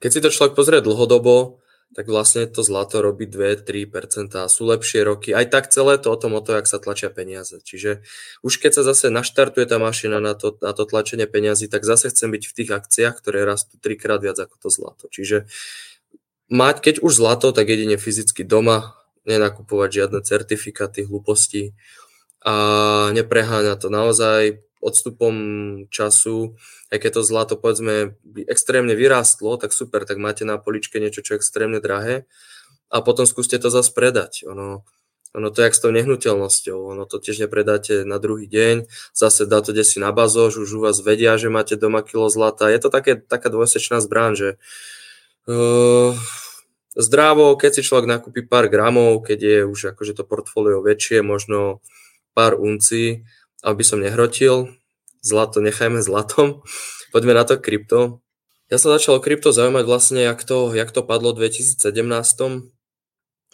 keď 0.00 0.10
si 0.12 0.20
to 0.20 0.28
človek 0.28 0.52
pozrie 0.52 0.84
dlhodobo, 0.84 1.60
tak 1.90 2.06
vlastne 2.06 2.46
to 2.46 2.62
zlato 2.62 3.02
robí 3.02 3.26
2-3%, 3.26 4.30
sú 4.46 4.62
lepšie 4.62 5.02
roky. 5.02 5.34
Aj 5.34 5.42
tak 5.42 5.74
celé 5.74 5.98
to 5.98 6.14
o 6.14 6.20
tom 6.20 6.38
o 6.38 6.40
to, 6.44 6.54
jak 6.54 6.70
sa 6.70 6.78
tlačia 6.78 7.10
peniaze. 7.10 7.58
Čiže 7.58 8.06
už 8.46 8.62
keď 8.62 8.78
sa 8.78 8.82
zase 8.86 9.10
naštartuje 9.10 9.66
tá 9.66 9.82
mašina 9.82 10.22
na 10.22 10.38
to, 10.38 10.54
na 10.62 10.70
to 10.70 10.86
tlačenie 10.86 11.26
peniazy, 11.26 11.66
tak 11.66 11.82
zase 11.82 12.14
chcem 12.14 12.30
byť 12.30 12.42
v 12.46 12.54
tých 12.62 12.70
akciách, 12.70 13.14
ktoré 13.18 13.42
rastú 13.42 13.74
trikrát 13.82 14.22
viac 14.22 14.38
ako 14.38 14.54
to 14.62 14.68
zlato. 14.70 15.04
Čiže 15.10 15.50
mať, 16.46 16.76
keď 16.78 16.94
už 17.02 17.10
zlato, 17.10 17.50
tak 17.50 17.66
jedine 17.66 17.98
fyzicky 17.98 18.46
doma, 18.46 18.94
nenakupovať 19.26 19.90
žiadne 19.90 20.20
certifikáty, 20.22 21.10
hlúposti 21.10 21.74
a 22.44 22.54
nepreháňať 23.12 23.78
to. 23.84 23.88
Naozaj 23.92 24.42
odstupom 24.80 25.34
času, 25.92 26.56
aj 26.88 26.98
keď 27.04 27.10
to 27.20 27.22
zlato 27.22 27.54
povedzme 27.60 28.16
extrémne 28.48 28.96
vyrástlo, 28.96 29.60
tak 29.60 29.76
super, 29.76 30.08
tak 30.08 30.16
máte 30.16 30.48
na 30.48 30.56
poličke 30.56 30.96
niečo, 30.96 31.20
čo 31.20 31.36
je 31.36 31.40
extrémne 31.40 31.84
drahé 31.84 32.24
a 32.90 33.04
potom 33.04 33.28
skúste 33.28 33.60
to 33.60 33.68
zase 33.68 33.92
predať. 33.92 34.48
Ono, 34.48 34.82
ono 35.36 35.48
to 35.52 35.62
je 35.62 35.66
jak 35.70 35.76
s 35.76 35.82
tou 35.84 35.92
nehnuteľnosťou, 35.94 36.96
ono 36.96 37.04
to 37.06 37.22
tiež 37.22 37.46
nepredáte 37.46 38.02
na 38.02 38.18
druhý 38.18 38.50
deň, 38.50 38.90
zase 39.14 39.46
dá 39.46 39.62
to 39.62 39.70
desi 39.70 40.00
na 40.02 40.10
bazož, 40.10 40.58
už 40.58 40.70
u 40.74 40.80
vás 40.82 40.98
vedia, 40.98 41.38
že 41.38 41.52
máte 41.52 41.78
doma 41.78 42.02
kilo 42.02 42.26
zlata. 42.26 42.66
Je 42.72 42.80
to 42.82 42.90
také, 42.90 43.14
taká 43.14 43.52
dvojsečná 43.52 44.02
zbrán, 44.02 44.34
že 44.34 44.58
uh, 45.46 46.16
zdravo, 46.98 47.54
keď 47.54 47.78
si 47.78 47.86
človek 47.86 48.10
nakúpi 48.10 48.42
pár 48.42 48.66
gramov, 48.66 49.22
keď 49.22 49.38
je 49.38 49.58
už 49.68 49.94
akože 49.94 50.18
to 50.18 50.26
portfólio 50.26 50.82
väčšie, 50.82 51.22
možno 51.22 51.84
pár 52.34 52.56
uncí, 52.56 53.24
aby 53.60 53.82
som 53.84 54.00
nehrotil, 54.00 54.72
zlato 55.20 55.60
nechajme 55.60 56.00
zlatom, 56.00 56.64
poďme 57.12 57.36
na 57.36 57.44
to 57.44 57.60
krypto. 57.60 58.24
Ja 58.70 58.78
sa 58.78 58.94
začal 58.94 59.18
o 59.18 59.24
krypto 59.24 59.50
zaujímať 59.50 59.84
vlastne, 59.84 60.20
jak 60.22 60.46
to, 60.46 60.70
jak 60.70 60.94
to 60.94 61.02
padlo 61.02 61.34
v 61.34 61.50
2017, 61.50 61.82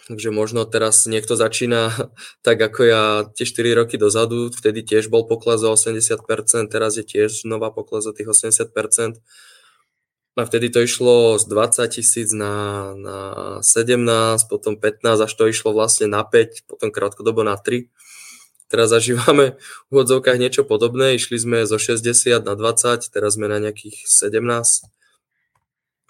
takže 0.07 0.29
možno 0.29 0.61
teraz 0.69 1.09
niekto 1.09 1.33
začína 1.33 1.89
tak 2.45 2.61
ako 2.61 2.81
ja 2.85 3.03
tie 3.33 3.43
4 3.43 3.81
roky 3.81 3.95
dozadu, 3.97 4.53
vtedy 4.53 4.85
tiež 4.85 5.09
bol 5.09 5.25
pokles 5.25 5.65
o 5.65 5.73
80%, 5.73 6.21
teraz 6.69 7.01
je 7.01 7.05
tiež 7.05 7.49
nová 7.49 7.73
pokles 7.73 8.05
o 8.05 8.13
tých 8.13 8.29
80%. 8.29 9.17
A 10.37 10.45
vtedy 10.45 10.69
to 10.69 10.85
išlo 10.85 11.41
z 11.41 11.49
20 11.49 11.97
tisíc 11.97 12.29
na, 12.29 12.93
na 12.93 13.17
17, 13.65 14.05
potom 14.45 14.77
15, 14.77 15.01
až 15.25 15.33
to 15.33 15.49
išlo 15.49 15.73
vlastne 15.73 16.05
na 16.05 16.21
5, 16.21 16.69
potom 16.69 16.93
krátkodobo 16.93 17.41
na 17.41 17.57
3 17.57 17.89
teraz 18.67 18.91
zažívame 18.91 19.59
v 19.87 19.89
úvodzovkách 19.91 20.37
niečo 20.39 20.63
podobné. 20.67 21.15
Išli 21.15 21.39
sme 21.39 21.57
zo 21.67 21.79
60 21.79 22.43
na 22.43 22.53
20, 22.53 23.07
teraz 23.11 23.35
sme 23.35 23.47
na 23.47 23.59
nejakých 23.59 24.07
17. 24.07 24.91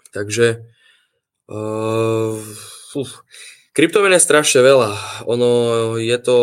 Takže 0.08 0.66
uh, 1.52 2.34
kryptomien 3.78 4.16
je 4.16 4.26
strašne 4.26 4.60
veľa. 4.64 4.90
Ono 5.30 5.50
je 6.00 6.18
to, 6.18 6.38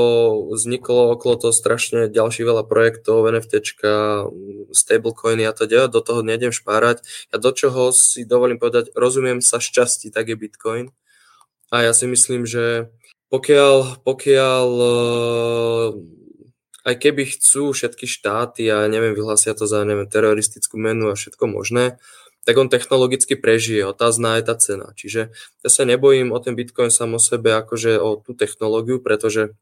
vzniklo 0.56 1.20
okolo 1.20 1.36
toho 1.36 1.54
strašne 1.54 2.08
ďalší 2.08 2.48
veľa 2.48 2.64
projektov, 2.64 3.28
NFTčka, 3.28 4.26
stablecoiny 4.72 5.44
a 5.44 5.52
to 5.52 5.68
do 5.68 6.00
toho 6.00 6.22
nejdem 6.24 6.56
špárať. 6.56 7.04
Ja 7.34 7.38
do 7.42 7.52
čoho 7.52 7.92
si 7.92 8.24
dovolím 8.24 8.62
povedať, 8.62 8.96
rozumiem 8.96 9.44
sa 9.44 9.60
šťastí, 9.60 10.14
tak 10.16 10.32
je 10.32 10.40
Bitcoin. 10.40 10.96
A 11.74 11.82
ja 11.84 11.92
si 11.92 12.06
myslím, 12.06 12.46
že 12.46 12.94
pokiaľ, 13.36 14.00
pokiaľ 14.08 14.68
eh, 14.80 15.88
aj 16.88 16.96
keby 16.96 17.24
chcú 17.36 17.76
všetky 17.76 18.08
štáty 18.08 18.72
a 18.72 18.88
neviem, 18.88 19.12
vyhlásia 19.12 19.52
to 19.52 19.68
za 19.68 19.84
neviem, 19.84 20.08
teroristickú 20.08 20.80
menu 20.80 21.12
a 21.12 21.20
všetko 21.20 21.44
možné, 21.52 22.00
tak 22.48 22.56
on 22.56 22.72
technologicky 22.72 23.36
prežije. 23.36 23.84
Otázna 23.84 24.40
je 24.40 24.44
tá 24.48 24.56
cena. 24.56 24.88
Čiže 24.96 25.34
ja 25.36 25.70
sa 25.70 25.84
nebojím 25.84 26.32
o 26.32 26.40
ten 26.40 26.56
Bitcoin 26.56 26.94
sám 26.94 27.18
o 27.18 27.20
sebe, 27.20 27.52
akože 27.58 28.00
o 28.00 28.22
tú 28.22 28.38
technológiu, 28.38 29.04
pretože 29.04 29.58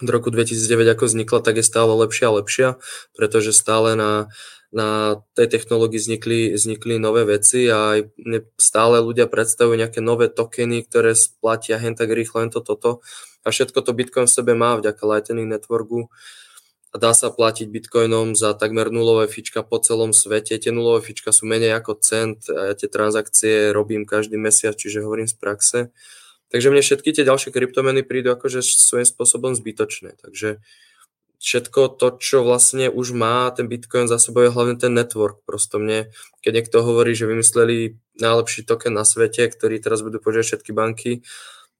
od 0.00 0.08
roku 0.08 0.30
2009 0.30 0.94
ako 0.94 1.04
vznikla, 1.10 1.38
tak 1.44 1.60
je 1.60 1.66
stále 1.66 1.92
lepšia 1.92 2.26
a 2.30 2.36
lepšia, 2.40 2.68
pretože 3.14 3.54
stále 3.54 3.94
na, 3.94 4.32
na 4.74 5.22
tej 5.38 5.54
technológii 5.54 6.02
vznikli, 6.02 6.40
vznikli 6.52 6.98
nové 6.98 7.22
veci 7.22 7.70
a 7.70 7.94
aj 7.94 8.18
stále 8.58 8.98
ľudia 8.98 9.30
predstavujú 9.30 9.78
nejaké 9.78 10.02
nové 10.02 10.26
tokeny, 10.26 10.82
ktoré 10.82 11.14
splatia 11.14 11.78
hen 11.78 11.94
tak 11.94 12.10
rýchlo, 12.10 12.42
hen 12.42 12.50
to 12.50 12.58
toto. 12.58 12.98
A 13.46 13.54
všetko 13.54 13.78
to 13.86 13.94
Bitcoin 13.94 14.26
v 14.26 14.34
sebe 14.34 14.52
má 14.58 14.74
vďaka 14.74 15.06
Lightning 15.06 15.46
Networku 15.46 16.10
a 16.94 16.96
dá 16.98 17.10
sa 17.10 17.26
platiť 17.34 17.66
bitcoinom 17.74 18.38
za 18.38 18.54
takmer 18.54 18.86
nulové 18.86 19.26
fička 19.26 19.66
po 19.66 19.82
celom 19.82 20.14
svete. 20.14 20.54
Tie 20.54 20.70
nulové 20.70 21.02
fička 21.02 21.34
sú 21.34 21.42
menej 21.42 21.74
ako 21.74 21.98
cent 21.98 22.46
a 22.46 22.70
ja 22.70 22.74
tie 22.78 22.86
transakcie 22.86 23.74
robím 23.74 24.06
každý 24.06 24.38
mesiac, 24.38 24.78
čiže 24.78 25.02
hovorím 25.02 25.26
z 25.26 25.34
praxe. 25.34 25.78
Takže 26.54 26.70
mne 26.70 26.86
všetky 26.86 27.10
tie 27.10 27.26
ďalšie 27.26 27.50
kryptomeny 27.50 28.06
prídu 28.06 28.30
akože 28.30 28.62
svojím 28.62 29.10
spôsobom 29.10 29.58
zbytočné. 29.58 30.22
Takže 30.22 30.62
všetko 31.40 32.00
to, 32.00 32.18
čo 32.20 32.42
vlastne 32.44 32.90
už 32.90 33.14
má 33.14 33.50
ten 33.50 33.66
Bitcoin 33.70 34.06
za 34.10 34.18
sebou 34.18 34.46
je 34.46 34.54
hlavne 34.54 34.78
ten 34.78 34.94
network. 34.94 35.42
Prosto 35.44 35.82
mne, 35.82 36.12
keď 36.40 36.52
niekto 36.62 36.78
hovorí, 36.82 37.12
že 37.16 37.28
vymysleli 37.28 37.98
najlepší 38.18 38.64
token 38.64 38.94
na 38.94 39.02
svete, 39.02 39.46
ktorý 39.50 39.82
teraz 39.82 40.00
budú 40.00 40.22
požiadať 40.22 40.46
všetky 40.46 40.72
banky, 40.72 41.12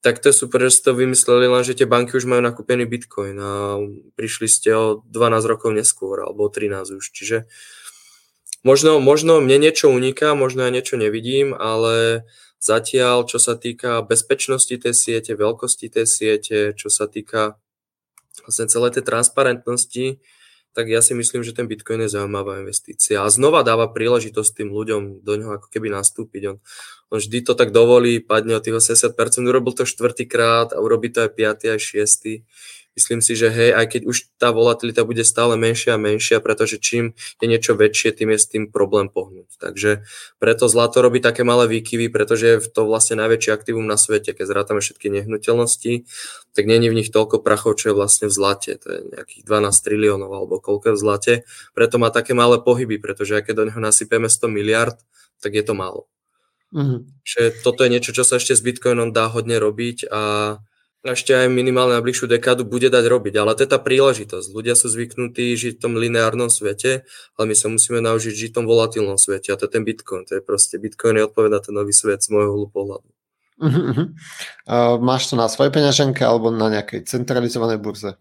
tak 0.04 0.20
to 0.20 0.28
je 0.28 0.36
super, 0.36 0.60
že 0.60 0.76
ste 0.76 0.92
to 0.92 1.00
vymysleli, 1.00 1.48
lenže 1.48 1.80
tie 1.80 1.88
banky 1.88 2.20
už 2.20 2.28
majú 2.28 2.44
nakúpený 2.44 2.84
bitcoin 2.84 3.40
a 3.40 3.80
prišli 4.20 4.52
ste 4.52 4.76
o 4.76 5.00
12 5.08 5.48
rokov 5.48 5.72
neskôr, 5.72 6.20
alebo 6.20 6.44
o 6.44 6.52
13 6.52 7.00
už, 7.00 7.08
čiže 7.08 7.48
možno, 8.60 9.00
možno 9.00 9.40
mne 9.40 9.64
niečo 9.64 9.88
uniká, 9.88 10.36
možno 10.36 10.68
ja 10.68 10.70
niečo 10.70 11.00
nevidím, 11.00 11.56
ale 11.56 12.28
zatiaľ, 12.60 13.24
čo 13.24 13.40
sa 13.40 13.56
týka 13.56 14.04
bezpečnosti 14.04 14.76
tej 14.76 14.92
siete, 14.92 15.32
veľkosti 15.32 15.88
tej 15.88 16.04
siete, 16.04 16.58
čo 16.76 16.92
sa 16.92 17.08
týka 17.08 17.56
vlastne 18.42 18.66
celej 18.66 18.98
tej 18.98 19.04
transparentnosti, 19.06 20.18
tak 20.74 20.90
ja 20.90 20.98
si 20.98 21.14
myslím, 21.14 21.46
že 21.46 21.54
ten 21.54 21.70
Bitcoin 21.70 22.02
je 22.02 22.18
zaujímavá 22.18 22.58
investícia 22.58 23.22
a 23.22 23.30
znova 23.30 23.62
dáva 23.62 23.86
príležitosť 23.86 24.50
tým 24.58 24.74
ľuďom 24.74 25.22
do 25.22 25.32
ňoho 25.38 25.62
ako 25.62 25.70
keby 25.70 25.94
nastúpiť. 25.94 26.42
On, 26.50 26.56
on 27.14 27.18
vždy 27.22 27.46
to 27.46 27.54
tak 27.54 27.70
dovolí, 27.70 28.18
padne 28.18 28.58
o 28.58 28.62
tých 28.62 28.82
80%, 28.82 29.14
urobil 29.46 29.70
to 29.70 29.86
štvrtýkrát 29.86 30.74
a 30.74 30.82
urobí 30.82 31.14
to 31.14 31.22
aj 31.22 31.30
piatý, 31.30 31.64
aj 31.70 31.78
šiestý 31.78 32.42
myslím 32.94 33.20
si, 33.20 33.34
že 33.34 33.50
hej, 33.50 33.74
aj 33.74 33.86
keď 33.90 34.02
už 34.06 34.16
tá 34.38 34.54
volatilita 34.54 35.02
bude 35.02 35.26
stále 35.26 35.58
menšia 35.58 35.98
a 35.98 36.02
menšia, 36.02 36.38
pretože 36.38 36.78
čím 36.78 37.18
je 37.42 37.46
niečo 37.50 37.74
väčšie, 37.74 38.14
tým 38.14 38.34
je 38.34 38.38
s 38.38 38.46
tým 38.46 38.70
problém 38.70 39.10
pohnúť. 39.10 39.58
Takže 39.58 40.06
preto 40.38 40.70
zlato 40.70 41.02
robí 41.02 41.18
také 41.18 41.42
malé 41.42 41.66
výkyvy, 41.66 42.08
pretože 42.08 42.46
je 42.46 42.58
to 42.70 42.86
vlastne 42.86 43.18
najväčšie 43.18 43.50
aktívum 43.50 43.84
na 43.84 43.98
svete. 43.98 44.32
Keď 44.32 44.46
zrátame 44.46 44.80
všetky 44.80 45.10
nehnuteľnosti, 45.10 46.06
tak 46.54 46.64
není 46.70 46.86
v 46.86 47.02
nich 47.02 47.10
toľko 47.10 47.42
prachov, 47.42 47.76
čo 47.76 47.90
je 47.90 47.98
vlastne 47.98 48.26
v 48.30 48.34
zlate. 48.34 48.78
To 48.78 48.86
je 48.88 48.98
nejakých 49.10 49.42
12 49.42 49.86
triliónov 49.86 50.30
alebo 50.30 50.62
koľko 50.62 50.94
v 50.94 50.98
zlate. 50.98 51.34
Preto 51.74 51.98
má 51.98 52.14
také 52.14 52.32
malé 52.32 52.62
pohyby, 52.62 53.02
pretože 53.02 53.34
aj 53.34 53.50
keď 53.50 53.54
do 53.58 53.64
neho 53.70 53.80
nasypeme 53.82 54.30
100 54.30 54.46
miliard, 54.48 54.98
tak 55.42 55.58
je 55.58 55.64
to 55.66 55.74
málo. 55.74 56.06
Mm-hmm. 56.74 57.00
Čiže 57.22 57.42
toto 57.62 57.86
je 57.86 57.92
niečo, 57.94 58.10
čo 58.10 58.26
sa 58.26 58.42
ešte 58.42 58.54
s 58.54 58.62
Bitcoinom 58.62 59.14
dá 59.14 59.30
hodne 59.30 59.62
robiť 59.62 60.10
a 60.10 60.22
ešte 61.04 61.36
aj 61.36 61.52
minimálne 61.52 61.92
na 61.92 62.00
bližšiu 62.00 62.24
dekádu 62.24 62.64
bude 62.64 62.88
dať 62.88 63.04
robiť, 63.04 63.36
ale 63.36 63.52
to 63.52 63.68
je 63.68 63.70
tá 63.70 63.76
príležitosť. 63.76 64.48
Ľudia 64.56 64.72
sú 64.72 64.88
zvyknutí 64.88 65.52
žiť 65.52 65.76
v 65.76 65.82
tom 65.84 66.00
lineárnom 66.00 66.48
svete, 66.48 67.04
ale 67.36 67.44
my 67.44 67.54
sa 67.54 67.68
musíme 67.68 68.00
naučiť 68.00 68.32
žiť 68.32 68.50
v 68.50 68.56
tom 68.56 68.64
volatilnom 68.64 69.20
svete 69.20 69.52
a 69.52 69.58
to 69.60 69.68
je 69.68 69.72
ten 69.76 69.84
Bitcoin. 69.84 70.24
To 70.24 70.40
je 70.40 70.42
proste, 70.42 70.80
Bitcoin 70.80 71.20
je 71.20 71.28
odpoveď 71.28 71.50
na 71.52 71.60
ten 71.60 71.76
nový 71.76 71.92
svet 71.92 72.24
z 72.24 72.32
môjho 72.32 72.72
pohľadu. 72.72 73.04
Uh-huh. 73.54 74.10
Uh, 74.66 74.98
máš 74.98 75.30
to 75.30 75.36
na 75.36 75.46
svojej 75.46 75.70
peňaženke 75.70 76.24
alebo 76.24 76.48
na 76.50 76.72
nejakej 76.72 77.06
centralizovanej 77.06 77.78
burze? 77.78 78.16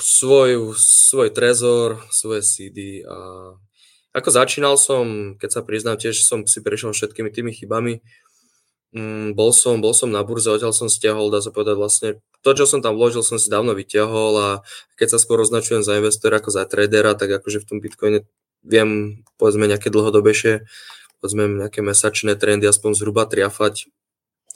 Svoj, 0.00 0.72
svoj 0.78 1.28
trezor, 1.34 2.00
svoje 2.08 2.40
CD 2.40 3.04
a 3.04 3.18
ako 4.16 4.28
začínal 4.32 4.74
som, 4.80 5.36
keď 5.36 5.50
sa 5.52 5.62
priznám 5.62 6.00
tiež, 6.00 6.24
som 6.24 6.48
si 6.48 6.64
prešiel 6.64 6.96
všetkými 6.96 7.28
tými 7.28 7.52
chybami, 7.52 8.00
Mm, 8.88 9.36
bol, 9.36 9.52
som, 9.52 9.84
bol 9.84 9.92
som 9.92 10.08
na 10.08 10.24
burze, 10.24 10.48
odtiaľ 10.48 10.72
som 10.72 10.88
stiahol, 10.88 11.28
dá 11.28 11.44
sa 11.44 11.52
povedať 11.52 11.76
vlastne, 11.76 12.08
to, 12.40 12.56
čo 12.56 12.64
som 12.64 12.80
tam 12.80 12.96
vložil, 12.96 13.20
som 13.20 13.36
si 13.36 13.52
dávno 13.52 13.76
vyťahol 13.76 14.32
a 14.40 14.48
keď 14.96 15.08
sa 15.12 15.18
skôr 15.20 15.44
označujem 15.44 15.84
za 15.84 16.00
investora 16.00 16.40
ako 16.40 16.48
za 16.48 16.64
tradera, 16.64 17.12
tak 17.12 17.28
akože 17.28 17.60
v 17.60 17.68
tom 17.68 17.78
Bitcoine 17.84 18.24
viem, 18.64 19.20
povedzme, 19.36 19.68
nejaké 19.68 19.92
dlhodobejšie, 19.92 20.64
povedzme, 21.20 21.68
nejaké 21.68 21.84
mesačné 21.84 22.32
trendy 22.40 22.64
aspoň 22.64 22.96
zhruba 22.96 23.28
triafať, 23.28 23.92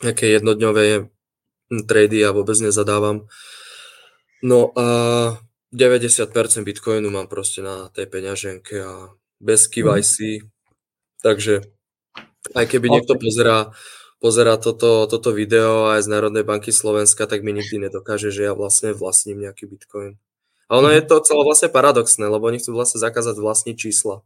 nejaké 0.00 0.32
jednodňové 0.32 1.12
trady 1.84 2.18
a 2.24 2.32
vôbec 2.32 2.56
nezadávam. 2.56 3.28
No 4.40 4.72
a 4.72 4.86
90% 5.76 6.32
Bitcoinu 6.64 7.12
mám 7.12 7.28
proste 7.28 7.60
na 7.60 7.92
tej 7.92 8.08
peňaženke 8.08 8.80
a 8.80 9.12
bez 9.44 9.68
KYC, 9.68 10.40
mm. 10.40 10.48
takže 11.20 11.68
aj 12.56 12.64
keby 12.64 12.86
niekto 12.90 13.14
pozerá 13.20 13.72
pozera 14.22 14.54
toto, 14.54 15.10
toto 15.10 15.34
video 15.34 15.90
aj 15.90 16.06
z 16.06 16.08
Národnej 16.14 16.46
banky 16.46 16.70
Slovenska, 16.70 17.26
tak 17.26 17.42
mi 17.42 17.50
nikdy 17.50 17.90
nedokáže, 17.90 18.30
že 18.30 18.46
ja 18.46 18.54
vlastne 18.54 18.94
vlastním 18.94 19.42
nejaký 19.42 19.66
bitcoin. 19.66 20.14
A 20.70 20.78
ono 20.78 20.94
je 20.94 21.02
mhm. 21.02 21.10
to 21.10 21.26
celé 21.26 21.42
vlastne 21.42 21.68
paradoxné, 21.74 22.30
lebo 22.30 22.46
oni 22.46 22.62
chcú 22.62 22.78
vlastne 22.78 23.02
zakázať 23.02 23.36
vlastní 23.42 23.74
čísla. 23.74 24.22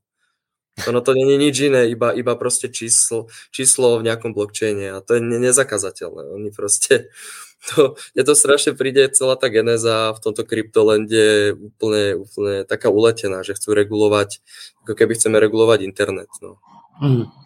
Ono 0.84 1.00
to 1.00 1.16
není 1.16 1.40
nič 1.40 1.72
iné, 1.72 1.88
iba, 1.88 2.12
iba 2.12 2.36
proste 2.36 2.68
číslo, 2.68 3.32
číslo 3.48 3.96
v 3.96 4.12
nejakom 4.12 4.36
blockchaine 4.36 4.92
a 4.92 5.00
to 5.00 5.16
je 5.16 5.24
nezakazateľné. 5.24 6.28
Oni 6.36 6.52
proste, 6.52 7.08
to, 7.72 7.96
je 8.12 8.20
to 8.20 8.36
strašne 8.36 8.76
príde 8.76 9.08
celá 9.16 9.40
tá 9.40 9.48
genéza 9.48 10.12
v 10.12 10.20
tomto 10.20 10.44
kryptolende 10.44 11.56
úplne, 11.56 12.20
úplne 12.20 12.68
taká 12.68 12.92
uletená, 12.92 13.40
že 13.40 13.56
chcú 13.56 13.72
regulovať, 13.72 14.44
ako 14.84 14.92
keby 14.92 15.16
chceme 15.16 15.40
regulovať 15.40 15.88
internet. 15.88 16.28
No. 16.44 16.60
Mm 17.00 17.45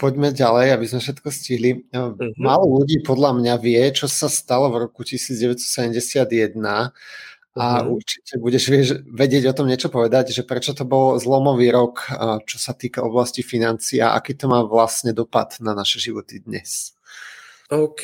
poďme 0.00 0.32
ďalej, 0.32 0.72
aby 0.72 0.86
sme 0.88 1.04
všetko 1.04 1.28
stihli. 1.28 1.84
Mm-hmm. 1.92 2.40
Málo 2.40 2.80
ľudí 2.80 3.04
podľa 3.04 3.36
mňa 3.36 3.54
vie, 3.60 3.84
čo 3.92 4.08
sa 4.08 4.32
stalo 4.32 4.72
v 4.72 4.88
roku 4.88 5.04
1971 5.04 6.56
a 6.56 7.66
mm-hmm. 7.84 7.92
určite 7.92 8.32
budeš 8.40 8.64
vedieť 9.04 9.52
o 9.52 9.56
tom 9.60 9.68
niečo 9.68 9.92
povedať, 9.92 10.32
že 10.32 10.48
prečo 10.48 10.72
to 10.72 10.88
bol 10.88 11.20
zlomový 11.20 11.68
rok, 11.68 12.08
čo 12.48 12.56
sa 12.56 12.72
týka 12.72 13.04
oblasti 13.04 13.44
financií 13.44 14.00
a 14.00 14.16
aký 14.16 14.32
to 14.32 14.48
má 14.48 14.64
vlastne 14.64 15.12
dopad 15.12 15.60
na 15.60 15.76
naše 15.76 16.00
životy 16.00 16.40
dnes. 16.40 16.96
OK, 17.70 18.02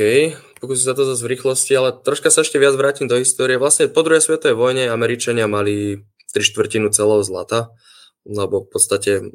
pokúsim 0.63 0.87
sa 0.87 0.95
to 0.95 1.03
zase 1.03 1.27
v 1.27 1.35
rýchlosti, 1.35 1.75
ale 1.75 1.91
troška 1.99 2.31
sa 2.31 2.47
ešte 2.47 2.55
viac 2.55 2.79
vrátim 2.79 3.11
do 3.11 3.19
histórie. 3.19 3.59
Vlastne 3.59 3.91
po 3.91 4.07
druhej 4.07 4.23
svetovej 4.23 4.55
vojne 4.55 4.87
Američania 4.87 5.51
mali 5.51 6.07
tri 6.31 6.43
štvrtinu 6.47 6.95
celého 6.95 7.27
zlata, 7.27 7.75
lebo 8.23 8.63
v 8.63 8.69
podstate 8.71 9.27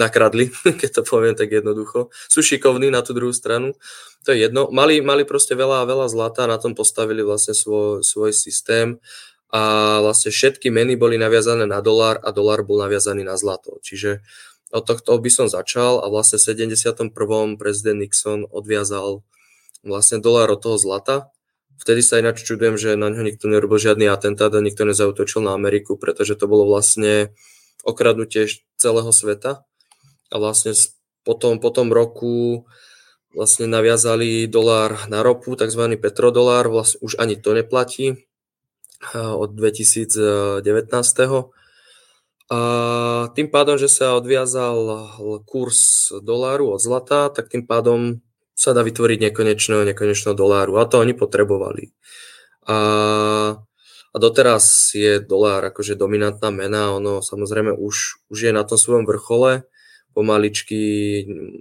nakradli, 0.00 0.48
keď 0.80 1.00
to 1.00 1.02
poviem 1.04 1.36
tak 1.36 1.52
jednoducho. 1.52 2.08
Sú 2.32 2.40
šikovní 2.40 2.88
na 2.88 3.04
tú 3.04 3.12
druhú 3.12 3.32
stranu, 3.36 3.76
to 4.24 4.32
je 4.32 4.48
jedno. 4.48 4.68
Mali, 4.72 5.00
mali 5.00 5.28
proste 5.28 5.54
veľa, 5.54 5.84
veľa 5.84 6.06
zlata, 6.08 6.48
na 6.48 6.56
tom 6.56 6.72
postavili 6.72 7.20
vlastne 7.20 7.52
svoj, 7.52 8.04
svoj 8.04 8.32
systém 8.32 8.98
a 9.48 9.96
vlastne 10.04 10.28
všetky 10.28 10.68
meny 10.68 11.00
boli 11.00 11.16
naviazané 11.16 11.64
na 11.64 11.80
dolár 11.80 12.20
a 12.20 12.28
dolár 12.32 12.64
bol 12.64 12.80
naviazaný 12.84 13.24
na 13.24 13.40
zlato. 13.40 13.80
Čiže 13.80 14.20
od 14.68 14.84
tohto 14.84 15.16
by 15.16 15.30
som 15.32 15.48
začal 15.48 16.04
a 16.04 16.12
vlastne 16.12 16.36
v 16.36 16.68
71. 16.68 17.56
prezident 17.56 17.96
Nixon 17.96 18.44
odviazal 18.44 19.24
vlastne 19.80 20.20
dolár 20.20 20.52
od 20.52 20.60
toho 20.60 20.76
zlata. 20.76 21.32
Vtedy 21.80 22.04
sa 22.04 22.20
ináč 22.20 22.44
čudujem, 22.44 22.76
že 22.76 22.98
na 22.98 23.08
ňo 23.08 23.24
nikto 23.24 23.48
nerobil 23.48 23.80
žiadny 23.80 24.10
atentát 24.10 24.52
a 24.52 24.60
nikto 24.60 24.84
nezautočil 24.84 25.40
na 25.40 25.56
Ameriku, 25.56 25.96
pretože 25.96 26.36
to 26.36 26.50
bolo 26.50 26.68
vlastne 26.68 27.32
okradnutie 27.86 28.48
celého 28.78 29.10
sveta 29.12 29.64
a 30.28 30.34
vlastne 30.36 30.74
po 31.24 31.34
tom, 31.36 31.60
po 31.60 31.70
tom 31.70 31.92
roku 31.92 32.64
vlastne 33.36 33.68
naviazali 33.68 34.48
dolár 34.48 35.08
na 35.12 35.20
ropu, 35.20 35.52
tzv. 35.54 35.84
petrodolár, 36.00 36.72
vlastne 36.72 36.98
už 37.04 37.20
ani 37.20 37.36
to 37.36 37.52
neplatí 37.52 38.24
od 39.14 39.52
2019. 39.54 40.64
A 42.48 42.60
tým 43.36 43.48
pádom, 43.52 43.76
že 43.76 43.92
sa 43.92 44.16
odviazal 44.16 45.12
kurz 45.44 46.08
doláru 46.24 46.72
od 46.72 46.80
zlata, 46.80 47.28
tak 47.28 47.52
tým 47.52 47.68
pádom 47.68 48.24
sa 48.56 48.72
dá 48.72 48.80
vytvoriť 48.80 49.30
nekonečného, 49.30 49.84
nekonečného 49.84 50.32
doláru. 50.34 50.80
A 50.80 50.88
to 50.88 51.04
oni 51.04 51.12
potrebovali. 51.12 51.92
A 52.64 52.76
a 54.12 54.16
doteraz 54.16 54.94
je 54.96 55.20
dolár 55.20 55.64
akože 55.68 55.94
dominantná 55.94 56.48
mena, 56.48 56.96
ono 56.96 57.20
samozrejme 57.20 57.76
už, 57.76 58.24
už 58.32 58.38
je 58.48 58.52
na 58.52 58.64
tom 58.64 58.80
svojom 58.80 59.04
vrchole, 59.04 59.68
pomaličky 60.16 60.82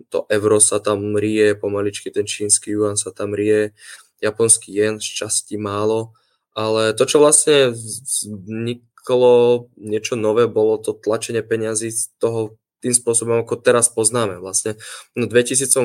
to 0.07 0.25
euro 0.31 0.57
sa 0.57 0.79
tam 0.79 1.19
rie, 1.19 1.53
pomaličky 1.53 2.09
ten 2.09 2.25
čínsky 2.25 2.71
yuan 2.73 2.95
sa 2.95 3.11
tam 3.11 3.35
rie, 3.35 3.75
japonský 4.23 4.73
jen 4.73 4.97
z 4.97 5.05
časti 5.05 5.59
málo, 5.59 6.15
ale 6.57 6.97
to, 6.97 7.05
čo 7.05 7.21
vlastne 7.21 7.75
vzniklo 7.75 9.67
niečo 9.77 10.17
nové, 10.17 10.49
bolo 10.49 10.81
to 10.81 10.97
tlačenie 10.97 11.45
peňazí 11.45 11.93
z 11.93 12.09
toho 12.17 12.57
tým 12.79 12.93
spôsobom, 12.93 13.41
ako 13.41 13.57
teraz 13.57 13.89
poznáme. 13.89 14.37
Vlastne 14.37 14.77
no 15.17 15.25
2008 15.25 15.81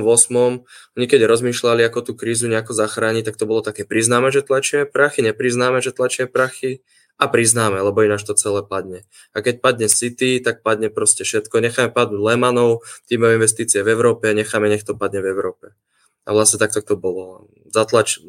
oni 0.96 1.06
keď 1.08 1.20
rozmýšľali, 1.24 1.82
ako 1.88 1.98
tú 2.04 2.12
krízu 2.12 2.48
nejako 2.52 2.76
zachrániť, 2.76 3.32
tak 3.32 3.36
to 3.40 3.48
bolo 3.48 3.64
také 3.64 3.88
priznáme, 3.88 4.28
že 4.28 4.44
tlačíme 4.44 4.84
prachy, 4.88 5.24
nepriznáme, 5.24 5.80
že 5.80 5.96
tlačíme 5.96 6.28
prachy 6.28 6.84
a 7.20 7.28
priznáme, 7.28 7.78
lebo 7.78 8.02
ináč 8.02 8.26
to 8.26 8.34
celé 8.34 8.66
padne. 8.66 9.06
A 9.30 9.44
keď 9.44 9.62
padne 9.62 9.86
City, 9.86 10.42
tak 10.42 10.66
padne 10.66 10.90
proste 10.90 11.22
všetko. 11.22 11.62
Necháme 11.62 11.94
padnúť 11.94 12.18
Lemanov, 12.18 12.82
tímové 13.06 13.38
investície 13.38 13.84
v 13.84 13.94
Európe, 13.94 14.32
necháme, 14.34 14.66
nech 14.66 14.82
to 14.82 14.98
padne 14.98 15.22
v 15.22 15.30
Európe. 15.30 15.76
A 16.22 16.30
vlastne 16.34 16.58
takto 16.58 16.82
to 16.82 16.94
bolo. 16.94 17.50
Zatlač, 17.70 18.22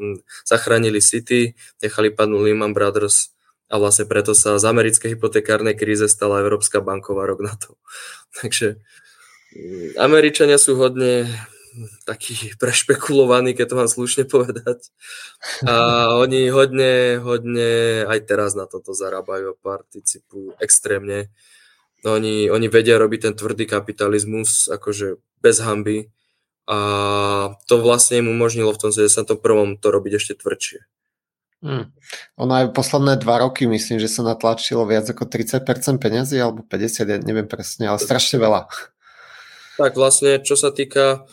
zachránili 0.46 1.02
City, 1.02 1.58
nechali 1.82 2.10
padnúť 2.14 2.42
Lehman 2.42 2.74
Brothers 2.74 3.34
a 3.70 3.76
vlastne 3.80 4.06
preto 4.06 4.36
sa 4.36 4.60
z 4.60 4.66
americkej 4.68 5.16
hypotekárnej 5.18 5.76
kríze 5.78 6.06
stala 6.12 6.44
Európska 6.44 6.84
banková 6.84 7.28
rok 7.28 7.40
na 7.42 7.54
to. 7.56 7.76
Takže 8.40 8.82
mm, 9.56 10.00
Američania 10.00 10.60
sú 10.60 10.76
hodne 10.76 11.28
takí 12.06 12.36
prešpekulovaní, 12.62 13.54
keď 13.58 13.66
to 13.70 13.80
mám 13.80 13.90
slušne 13.90 14.24
povedať. 14.30 14.94
A 15.66 16.08
oni 16.18 16.50
hodne, 16.54 17.20
hodne 17.22 18.04
aj 18.08 18.20
teraz 18.30 18.54
na 18.54 18.70
toto 18.70 18.94
zarábajú 18.94 19.54
a 19.54 19.60
participujú 19.60 20.58
extrémne. 20.62 21.34
Oni, 22.04 22.52
oni 22.52 22.68
vedia 22.68 23.00
robiť 23.00 23.32
ten 23.32 23.34
tvrdý 23.34 23.64
kapitalizmus, 23.64 24.68
akože 24.68 25.24
bez 25.40 25.58
hamby. 25.64 26.12
A 26.68 26.80
to 27.68 27.80
vlastne 27.80 28.24
im 28.24 28.32
umožnilo 28.32 28.72
v 28.72 28.82
tom 28.88 28.92
71. 28.92 29.80
to 29.80 29.88
robiť 29.88 30.14
ešte 30.20 30.34
tvrdšie. 30.40 30.84
Hmm. 31.64 31.96
Ono 32.44 32.52
aj 32.52 32.76
posledné 32.76 33.24
dva 33.24 33.40
roky 33.40 33.64
myslím, 33.72 33.96
že 33.96 34.12
sa 34.12 34.20
natlačilo 34.20 34.84
viac 34.84 35.08
ako 35.08 35.32
30% 35.32 35.64
peniazy 35.96 36.36
alebo 36.36 36.60
50, 36.68 37.08
ja 37.08 37.18
neviem 37.24 37.48
presne, 37.48 37.88
ale 37.88 38.04
strašne 38.04 38.36
veľa. 38.36 38.68
Tak 39.80 39.96
vlastne, 39.96 40.44
čo 40.44 40.60
sa 40.60 40.76
týka, 40.76 41.24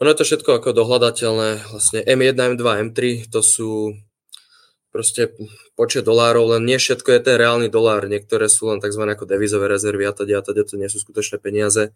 ono 0.00 0.08
je 0.08 0.16
to 0.16 0.24
všetko 0.24 0.64
ako 0.64 0.72
dohľadateľné, 0.72 1.76
vlastne 1.76 2.00
M1, 2.08 2.56
M2, 2.56 2.64
M3, 2.88 3.28
to 3.28 3.44
sú 3.44 4.00
proste 4.88 5.36
počet 5.76 6.08
dolárov, 6.08 6.56
len 6.56 6.64
nie 6.64 6.80
všetko 6.80 7.12
je 7.12 7.20
ten 7.20 7.36
reálny 7.36 7.68
dolár, 7.68 8.08
niektoré 8.08 8.48
sú 8.48 8.72
len 8.72 8.80
tzv. 8.80 9.04
ako 9.06 9.28
devizové 9.28 9.68
rezervy 9.68 10.08
a 10.08 10.16
teda, 10.16 10.40
a 10.40 10.42
teda 10.42 10.64
to 10.64 10.80
nie 10.80 10.88
sú 10.88 10.98
skutočné 11.04 11.36
peniaze 11.36 11.92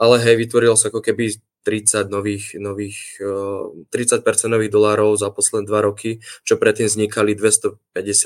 ale 0.00 0.20
hej, 0.22 0.34
vytvorilo 0.40 0.76
sa 0.78 0.88
ako 0.88 1.04
keby 1.04 1.36
30 1.62 2.10
nových, 2.10 2.58
nových, 2.58 3.22
30% 3.22 3.90
eh, 3.94 4.50
nových 4.50 4.70
dolárov 4.70 5.14
za 5.14 5.30
posledné 5.30 5.70
dva 5.70 5.80
roky, 5.82 6.18
čo 6.42 6.58
predtým 6.58 6.90
vznikali 6.90 7.38
250 7.38 7.78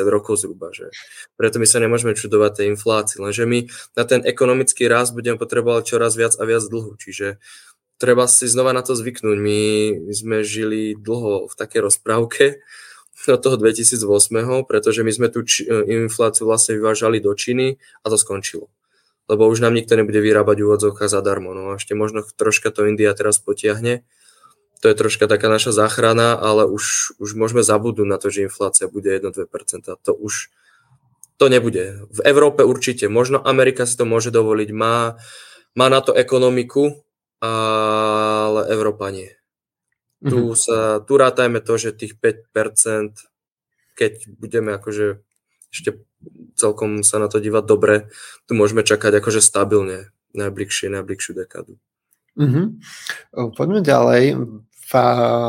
rokov 0.08 0.40
zhruba. 0.40 0.72
Že? 0.72 0.88
Preto 1.36 1.60
my 1.60 1.66
sa 1.68 1.78
nemôžeme 1.78 2.16
čudovať 2.16 2.64
tej 2.64 2.66
inflácii, 2.72 3.20
lenže 3.20 3.44
my 3.44 3.68
na 3.94 4.04
ten 4.08 4.24
ekonomický 4.24 4.88
rast 4.88 5.12
budeme 5.12 5.36
potrebovať 5.36 5.82
čoraz 5.84 6.16
viac 6.16 6.34
a 6.40 6.42
viac 6.48 6.64
dlhu, 6.64 6.96
čiže 6.96 7.36
treba 8.00 8.24
si 8.24 8.48
znova 8.48 8.72
na 8.72 8.80
to 8.80 8.96
zvyknúť. 8.96 9.36
My, 9.36 9.60
my 10.00 10.12
sme 10.16 10.36
žili 10.40 10.96
dlho 10.96 11.48
v 11.48 11.54
takej 11.54 11.80
rozprávke 11.92 12.64
od 13.36 13.40
toho 13.40 13.56
2008, 13.60 14.00
pretože 14.64 15.00
my 15.04 15.12
sme 15.12 15.28
tú 15.28 15.44
či, 15.44 15.68
infláciu 15.68 16.48
vlastne 16.48 16.80
vyvážali 16.80 17.20
do 17.20 17.36
Číny 17.36 17.76
a 18.00 18.06
to 18.08 18.16
skončilo 18.16 18.72
lebo 19.26 19.50
už 19.50 19.58
nám 19.62 19.74
nikto 19.74 19.98
nebude 19.98 20.22
vyrábať 20.22 20.62
úvodzovka 20.62 21.10
zadarmo. 21.10 21.50
No 21.54 21.74
a 21.74 21.78
ešte 21.78 21.98
možno 21.98 22.22
troška 22.22 22.70
to 22.70 22.86
India 22.86 23.10
teraz 23.14 23.42
potiahne. 23.42 24.06
To 24.84 24.92
je 24.92 24.94
troška 24.94 25.26
taká 25.26 25.50
naša 25.50 25.74
záchrana, 25.74 26.36
ale 26.38 26.68
už, 26.68 27.16
už 27.18 27.30
môžeme 27.34 27.64
zabudnúť 27.66 28.06
na 28.06 28.18
to, 28.20 28.30
že 28.30 28.46
inflácia 28.46 28.86
bude 28.86 29.10
1-2%. 29.10 29.48
To 29.88 30.12
už 30.14 30.52
to 31.36 31.46
nebude. 31.50 32.06
V 32.12 32.20
Európe 32.24 32.64
určite. 32.64 33.08
Možno 33.10 33.40
Amerika 33.42 33.84
si 33.84 33.96
to 33.96 34.08
môže 34.08 34.30
dovoliť. 34.30 34.68
Má, 34.72 35.20
má 35.74 35.86
na 35.90 36.00
to 36.00 36.14
ekonomiku, 36.16 37.02
ale 37.40 38.68
Európa 38.72 39.12
nie. 39.12 39.32
Mm-hmm. 40.24 40.30
Tu, 40.32 40.38
mhm. 40.38 40.56
sa, 40.56 40.78
tu 41.04 41.12
rátajme 41.20 41.60
to, 41.60 41.74
že 41.76 41.96
tých 41.96 42.16
5%, 42.16 43.16
keď 43.96 44.12
budeme 44.32 44.76
akože 44.76 45.20
ešte 45.72 46.00
celkom 46.56 47.04
sa 47.04 47.20
na 47.20 47.28
to 47.28 47.38
dívať 47.38 47.64
dobre. 47.68 48.08
Tu 48.48 48.56
môžeme 48.56 48.80
čakať 48.80 49.20
akože 49.20 49.44
stabilne 49.44 50.10
najbližšie, 50.32 50.92
najbližšiu 50.92 51.32
dekádu. 51.36 51.76
Mm-hmm. 52.36 52.66
Poďme 53.56 53.80
ďalej. 53.80 54.36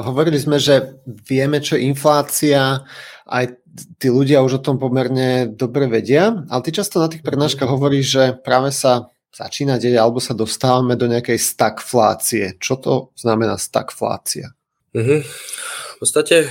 Hovorili 0.08 0.40
sme, 0.40 0.58
že 0.58 1.00
vieme, 1.06 1.60
čo 1.60 1.76
je 1.76 1.86
inflácia, 1.88 2.84
aj 3.28 3.60
tí 4.02 4.08
ľudia 4.10 4.42
už 4.42 4.58
o 4.58 4.64
tom 4.64 4.82
pomerne 4.82 5.52
dobre 5.52 5.86
vedia, 5.86 6.48
ale 6.50 6.64
ty 6.66 6.74
často 6.74 6.98
na 6.98 7.12
tých 7.12 7.22
prednáškach 7.22 7.70
hovoríš, 7.70 8.06
že 8.08 8.24
práve 8.40 8.74
sa 8.74 9.14
začína 9.36 9.78
deť, 9.78 9.94
alebo 10.00 10.18
sa 10.18 10.34
dostávame 10.34 10.98
do 10.98 11.06
nejakej 11.06 11.38
stagflácie. 11.38 12.58
Čo 12.58 12.74
to 12.82 12.94
znamená 13.14 13.60
stagflácia? 13.62 14.58
Mm-hmm. 14.98 15.20
V 15.22 15.96
podstate 16.02 16.50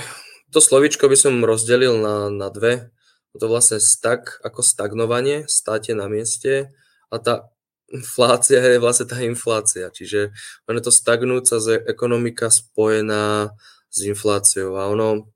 to 0.53 0.63
slovičko 0.63 1.11
by 1.11 1.17
som 1.19 1.43
rozdelil 1.43 1.99
na, 1.99 2.31
na 2.31 2.47
dve 2.47 2.95
to 3.35 3.45
vlastne 3.51 3.83
stag 3.83 4.39
ako 4.45 4.63
stagnovanie, 4.63 5.43
státe 5.49 5.91
na 5.91 6.07
mieste 6.07 6.71
a 7.11 7.19
tá 7.19 7.51
inflácia 7.91 8.59
je 8.59 8.79
vlastne 8.83 9.07
tá 9.07 9.19
inflácia. 9.23 9.87
Čiže 9.87 10.35
ono 10.67 10.79
to 10.83 10.91
stagnúca 10.91 11.59
ekonomika 11.87 12.51
spojená 12.51 13.55
s 13.87 13.97
infláciou. 14.03 14.75
A 14.75 14.91
ono, 14.91 15.31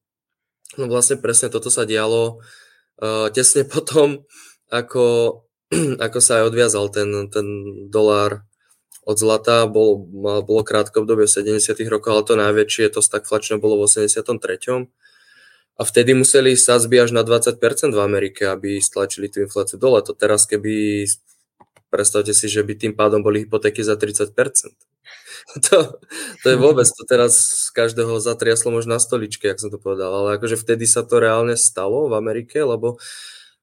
no 0.76 0.84
vlastne 0.92 1.20
presne 1.20 1.48
toto 1.48 1.72
sa 1.72 1.88
dialo 1.88 2.44
uh, 3.00 3.28
tesne 3.32 3.64
potom, 3.74 4.28
ako, 4.68 5.04
ako 6.06 6.18
sa 6.20 6.44
aj 6.44 6.48
odviazal 6.52 6.92
ten, 6.92 7.10
ten 7.32 7.48
dolár 7.88 8.44
od 9.02 9.18
zlata, 9.18 9.66
bol, 9.66 9.98
bolo 10.46 10.62
krátko 10.62 11.02
obdobie 11.02 11.26
70 11.26 11.74
rokov, 11.90 12.12
ale 12.14 12.24
to 12.28 12.34
najväčšie, 12.38 12.94
to 12.94 13.02
stagflačné 13.02 13.58
bolo 13.58 13.82
v 13.82 13.90
83 13.90 14.22
a 15.82 15.86
vtedy 15.86 16.14
museli 16.14 16.54
sazby 16.54 17.02
až 17.02 17.10
na 17.10 17.26
20% 17.26 17.58
v 17.90 18.02
Amerike, 18.06 18.46
aby 18.46 18.78
stlačili 18.78 19.34
tú 19.34 19.42
infláciu 19.42 19.82
dole. 19.82 20.06
To 20.06 20.14
teraz, 20.14 20.46
keby 20.46 21.10
predstavte 21.90 22.38
si, 22.38 22.46
že 22.46 22.62
by 22.62 22.78
tým 22.78 22.94
pádom 22.94 23.26
boli 23.26 23.50
hypotéky 23.50 23.82
za 23.82 23.98
30%. 23.98 24.30
To, 25.42 25.98
to 26.46 26.48
je 26.54 26.58
vôbec, 26.60 26.86
to 26.86 27.02
teraz 27.10 27.66
každého 27.74 28.22
zatriaslo 28.22 28.70
možno 28.70 28.94
na 28.94 29.02
stoličke, 29.02 29.50
jak 29.50 29.58
som 29.58 29.74
to 29.74 29.82
povedal, 29.82 30.14
ale 30.14 30.38
akože 30.38 30.54
vtedy 30.54 30.86
sa 30.86 31.02
to 31.02 31.18
reálne 31.18 31.58
stalo 31.58 32.06
v 32.06 32.14
Amerike, 32.14 32.62
lebo 32.62 33.02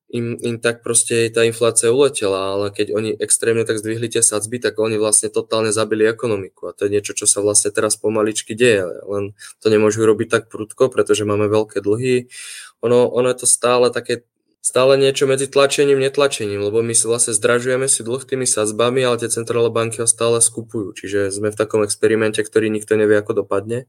im, 0.08 0.40
im 0.40 0.56
tak 0.56 0.80
proste 0.80 1.28
tá 1.28 1.44
inflácia 1.44 1.92
uletela, 1.92 2.56
ale 2.56 2.72
keď 2.72 2.96
oni 2.96 3.10
extrémne 3.20 3.68
tak 3.68 3.76
zdvihli 3.76 4.08
tie 4.08 4.24
sadzby, 4.24 4.56
tak 4.56 4.80
oni 4.80 4.96
vlastne 4.96 5.28
totálne 5.28 5.68
zabili 5.68 6.08
ekonomiku 6.08 6.72
a 6.72 6.74
to 6.76 6.88
je 6.88 6.94
niečo, 6.96 7.12
čo 7.12 7.28
sa 7.28 7.44
vlastne 7.44 7.68
teraz 7.68 8.00
pomaličky 8.00 8.56
deje, 8.56 8.88
len 9.04 9.36
to 9.60 9.68
nemôžu 9.68 10.08
robiť 10.08 10.28
tak 10.32 10.42
prudko, 10.48 10.88
pretože 10.88 11.28
máme 11.28 11.52
veľké 11.52 11.84
dlhy. 11.84 12.32
Ono, 12.80 13.12
ono 13.12 13.28
je 13.28 13.38
to 13.44 13.46
stále 13.48 13.92
také 13.92 14.24
stále 14.58 15.00
niečo 15.00 15.24
medzi 15.24 15.48
tlačením 15.48 15.96
a 15.96 16.04
netlačením, 16.10 16.60
lebo 16.60 16.84
my 16.84 16.92
si 16.92 17.08
vlastne 17.08 17.32
zdražujeme 17.32 17.88
si 17.88 18.04
dlh 18.04 18.20
tými 18.20 18.44
sadzbami, 18.44 19.00
ale 19.00 19.16
tie 19.16 19.32
centrálne 19.32 19.72
banky 19.72 20.04
ho 20.04 20.08
stále 20.08 20.44
skupujú. 20.44 20.92
Čiže 20.92 21.32
sme 21.32 21.48
v 21.48 21.56
takom 21.56 21.80
experimente, 21.86 22.44
ktorý 22.44 22.68
nikto 22.68 22.98
nevie, 22.98 23.16
ako 23.16 23.46
dopadne. 23.46 23.88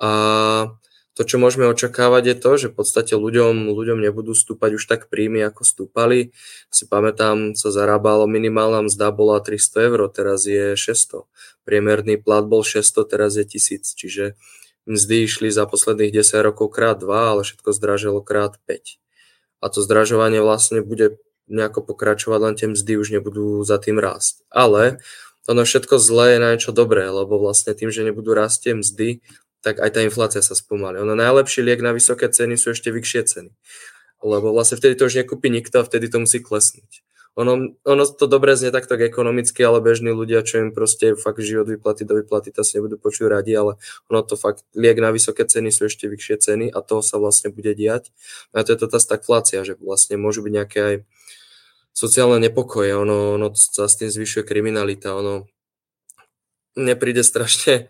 A 0.00 0.10
to, 1.18 1.26
čo 1.26 1.42
môžeme 1.42 1.66
očakávať, 1.66 2.22
je 2.30 2.36
to, 2.38 2.50
že 2.54 2.66
v 2.70 2.78
podstate 2.78 3.18
ľuďom, 3.18 3.74
ľuďom 3.74 3.98
nebudú 3.98 4.38
stúpať 4.38 4.78
už 4.78 4.86
tak 4.86 5.10
príjmy, 5.10 5.42
ako 5.42 5.66
stúpali. 5.66 6.30
Si 6.70 6.86
pamätám, 6.86 7.58
sa 7.58 7.74
zarábalo, 7.74 8.30
minimálna 8.30 8.86
mzda 8.86 9.10
bola 9.10 9.42
300 9.42 9.90
eur, 9.90 10.00
teraz 10.14 10.46
je 10.46 10.78
600. 10.78 11.26
Priemerný 11.66 12.22
plat 12.22 12.46
bol 12.46 12.62
600, 12.62 13.02
teraz 13.10 13.34
je 13.34 13.42
1000. 13.42 13.98
Čiže 13.98 14.24
mzdy 14.86 15.26
išli 15.26 15.50
za 15.50 15.66
posledných 15.66 16.22
10 16.22 16.38
rokov 16.54 16.70
krát 16.70 17.02
2, 17.02 17.10
ale 17.10 17.42
všetko 17.42 17.74
zdražilo 17.74 18.22
krát 18.22 18.54
5. 18.70 19.02
A 19.58 19.66
to 19.74 19.82
zdražovanie 19.82 20.38
vlastne 20.38 20.86
bude 20.86 21.18
nejako 21.50 21.82
pokračovať, 21.82 22.38
len 22.46 22.54
tie 22.54 22.70
mzdy 22.70 22.94
už 22.94 23.10
nebudú 23.10 23.66
za 23.66 23.82
tým 23.82 23.98
rásť. 23.98 24.46
Ale 24.54 25.02
ono 25.50 25.66
všetko 25.66 25.98
zlé 25.98 26.36
je 26.36 26.38
na 26.38 26.48
niečo 26.54 26.70
dobré, 26.70 27.10
lebo 27.10 27.42
vlastne 27.42 27.74
tým, 27.74 27.90
že 27.90 28.06
nebudú 28.06 28.38
rásť 28.38 28.70
tie 28.70 28.74
mzdy, 28.78 29.08
tak 29.60 29.82
aj 29.82 29.90
tá 29.94 30.00
inflácia 30.06 30.42
sa 30.42 30.54
spomalí. 30.54 31.02
Ono 31.02 31.18
najlepší 31.18 31.62
liek 31.66 31.82
na 31.82 31.90
vysoké 31.90 32.30
ceny 32.30 32.54
sú 32.54 32.72
ešte 32.72 32.94
vyššie 32.94 33.22
ceny. 33.26 33.50
Lebo 34.22 34.50
vlastne 34.50 34.78
vtedy 34.78 34.98
to 34.98 35.06
už 35.06 35.22
nekúpi 35.22 35.50
nikto 35.50 35.78
a 35.78 35.86
vtedy 35.86 36.10
to 36.10 36.18
musí 36.22 36.42
klesnúť. 36.42 37.06
Ono, 37.38 37.70
ono 37.86 38.02
to 38.02 38.26
dobre 38.26 38.58
znie 38.58 38.74
takto 38.74 38.98
ekonomicky, 38.98 39.62
ale 39.62 39.78
bežní 39.78 40.10
ľudia, 40.10 40.42
čo 40.42 40.58
im 40.58 40.74
proste 40.74 41.14
fakt 41.14 41.38
žijú 41.38 41.62
od 41.62 41.70
vyplaty 41.70 42.02
do 42.02 42.18
vyplaty, 42.18 42.50
to 42.50 42.66
si 42.66 42.82
nebudú 42.82 42.98
počuť 42.98 43.30
radi, 43.30 43.54
ale 43.54 43.78
ono 44.10 44.26
to 44.26 44.34
fakt, 44.34 44.66
liek 44.74 44.98
na 44.98 45.14
vysoké 45.14 45.46
ceny 45.46 45.70
sú 45.70 45.86
ešte 45.86 46.10
vyššie 46.10 46.34
ceny 46.42 46.66
a 46.74 46.82
toho 46.82 46.98
sa 46.98 47.14
vlastne 47.22 47.54
bude 47.54 47.70
diať. 47.78 48.10
A 48.50 48.66
to 48.66 48.74
je 48.74 48.82
to 48.82 48.90
tá 48.90 48.98
stagflácia, 48.98 49.62
že 49.62 49.78
vlastne 49.78 50.18
môžu 50.18 50.42
byť 50.42 50.50
nejaké 50.50 50.78
aj 50.82 50.96
sociálne 51.94 52.42
nepokoje, 52.42 52.90
ono, 52.98 53.38
ono 53.38 53.54
sa 53.54 53.86
s 53.86 54.02
tým 54.02 54.10
zvyšuje 54.10 54.42
kriminalita, 54.42 55.14
ono 55.14 55.46
nepríde 56.74 57.22
strašne 57.22 57.86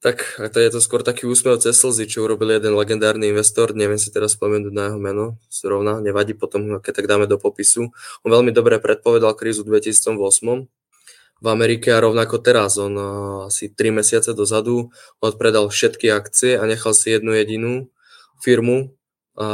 tak 0.00 0.40
to 0.52 0.58
je 0.58 0.70
to 0.72 0.80
skôr 0.80 1.04
taký 1.04 1.28
úsmev 1.28 1.60
cez 1.60 1.76
slzy, 1.76 2.08
čo 2.08 2.24
urobil 2.24 2.56
jeden 2.56 2.72
legendárny 2.72 3.28
investor, 3.28 3.76
neviem 3.76 4.00
si 4.00 4.08
teraz 4.08 4.32
spomenúť 4.32 4.72
na 4.72 4.88
jeho 4.88 4.96
meno, 4.96 5.36
zrovna, 5.52 6.00
nevadí 6.00 6.32
potom, 6.32 6.80
keď 6.80 7.04
tak 7.04 7.06
dáme 7.06 7.28
do 7.28 7.36
popisu. 7.36 7.92
On 8.24 8.30
veľmi 8.32 8.48
dobre 8.48 8.80
predpovedal 8.80 9.36
krízu 9.36 9.60
v 9.68 9.76
2008 9.76 10.16
v 11.40 11.46
Amerike 11.48 11.92
a 11.92 12.00
rovnako 12.00 12.40
teraz. 12.40 12.80
On 12.80 12.92
asi 13.48 13.72
3 13.72 13.92
mesiace 13.92 14.32
dozadu 14.32 14.92
odpredal 15.20 15.68
všetky 15.68 16.08
akcie 16.12 16.56
a 16.56 16.64
nechal 16.64 16.96
si 16.96 17.12
jednu 17.12 17.36
jedinú 17.36 17.92
firmu 18.40 18.96
a, 19.36 19.48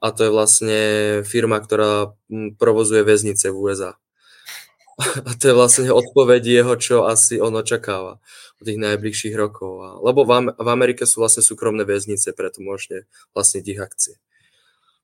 a 0.00 0.08
to 0.12 0.28
je 0.28 0.30
vlastne 0.32 0.80
firma, 1.24 1.60
ktorá 1.60 2.12
provozuje 2.60 3.04
väznice 3.04 3.52
v 3.52 3.56
USA. 3.56 3.92
A 4.98 5.30
to 5.34 5.50
je 5.50 5.54
vlastne 5.54 5.90
odpoveď 5.90 6.42
jeho, 6.62 6.74
čo 6.78 6.96
asi 7.06 7.42
on 7.42 7.54
očakáva 7.58 8.22
od 8.60 8.64
tých 8.64 8.78
najbližších 8.78 9.34
rokov. 9.34 9.72
A, 9.82 9.88
lebo 9.98 10.22
v, 10.22 10.54
v 10.54 10.68
Amerike 10.70 11.02
sú 11.04 11.22
vlastne 11.22 11.42
súkromné 11.42 11.82
väznice, 11.82 12.30
preto 12.30 12.62
môžete 12.62 13.10
vlastniť 13.34 13.64
ich 13.66 13.80
akcie. 13.82 14.14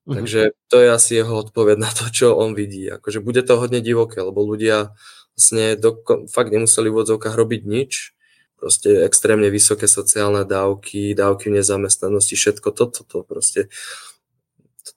Mm-hmm. 0.06 0.16
Takže 0.16 0.40
to 0.70 0.76
je 0.80 0.88
asi 0.90 1.12
jeho 1.18 1.34
odpoveď 1.42 1.76
na 1.76 1.90
to, 1.90 2.06
čo 2.08 2.38
on 2.38 2.54
vidí. 2.54 2.86
Akože 2.88 3.20
bude 3.20 3.42
to 3.42 3.58
hodne 3.58 3.82
divoké, 3.82 4.22
lebo 4.22 4.46
ľudia 4.46 4.94
vlastne 5.34 5.74
do, 5.74 5.98
fakt 6.30 6.50
nemuseli 6.54 6.88
v 6.88 7.00
odzovkách 7.04 7.34
robiť 7.34 7.62
nič, 7.66 8.14
proste 8.60 9.08
extrémne 9.08 9.48
vysoké 9.48 9.88
sociálne 9.88 10.44
dávky, 10.44 11.16
dávky 11.16 11.48
v 11.48 11.64
nezamestnanosti, 11.64 12.36
všetko 12.36 12.68
toto, 12.76 13.02
to, 13.02 13.02
to 13.08 13.18
proste 13.24 13.60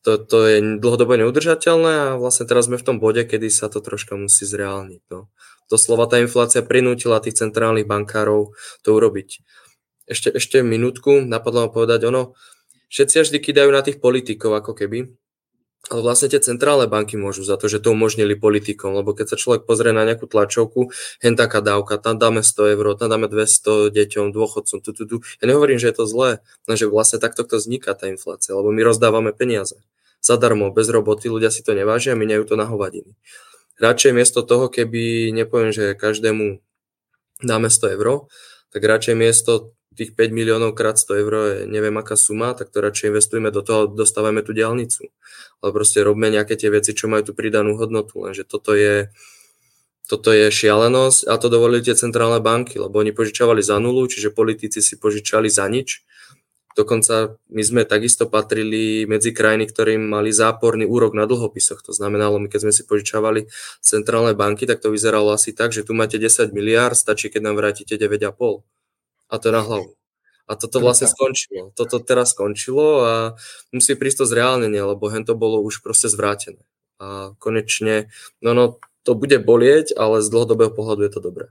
to, 0.04 0.20
to 0.20 0.38
je 0.52 0.58
dlhodobo 0.84 1.16
neudržateľné 1.16 1.94
a 1.96 2.08
vlastne 2.20 2.44
teraz 2.44 2.68
sme 2.68 2.76
v 2.76 2.86
tom 2.86 2.98
bode, 3.00 3.24
kedy 3.24 3.48
sa 3.48 3.72
to 3.72 3.80
troška 3.80 4.20
musí 4.20 4.44
zreálniť. 4.44 5.02
No. 5.08 5.32
slova 5.80 6.12
tá 6.12 6.20
inflácia 6.20 6.60
prinútila 6.60 7.24
tých 7.24 7.40
centrálnych 7.40 7.88
bankárov 7.88 8.52
to 8.84 8.90
urobiť. 8.92 9.40
Ešte, 10.04 10.36
ešte 10.36 10.60
minútku, 10.60 11.24
napadlo 11.24 11.66
ma 11.66 11.70
povedať 11.72 12.12
ono, 12.12 12.36
všetci 12.92 13.16
až 13.24 13.28
kydajú 13.40 13.72
na 13.72 13.80
tých 13.80 14.04
politikov 14.04 14.60
ako 14.60 14.76
keby, 14.76 15.08
ale 15.92 16.00
vlastne 16.00 16.32
tie 16.32 16.40
centrálne 16.40 16.88
banky 16.88 17.20
môžu 17.20 17.44
za 17.44 17.60
to, 17.60 17.68
že 17.68 17.84
to 17.84 17.92
umožnili 17.92 18.40
politikom, 18.40 18.96
lebo 18.96 19.12
keď 19.12 19.36
sa 19.36 19.38
človek 19.40 19.68
pozrie 19.68 19.92
na 19.92 20.08
nejakú 20.08 20.32
tlačovku, 20.32 20.96
hen 21.20 21.36
taká 21.36 21.60
dávka, 21.60 22.00
tam 22.00 22.16
dáme 22.16 22.40
100 22.40 22.80
eur, 22.80 22.96
tam 22.96 23.12
dáme 23.12 23.28
200 23.28 23.92
deťom, 23.92 24.32
dôchodcom, 24.32 24.80
tu, 24.80 24.90
tu, 24.96 25.04
tu. 25.04 25.16
Ja 25.44 25.46
nehovorím, 25.52 25.84
že 25.84 25.92
je 25.92 25.96
to 26.00 26.06
zlé, 26.08 26.40
že 26.72 26.88
vlastne 26.88 27.20
takto 27.20 27.44
to 27.44 27.60
vzniká 27.60 27.92
tá 28.00 28.08
inflácia, 28.08 28.56
lebo 28.56 28.72
my 28.72 28.80
rozdávame 28.80 29.36
peniaze. 29.36 29.76
Zadarmo, 30.24 30.72
bez 30.72 30.88
roboty, 30.88 31.28
ľudia 31.28 31.52
si 31.52 31.68
to 31.68 31.76
nevážia, 31.76 32.16
miniajú 32.16 32.48
to 32.48 32.56
na 32.56 32.64
hovadiny. 32.64 33.20
Radšej 33.76 34.16
miesto 34.16 34.40
toho, 34.40 34.72
keby, 34.72 35.36
nepoviem, 35.36 35.76
že 35.76 36.00
každému 36.00 36.64
dáme 37.44 37.68
100 37.68 38.00
eur, 38.00 38.32
tak 38.72 38.82
radšej 38.88 39.16
miesto 39.20 39.76
tých 39.94 40.12
5 40.18 40.34
miliónov 40.34 40.74
krát 40.74 40.98
100 40.98 41.22
eur 41.22 41.34
je 41.34 41.56
neviem 41.70 41.94
aká 41.96 42.18
suma, 42.18 42.58
tak 42.58 42.74
to 42.74 42.82
radšej 42.82 43.14
investujeme 43.14 43.54
do 43.54 43.62
toho, 43.62 43.88
dostávame 43.88 44.42
tú 44.42 44.52
diálnicu. 44.52 45.08
Ale 45.62 45.70
proste 45.72 46.02
robme 46.02 46.28
nejaké 46.28 46.58
tie 46.58 46.74
veci, 46.74 46.92
čo 46.98 47.08
majú 47.08 47.32
tú 47.32 47.34
pridanú 47.38 47.78
hodnotu, 47.78 48.26
lenže 48.26 48.44
toto 48.44 48.74
je, 48.74 49.14
toto 50.10 50.34
je 50.34 50.52
šialenosť 50.52 51.30
a 51.30 51.34
to 51.40 51.48
dovolili 51.48 51.86
tie 51.86 51.96
centrálne 51.96 52.44
banky, 52.44 52.82
lebo 52.82 53.00
oni 53.00 53.16
požičavali 53.16 53.64
za 53.64 53.80
nulu, 53.80 54.10
čiže 54.10 54.36
politici 54.36 54.84
si 54.84 55.00
požičali 55.00 55.48
za 55.48 55.70
nič. 55.70 56.04
Dokonca 56.74 57.38
my 57.54 57.62
sme 57.62 57.82
takisto 57.86 58.26
patrili 58.26 59.06
medzi 59.06 59.30
krajiny, 59.30 59.70
ktorým 59.70 60.10
mali 60.10 60.34
záporný 60.34 60.90
úrok 60.90 61.14
na 61.14 61.30
dlhopisoch. 61.30 61.86
To 61.86 61.94
znamenalo, 61.94 62.42
my 62.42 62.50
keď 62.50 62.66
sme 62.66 62.74
si 62.74 62.82
požičavali 62.90 63.46
centrálne 63.78 64.34
banky, 64.34 64.66
tak 64.66 64.82
to 64.82 64.90
vyzeralo 64.90 65.38
asi 65.38 65.54
tak, 65.54 65.70
že 65.70 65.86
tu 65.86 65.94
máte 65.94 66.18
10 66.18 66.50
miliárd, 66.50 66.98
stačí, 66.98 67.30
keď 67.30 67.54
nám 67.54 67.62
vrátite 67.62 67.94
9,5 67.94 68.66
a 69.34 69.36
to 69.42 69.50
na 69.50 69.66
hlavu. 69.66 69.98
A 70.46 70.54
toto 70.54 70.84
vlastne 70.84 71.10
skončilo. 71.10 71.74
Toto 71.74 71.98
teraz 72.04 72.36
skončilo 72.36 72.86
a 73.02 73.14
musí 73.74 73.98
prísť 73.98 74.22
to 74.22 74.26
zreálnenie, 74.30 74.84
lebo 74.84 75.10
hen 75.10 75.26
to 75.26 75.34
bolo 75.34 75.64
už 75.64 75.82
proste 75.82 76.12
zvrátené. 76.12 76.62
A 77.02 77.34
konečne, 77.42 78.14
no 78.44 78.54
no, 78.54 78.78
to 79.02 79.18
bude 79.18 79.40
bolieť, 79.42 79.96
ale 79.98 80.22
z 80.22 80.28
dlhodobého 80.30 80.70
pohľadu 80.70 81.02
je 81.08 81.12
to 81.16 81.22
dobré. 81.24 81.46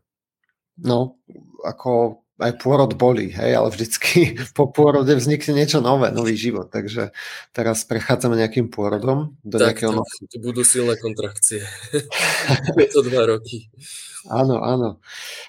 No, 0.79 1.19
ako 1.65 2.23
aj 2.43 2.59
pôrod 2.59 2.93
bolí, 2.99 3.31
hej, 3.33 3.55
ale 3.55 3.69
vždycky 3.73 4.37
po 4.59 4.69
pôrode 4.69 5.13
vznikne 5.15 5.57
niečo 5.57 5.81
nové, 5.81 6.13
nový 6.13 6.37
život, 6.37 6.69
takže 6.69 7.17
teraz 7.57 7.89
prechádzame 7.89 8.37
nejakým 8.37 8.69
pôrodom 8.69 9.37
do 9.41 9.57
tak, 9.57 9.81
nejakého... 9.81 10.01
Tak, 10.05 10.37
to 10.37 10.39
budú 10.43 10.63
silné 10.67 11.01
kontrakcie. 11.01 11.65
je 12.81 12.89
to 12.93 13.01
dva 13.09 13.25
roky. 13.25 13.73
Áno, 14.29 14.61
áno. 14.63 15.01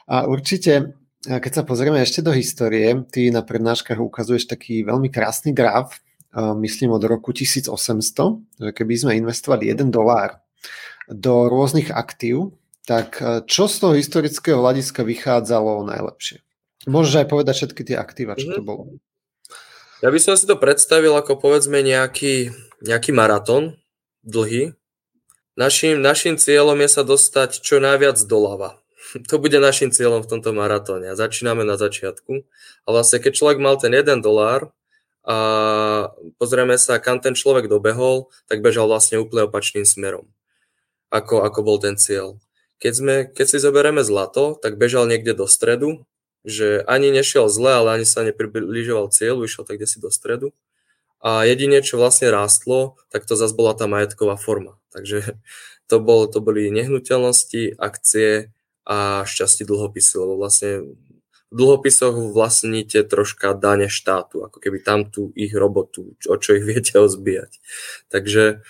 A 0.10 0.26
určite 0.26 1.03
keď 1.24 1.52
sa 1.52 1.64
pozrieme 1.64 2.04
ešte 2.04 2.20
do 2.20 2.36
histórie, 2.36 2.92
ty 3.08 3.32
na 3.32 3.40
prednáškach 3.40 3.96
ukazuješ 3.96 4.52
taký 4.52 4.84
veľmi 4.84 5.08
krásny 5.08 5.56
graf, 5.56 6.04
myslím 6.36 6.92
od 6.92 7.04
roku 7.08 7.32
1800, 7.32 7.72
že 8.60 8.70
keby 8.76 8.94
sme 9.00 9.20
investovali 9.24 9.72
1 9.72 9.88
dolár 9.88 10.44
do 11.08 11.48
rôznych 11.48 11.94
aktív, 11.94 12.58
tak 12.84 13.20
e, 13.24 13.48
čo 13.48 13.72
z 13.72 13.76
toho 13.80 13.94
historického 13.96 14.60
hľadiska 14.60 15.08
vychádzalo 15.08 15.88
najlepšie? 15.88 16.44
Môžeš 16.84 17.24
aj 17.24 17.28
povedať 17.32 17.54
všetky 17.64 17.82
tie 17.88 17.96
aktíva, 17.96 18.36
čo 18.36 18.60
to 18.60 18.64
mhm. 18.64 18.68
bolo. 18.68 18.84
Ja 20.04 20.12
by 20.12 20.20
som 20.20 20.36
si 20.36 20.44
to 20.44 20.60
predstavil 20.60 21.16
ako 21.16 21.40
povedzme 21.40 21.80
nejaký, 21.80 22.52
nejaký 22.84 23.16
maratón 23.16 23.80
dlhý. 24.28 24.76
Našim, 25.56 26.04
našim 26.04 26.36
cieľom 26.36 26.76
je 26.84 26.90
sa 26.92 27.04
dostať 27.08 27.64
čo 27.64 27.80
najviac 27.80 28.20
doľava 28.28 28.83
to 29.22 29.36
bude 29.38 29.54
našim 29.62 29.94
cieľom 29.94 30.26
v 30.26 30.30
tomto 30.30 30.56
maratóne. 30.56 31.14
Začíname 31.14 31.62
na 31.62 31.78
začiatku. 31.78 32.46
A 32.86 32.88
vlastne, 32.90 33.22
keď 33.22 33.32
človek 33.38 33.58
mal 33.62 33.78
ten 33.78 33.94
1 33.94 34.26
dolár 34.26 34.74
a 35.24 35.38
pozrieme 36.42 36.76
sa, 36.82 36.98
kam 36.98 37.22
ten 37.22 37.38
človek 37.38 37.70
dobehol, 37.70 38.34
tak 38.50 38.66
bežal 38.66 38.90
vlastne 38.90 39.22
úplne 39.22 39.48
opačným 39.48 39.88
smerom, 39.88 40.28
ako, 41.14 41.46
ako 41.46 41.60
bol 41.64 41.78
ten 41.80 41.96
cieľ. 41.96 42.42
Keď, 42.84 42.94
sme, 42.94 43.16
keď 43.30 43.46
si 43.48 43.58
zoberieme 43.64 44.04
zlato, 44.04 44.60
tak 44.60 44.76
bežal 44.76 45.08
niekde 45.08 45.32
do 45.32 45.48
stredu, 45.48 46.04
že 46.44 46.84
ani 46.84 47.08
nešiel 47.08 47.48
zle, 47.48 47.72
ale 47.80 48.02
ani 48.02 48.06
sa 48.08 48.28
nepribližoval 48.28 49.16
cieľu, 49.16 49.48
išiel 49.48 49.64
tak 49.64 49.80
si 49.88 50.04
do 50.04 50.12
stredu. 50.12 50.52
A 51.24 51.48
jedine, 51.48 51.80
čo 51.80 51.96
vlastne 51.96 52.28
rástlo, 52.28 53.00
tak 53.08 53.24
to 53.24 53.40
zase 53.40 53.56
bola 53.56 53.72
tá 53.72 53.88
majetková 53.88 54.36
forma. 54.36 54.76
Takže 54.92 55.40
to, 55.88 56.04
bol, 56.04 56.28
to 56.28 56.44
boli 56.44 56.68
nehnuteľnosti, 56.68 57.80
akcie, 57.80 58.52
a 58.84 59.24
šťastí 59.24 59.64
dlhopisy, 59.64 60.14
lebo 60.20 60.36
vlastne 60.40 60.84
v 61.54 61.56
dlhopisoch 61.56 62.34
vlastníte 62.34 63.06
troška 63.06 63.54
dane 63.54 63.86
štátu, 63.86 64.42
ako 64.42 64.58
keby 64.58 64.82
tam 64.82 65.06
tú 65.06 65.30
ich 65.38 65.54
robotu, 65.54 66.18
o 66.26 66.36
čo 66.36 66.58
ich 66.58 66.66
viete 66.66 66.98
ozbíjať. 66.98 67.62
Takže 68.10 68.66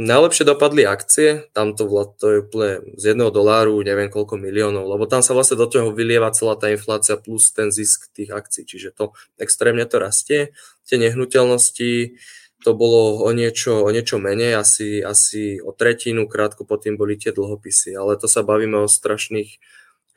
najlepšie 0.00 0.44
dopadli 0.48 0.88
akcie, 0.88 1.48
tam 1.52 1.76
to, 1.76 1.88
to 2.16 2.26
je 2.32 2.36
úplne 2.44 2.72
z 2.96 3.12
jedného 3.12 3.32
doláru 3.32 3.80
neviem 3.84 4.12
koľko 4.12 4.40
miliónov, 4.40 4.88
lebo 4.88 5.04
tam 5.04 5.20
sa 5.20 5.36
vlastne 5.36 5.60
do 5.60 5.68
toho 5.68 5.92
vylieva 5.92 6.32
celá 6.32 6.56
tá 6.56 6.72
inflácia 6.72 7.20
plus 7.20 7.52
ten 7.52 7.68
zisk 7.68 8.12
tých 8.16 8.32
akcií, 8.32 8.64
čiže 8.64 8.96
to 8.96 9.12
extrémne 9.36 9.84
to 9.84 10.00
rastie. 10.00 10.56
Tie 10.88 10.96
nehnuteľnosti, 10.96 12.16
to 12.64 12.72
bolo 12.72 13.20
o 13.20 13.30
niečo, 13.32 13.84
o 13.84 13.90
niečo 13.92 14.16
menej, 14.16 14.56
asi, 14.56 15.04
asi 15.04 15.60
o 15.60 15.76
tretinu, 15.76 16.24
krátko 16.24 16.64
potom 16.64 16.96
boli 16.96 17.20
tie 17.20 17.30
dlhopisy, 17.30 17.92
ale 17.92 18.16
to 18.16 18.26
sa 18.26 18.40
bavíme 18.40 18.80
o 18.80 18.88
strašných, 18.88 19.60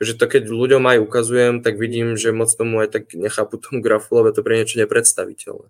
že 0.00 0.16
to 0.16 0.24
keď 0.24 0.48
ľuďom 0.48 0.80
aj 0.88 0.98
ukazujem, 1.04 1.54
tak 1.60 1.76
vidím, 1.76 2.16
že 2.16 2.32
moc 2.32 2.48
tomu 2.48 2.80
aj 2.80 2.88
tak 2.88 3.04
nechápu 3.12 3.60
tomu 3.60 3.84
grafu, 3.84 4.16
lebo 4.16 4.32
to 4.32 4.40
pre 4.40 4.56
niečo 4.56 4.80
nepredstaviteľné. 4.80 5.68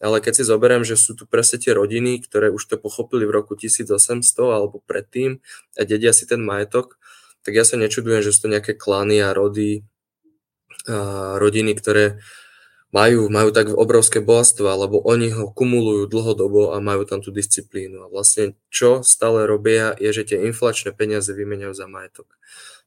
Ale 0.00 0.16
keď 0.24 0.42
si 0.42 0.48
zoberiem, 0.48 0.82
že 0.82 0.96
sú 0.96 1.12
tu 1.12 1.28
presne 1.28 1.60
tie 1.60 1.76
rodiny, 1.76 2.24
ktoré 2.24 2.48
už 2.48 2.64
to 2.66 2.76
pochopili 2.80 3.28
v 3.28 3.36
roku 3.36 3.52
1800 3.52 4.00
alebo 4.48 4.80
predtým 4.82 5.44
a 5.76 5.84
dedia 5.84 6.16
si 6.16 6.24
ten 6.24 6.40
majetok, 6.40 6.96
tak 7.44 7.52
ja 7.54 7.68
sa 7.68 7.76
nečudujem, 7.76 8.24
že 8.24 8.32
sú 8.32 8.48
to 8.48 8.52
nejaké 8.52 8.74
klany 8.74 9.20
a 9.20 9.36
rody, 9.36 9.84
a 10.88 11.36
rodiny, 11.36 11.76
ktoré 11.76 12.18
majú, 12.90 13.30
majú 13.30 13.50
tak 13.54 13.70
obrovské 13.70 14.18
bohatstva, 14.18 14.86
lebo 14.86 14.98
oni 15.02 15.30
ho 15.30 15.50
kumulujú 15.50 16.10
dlhodobo 16.10 16.74
a 16.74 16.82
majú 16.82 17.06
tam 17.06 17.22
tú 17.22 17.30
disciplínu. 17.30 18.06
A 18.06 18.10
vlastne 18.10 18.58
čo 18.70 19.06
stále 19.06 19.46
robia, 19.46 19.94
je, 19.98 20.10
že 20.10 20.34
tie 20.34 20.38
inflačné 20.46 20.90
peniaze 20.94 21.30
vymeniajú 21.30 21.74
za 21.74 21.86
majetok. 21.86 22.26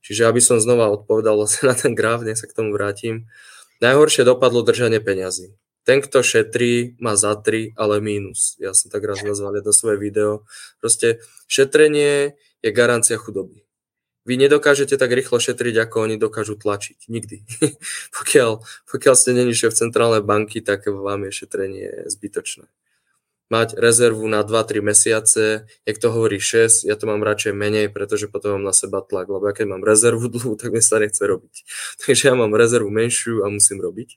Čiže 0.04 0.28
aby 0.28 0.44
som 0.44 0.60
znova 0.60 0.92
odpovedal 0.92 1.40
vlastne 1.40 1.68
na 1.72 1.76
ten 1.76 1.96
graf, 1.96 2.22
nech 2.28 2.40
sa 2.40 2.48
k 2.48 2.56
tomu 2.56 2.76
vrátim, 2.76 3.32
najhoršie 3.80 4.28
dopadlo 4.28 4.62
držanie 4.62 5.00
peňazí. 5.00 5.56
Ten, 5.84 6.00
kto 6.00 6.24
šetrí, 6.24 6.96
má 7.04 7.20
za 7.20 7.36
3, 7.36 7.76
ale 7.76 8.00
mínus. 8.00 8.56
Ja 8.56 8.72
som 8.72 8.88
tak 8.88 9.04
raz 9.04 9.20
nazval 9.20 9.60
jedno 9.60 9.76
svoje 9.76 10.00
video. 10.00 10.48
Proste 10.80 11.20
šetrenie 11.52 12.40
je 12.64 12.70
garancia 12.72 13.20
chudoby. 13.20 13.63
Vy 14.24 14.40
nedokážete 14.40 14.96
tak 14.96 15.12
rýchlo 15.12 15.36
šetriť, 15.36 15.84
ako 15.84 16.08
oni 16.08 16.16
dokážu 16.16 16.56
tlačiť. 16.56 17.12
Nikdy. 17.12 17.44
pokiaľ, 18.18 18.64
pokiaľ 18.88 19.16
ste 19.20 19.36
není 19.36 19.52
v 19.52 19.76
centrálnej 19.76 20.24
banky, 20.24 20.64
tak 20.64 20.88
vám 20.88 21.28
je 21.28 21.32
šetrenie 21.44 22.08
zbytočné. 22.08 22.72
Mať 23.52 23.76
rezervu 23.76 24.24
na 24.32 24.42
2-3 24.48 24.80
mesiace, 24.80 25.68
jak 25.84 25.98
to 26.00 26.08
hovorí 26.10 26.40
6, 26.40 26.88
ja 26.88 26.96
to 26.96 27.04
mám 27.04 27.20
radšej 27.20 27.52
menej, 27.52 27.92
pretože 27.92 28.32
potom 28.32 28.58
mám 28.58 28.72
na 28.72 28.74
seba 28.74 29.04
tlak, 29.04 29.28
lebo 29.28 29.44
ja 29.46 29.54
keď 29.54 29.76
mám 29.76 29.84
rezervu 29.84 30.32
dlhú, 30.32 30.56
tak 30.56 30.72
mi 30.72 30.80
sa 30.80 31.04
nechce 31.04 31.20
robiť. 31.20 31.68
Takže 32.08 32.32
ja 32.32 32.34
mám 32.40 32.56
rezervu 32.56 32.88
menšiu 32.88 33.44
a 33.44 33.52
musím 33.52 33.84
robiť. 33.84 34.16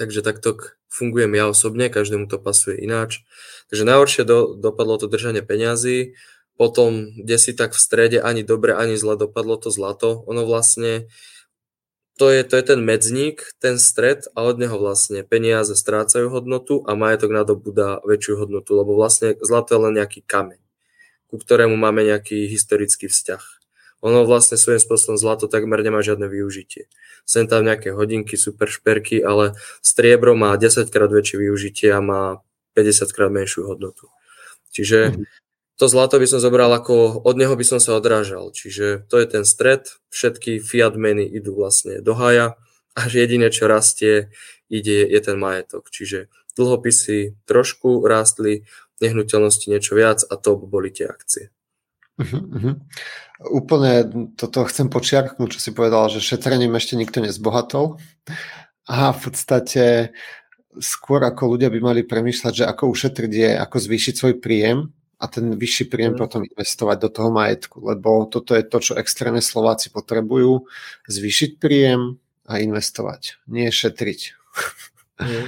Takže 0.00 0.24
takto 0.24 0.56
fungujem 0.88 1.36
ja 1.36 1.44
osobne, 1.48 1.92
každému 1.92 2.24
to 2.28 2.40
pasuje 2.40 2.80
ináč. 2.80 3.20
Takže 3.68 3.84
najhoršie 3.84 4.22
do, 4.24 4.56
dopadlo 4.56 4.96
to 4.96 5.08
držanie 5.08 5.44
peňazí, 5.44 6.16
potom, 6.56 7.08
kde 7.16 7.36
si 7.40 7.52
tak 7.56 7.72
v 7.72 7.80
strede 7.80 8.18
ani 8.20 8.44
dobre, 8.44 8.76
ani 8.76 9.00
zle 9.00 9.16
dopadlo 9.16 9.56
to 9.56 9.72
zlato. 9.72 10.20
Ono 10.28 10.44
vlastne, 10.44 11.08
to 12.20 12.28
je, 12.28 12.44
to 12.44 12.60
je 12.60 12.64
ten 12.64 12.80
medzník, 12.84 13.42
ten 13.58 13.80
stred 13.80 14.28
a 14.36 14.44
od 14.44 14.60
neho 14.60 14.76
vlastne 14.76 15.24
peniaze 15.24 15.72
strácajú 15.72 16.28
hodnotu 16.28 16.84
a 16.84 16.92
majetok 16.92 17.32
nadobúda 17.32 18.04
väčšiu 18.04 18.44
hodnotu, 18.44 18.76
lebo 18.76 18.92
vlastne 18.92 19.34
zlato 19.40 19.72
je 19.74 19.80
len 19.80 19.94
nejaký 19.96 20.20
kameň, 20.28 20.60
ku 21.32 21.40
ktorému 21.40 21.74
máme 21.74 22.04
nejaký 22.04 22.46
historický 22.52 23.08
vzťah. 23.08 23.42
Ono 24.02 24.26
vlastne 24.26 24.58
svojím 24.58 24.82
spôsobom 24.82 25.14
zlato 25.14 25.46
takmer 25.46 25.78
nemá 25.78 26.02
žiadne 26.02 26.26
využitie. 26.26 26.90
Sem 27.22 27.46
tam 27.46 27.62
nejaké 27.62 27.94
hodinky, 27.94 28.34
super 28.34 28.66
šperky, 28.66 29.22
ale 29.22 29.54
striebro 29.78 30.34
má 30.34 30.50
10 30.58 30.90
krát 30.90 31.06
väčšie 31.06 31.38
využitie 31.38 31.94
a 31.94 32.02
má 32.02 32.42
50 32.74 33.14
krát 33.14 33.30
menšiu 33.30 33.62
hodnotu. 33.62 34.10
Čiže 34.74 35.14
mm-hmm 35.14 35.41
to 35.82 35.90
zlato 35.90 36.22
by 36.22 36.30
som 36.30 36.38
zobral 36.38 36.70
ako, 36.70 37.26
od 37.26 37.34
neho 37.34 37.58
by 37.58 37.66
som 37.66 37.82
sa 37.82 37.98
odrážal. 37.98 38.54
Čiže 38.54 39.02
to 39.10 39.18
je 39.18 39.26
ten 39.26 39.42
stred, 39.42 39.90
všetky 40.14 40.62
fiat 40.62 40.94
meny 40.94 41.26
idú 41.26 41.58
vlastne 41.58 41.98
do 41.98 42.14
haja 42.14 42.54
a 42.94 43.10
jediné, 43.10 43.50
čo 43.50 43.66
rastie, 43.66 44.30
ide, 44.70 45.02
je 45.02 45.18
ten 45.18 45.34
majetok. 45.34 45.90
Čiže 45.90 46.30
dlhopisy 46.54 47.34
trošku 47.50 48.06
rástli, 48.06 48.62
nehnuteľnosti 49.02 49.66
niečo 49.66 49.98
viac 49.98 50.22
a 50.22 50.38
to 50.38 50.54
boli 50.54 50.94
tie 50.94 51.10
akcie. 51.10 51.50
Uh-huh. 52.14 52.78
Úplne 53.42 53.92
toto 54.38 54.62
chcem 54.70 54.86
počiarknúť, 54.86 55.58
čo 55.58 55.60
si 55.66 55.74
povedal, 55.74 56.06
že 56.14 56.22
šetrením 56.22 56.78
ešte 56.78 56.94
nikto 56.94 57.26
nezbohatol. 57.26 57.98
A 58.86 59.10
v 59.10 59.18
podstate 59.18 60.14
skôr 60.78 61.26
ako 61.26 61.58
ľudia 61.58 61.74
by 61.74 61.80
mali 61.82 62.06
premýšľať, 62.06 62.52
že 62.54 62.64
ako 62.70 62.94
ušetriť 62.94 63.32
je, 63.34 63.50
ako 63.58 63.76
zvýšiť 63.82 64.14
svoj 64.14 64.34
príjem, 64.38 64.94
a 65.22 65.24
ten 65.30 65.54
vyšší 65.54 65.86
príjem 65.86 66.18
mm. 66.18 66.20
potom 66.20 66.42
investovať 66.42 66.96
do 66.98 67.08
toho 67.14 67.30
majetku, 67.30 67.78
lebo 67.78 68.26
toto 68.26 68.58
je 68.58 68.66
to, 68.66 68.78
čo 68.82 68.98
extrémne 68.98 69.38
Slováci 69.38 69.94
potrebujú, 69.94 70.66
zvýšiť 71.06 71.62
príjem 71.62 72.18
a 72.50 72.58
investovať, 72.58 73.38
nie 73.46 73.70
šetriť. 73.70 74.34
Mm. 75.22 75.46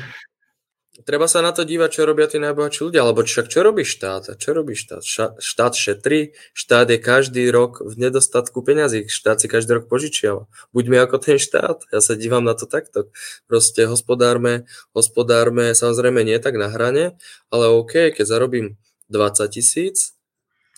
Treba 1.04 1.28
sa 1.28 1.44
na 1.44 1.52
to 1.52 1.68
dívať, 1.68 1.90
čo 1.90 2.08
robia 2.08 2.24
tí 2.24 2.40
najbohatší 2.40 2.80
ľudia, 2.88 3.04
alebo 3.04 3.26
však 3.26 3.52
čo 3.52 3.60
robí 3.60 3.84
štát? 3.84 4.40
Čo 4.40 4.56
robí 4.56 4.72
štát? 4.72 5.04
Štát 5.36 5.74
šetrí, 5.76 6.32
štát 6.56 6.88
je 6.88 6.96
každý 6.96 7.50
rok 7.52 7.84
v 7.84 7.98
nedostatku 7.98 8.64
peňazí, 8.64 9.10
štát 9.12 9.42
si 9.42 9.50
každý 9.50 9.82
rok 9.82 9.90
požičiava. 9.90 10.48
Buďme 10.72 11.02
ako 11.04 11.20
ten 11.20 11.36
štát, 11.36 11.84
ja 11.92 12.00
sa 12.00 12.16
dívam 12.16 12.46
na 12.46 12.56
to 12.56 12.64
takto. 12.64 13.12
Proste 13.44 13.84
hospodárme, 13.84 14.64
hospodárme, 14.96 15.76
samozrejme 15.76 16.24
nie 16.24 16.40
tak 16.40 16.56
na 16.56 16.72
hrane, 16.72 17.20
ale 17.52 17.68
OK, 17.68 18.14
keď 18.14 18.24
zarobím 18.24 18.80
20 19.08 19.48
tisíc 19.48 20.12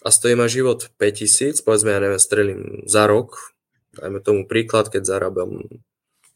a 0.05 0.11
stojí 0.11 0.35
ma 0.35 0.47
život 0.47 0.89
5 0.99 1.12
tisíc, 1.12 1.61
povedzme, 1.61 1.91
ja 1.91 2.01
neviem, 2.01 2.22
strelím 2.22 2.61
za 2.87 3.07
rok, 3.07 3.55
dajme 3.97 4.20
tomu 4.20 4.47
príklad, 4.47 4.93
keď 4.93 5.03
zarábam 5.03 5.64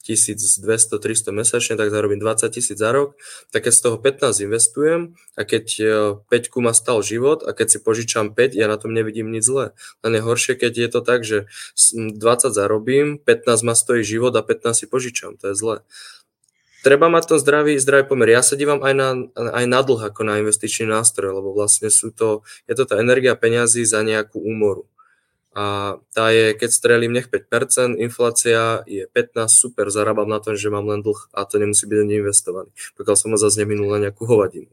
1200-300 0.01 1.31
mesačne, 1.31 1.75
tak 1.77 1.93
zarobím 1.93 2.19
20 2.19 2.49
tisíc 2.51 2.79
za 2.81 2.91
rok, 2.91 3.21
tak 3.53 3.69
keď 3.69 3.73
z 3.77 3.81
toho 3.85 3.97
15 4.01 4.47
investujem 4.49 5.01
a 5.37 5.45
keď 5.45 5.67
5 6.25 6.27
e, 6.27 6.61
ma 6.65 6.73
stal 6.73 7.05
život 7.05 7.45
a 7.45 7.53
keď 7.53 7.69
si 7.69 7.79
požičam 7.85 8.33
5, 8.33 8.57
ja 8.57 8.65
na 8.65 8.81
tom 8.81 8.97
nevidím 8.97 9.29
nič 9.29 9.45
zlé. 9.45 9.77
Len 10.01 10.17
je 10.17 10.23
horšie, 10.25 10.57
keď 10.57 10.73
je 10.73 10.89
to 10.89 11.01
tak, 11.05 11.21
že 11.23 11.39
20 11.77 12.17
zarobím, 12.49 13.21
15 13.21 13.61
ma 13.63 13.77
stojí 13.77 14.01
život 14.01 14.33
a 14.35 14.43
15 14.43 14.73
si 14.73 14.87
požičam, 14.89 15.37
to 15.37 15.53
je 15.53 15.55
zlé 15.55 15.85
treba 16.81 17.13
mať 17.13 17.35
to 17.35 17.37
zdravý, 17.41 17.77
zdravý 17.77 18.09
pomer. 18.09 18.33
Ja 18.33 18.43
sa 18.45 18.57
dívam 18.57 18.81
aj 18.81 18.95
na, 18.97 19.09
aj 19.37 19.65
na 19.69 19.81
dlh 19.81 20.01
ako 20.13 20.21
na 20.25 20.41
investičný 20.41 20.89
nástroj, 20.89 21.37
lebo 21.37 21.53
vlastne 21.53 21.93
sú 21.93 22.13
to, 22.13 22.43
je 22.65 22.75
to 22.77 22.85
tá 22.89 23.01
energia 23.01 23.37
peňazí 23.37 23.85
za 23.85 24.01
nejakú 24.01 24.41
úmoru. 24.41 24.89
A 25.51 25.99
tá 26.15 26.31
je, 26.31 26.55
keď 26.55 26.71
strelím 26.71 27.11
nech 27.11 27.27
5%, 27.27 27.99
inflácia 27.99 28.87
je 28.87 29.11
15, 29.11 29.51
super, 29.51 29.91
zarábam 29.91 30.31
na 30.31 30.39
tom, 30.39 30.55
že 30.55 30.71
mám 30.71 30.87
len 30.87 31.03
dlh 31.03 31.27
a 31.35 31.43
to 31.43 31.59
nemusí 31.59 31.91
byť 31.91 31.99
ani 32.07 32.23
investovaný, 32.23 32.71
pokiaľ 32.95 33.17
som 33.19 33.35
ho 33.35 33.39
zase 33.39 33.59
neminul 33.67 33.91
na 33.91 33.99
nejakú 33.99 34.31
hovadinu. 34.31 34.71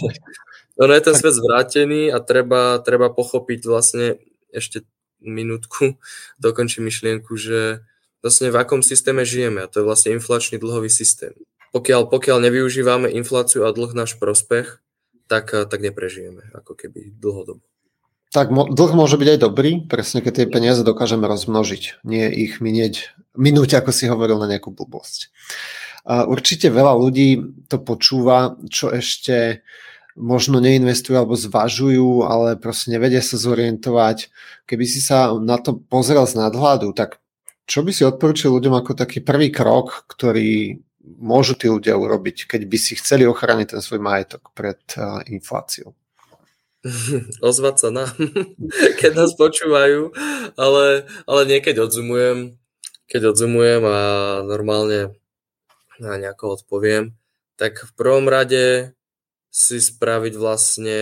Ono 0.80 0.92
je 0.96 1.04
ten 1.04 1.12
svet 1.12 1.36
zvrátený 1.36 2.08
a 2.08 2.24
treba, 2.24 2.80
treba 2.80 3.12
pochopiť 3.12 3.60
vlastne 3.68 4.16
ešte 4.48 4.88
minútku, 5.20 6.00
dokončím 6.40 6.88
myšlienku, 6.88 7.36
že 7.36 7.84
vlastne 8.20 8.52
v 8.52 8.56
akom 8.60 8.80
systéme 8.80 9.24
žijeme 9.24 9.64
a 9.64 9.70
to 9.70 9.80
je 9.80 9.88
vlastne 9.88 10.16
inflačný 10.16 10.60
dlhový 10.60 10.88
systém. 10.88 11.36
Pokiaľ, 11.70 12.10
pokiaľ 12.10 12.38
nevyužívame 12.50 13.12
infláciu 13.14 13.64
a 13.64 13.74
dlh 13.74 13.94
náš 13.94 14.18
prospech, 14.18 14.82
tak, 15.30 15.54
tak 15.54 15.78
neprežijeme 15.78 16.50
ako 16.54 16.74
keby 16.74 17.14
dlhodobo. 17.14 17.62
Tak 18.30 18.50
dlh 18.50 18.92
môže 18.94 19.18
byť 19.18 19.28
aj 19.34 19.38
dobrý, 19.42 19.70
presne 19.86 20.22
keď 20.22 20.32
tie 20.34 20.46
peniaze 20.46 20.82
dokážeme 20.86 21.26
rozmnožiť, 21.26 22.02
nie 22.06 22.26
ich 22.30 22.62
minieť, 22.62 23.14
minúť, 23.34 23.78
ako 23.78 23.90
si 23.90 24.06
hovoril, 24.10 24.38
na 24.38 24.50
nejakú 24.50 24.70
blbosť. 24.70 25.30
Určite 26.06 26.70
veľa 26.74 26.94
ľudí 26.98 27.42
to 27.70 27.78
počúva, 27.78 28.58
čo 28.66 28.90
ešte 28.90 29.62
možno 30.18 30.58
neinvestujú 30.58 31.14
alebo 31.14 31.38
zvažujú, 31.38 32.26
ale 32.26 32.58
proste 32.58 32.90
nevedia 32.90 33.22
sa 33.22 33.38
zorientovať. 33.38 34.30
Keby 34.66 34.84
si 34.86 34.98
sa 34.98 35.30
na 35.38 35.58
to 35.62 35.78
pozrel 35.78 36.26
z 36.26 36.34
nadhľadu, 36.34 36.90
tak 36.98 37.19
čo 37.70 37.86
by 37.86 37.94
si 37.94 38.02
odporučil 38.02 38.50
ľuďom 38.50 38.74
ako 38.82 38.98
taký 38.98 39.22
prvý 39.22 39.54
krok, 39.54 40.10
ktorý 40.10 40.82
môžu 41.22 41.54
tí 41.54 41.70
ľudia 41.70 41.94
urobiť, 41.94 42.50
keď 42.50 42.66
by 42.66 42.78
si 42.82 42.98
chceli 42.98 43.30
ochrániť 43.30 43.78
ten 43.78 43.80
svoj 43.80 44.02
majetok 44.02 44.50
pred 44.58 44.82
uh, 44.98 45.22
infláciou? 45.30 45.94
Ozvať 47.46 47.76
sa 47.78 47.88
na, 47.94 48.10
keď 49.00 49.12
nás 49.14 49.38
počúvajú, 49.38 50.10
ale, 50.58 51.06
ale 51.30 51.40
niekedy 51.46 51.78
odzumujem, 51.78 52.58
keď 53.06 53.38
odzumujem 53.38 53.86
a 53.86 54.00
normálne 54.42 55.14
na 56.02 56.18
nejako 56.18 56.58
odpoviem, 56.58 57.14
tak 57.54 57.78
v 57.78 57.92
prvom 57.94 58.26
rade 58.26 58.96
si 59.54 59.78
spraviť 59.78 60.34
vlastne 60.34 60.98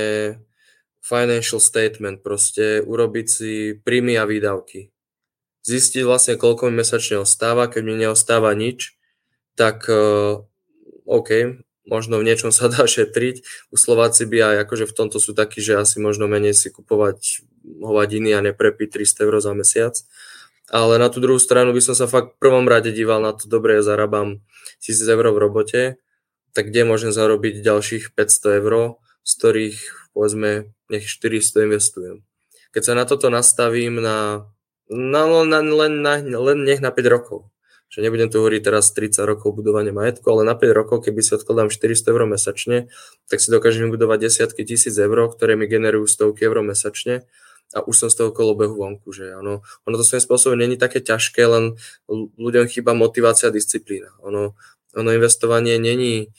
financial 1.00 1.64
statement, 1.64 2.20
proste 2.20 2.84
urobiť 2.84 3.26
si 3.26 3.52
príjmy 3.72 4.20
a 4.20 4.28
výdavky 4.28 4.92
zistiť 5.68 6.02
vlastne, 6.08 6.40
koľko 6.40 6.72
mi 6.72 6.80
mesačne 6.80 7.20
ostáva. 7.20 7.68
Keď 7.68 7.82
mi 7.84 7.94
neostáva 8.00 8.56
nič, 8.56 8.96
tak 9.52 9.84
uh, 9.92 10.40
OK, 11.04 11.60
možno 11.84 12.20
v 12.20 12.26
niečom 12.28 12.48
sa 12.48 12.68
dá 12.72 12.88
šetriť. 12.88 13.68
U 13.68 13.76
Slováci 13.76 14.24
by 14.24 14.56
aj 14.56 14.56
akože 14.64 14.88
v 14.88 14.96
tomto 14.96 15.20
sú 15.20 15.36
takí, 15.36 15.60
že 15.60 15.76
asi 15.76 16.00
možno 16.00 16.24
menej 16.24 16.56
si 16.56 16.72
kupovať 16.72 17.44
hovadiny 17.84 18.32
a 18.32 18.40
neprepiť 18.40 19.04
300 19.04 19.26
eur 19.28 19.34
za 19.44 19.52
mesiac. 19.52 19.94
Ale 20.68 21.00
na 21.00 21.08
tú 21.08 21.20
druhú 21.20 21.40
stranu 21.40 21.72
by 21.72 21.80
som 21.80 21.96
sa 21.96 22.04
fakt 22.04 22.36
v 22.36 22.40
prvom 22.44 22.68
rade 22.68 22.92
díval 22.92 23.24
na 23.24 23.32
to, 23.32 23.48
dobre, 23.48 23.80
ja 23.80 23.82
zarábam 23.84 24.44
1000 24.84 25.16
eur 25.16 25.26
v 25.32 25.38
robote, 25.40 25.82
tak 26.52 26.68
kde 26.68 26.84
môžem 26.84 27.08
zarobiť 27.08 27.64
ďalších 27.64 28.12
500 28.12 28.60
eur, 28.60 29.00
z 29.24 29.32
ktorých 29.40 29.78
povedzme 30.12 30.76
nech 30.92 31.08
400 31.08 31.72
investujem. 31.72 32.16
Keď 32.72 32.82
sa 32.84 32.92
na 32.92 33.08
toto 33.08 33.32
nastavím 33.32 33.96
na 34.04 34.44
No, 34.88 35.44
len, 35.44 35.68
len, 35.68 35.94
len 36.32 36.58
nech 36.64 36.80
na 36.80 36.88
5 36.88 37.14
rokov. 37.14 37.48
Že 37.88 38.04
nebudem 38.04 38.28
tu 38.28 38.44
hovoriť 38.44 38.60
teraz 38.60 38.92
30 38.92 39.24
rokov 39.24 39.56
budovania 39.56 39.96
majetku, 39.96 40.28
ale 40.28 40.44
na 40.44 40.52
5 40.52 40.76
rokov, 40.76 40.96
keby 41.08 41.24
si 41.24 41.36
odkladám 41.36 41.72
400 41.72 42.12
eur 42.12 42.22
mesačne, 42.28 42.76
tak 43.32 43.40
si 43.40 43.48
dokážem 43.48 43.88
vybudovať 43.88 44.28
desiatky 44.28 44.64
tisíc 44.68 44.92
eur, 44.96 45.32
ktoré 45.32 45.56
mi 45.56 45.64
generujú 45.64 46.04
stovky 46.04 46.44
eur 46.44 46.60
mesačne 46.60 47.24
a 47.76 47.84
už 47.84 47.96
som 47.96 48.08
z 48.08 48.24
toho 48.24 48.30
kolobehu 48.32 48.80
vonku, 48.80 49.12
že 49.12 49.36
áno. 49.36 49.60
Ono 49.84 49.94
to 50.00 50.04
svojím 50.04 50.24
spôsobom 50.24 50.56
není 50.56 50.80
také 50.80 51.04
ťažké, 51.04 51.44
len 51.44 51.76
ľuďom 52.40 52.64
chýba 52.68 52.96
motivácia 52.96 53.52
a 53.52 53.56
disciplína. 53.56 54.16
Ono, 54.24 54.56
ono 54.96 55.10
investovanie 55.12 55.76
není, 55.76 56.32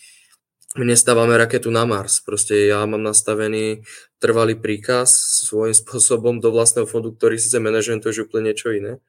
my 0.78 0.86
nestávame 0.86 1.34
raketu 1.34 1.74
na 1.74 1.82
Mars. 1.82 2.22
Proste 2.22 2.70
ja 2.70 2.86
mám 2.86 3.02
nastavený 3.02 3.82
trvalý 4.22 4.54
príkaz 4.54 5.10
svojím 5.50 5.74
spôsobom 5.82 6.38
do 6.38 6.54
vlastného 6.54 6.86
fondu, 6.86 7.16
ktorý 7.16 7.42
síce 7.42 7.58
manažujem, 7.58 8.04
to 8.04 8.14
je 8.14 8.22
úplne 8.22 8.54
niečo 8.54 8.70
iné. 8.70 9.02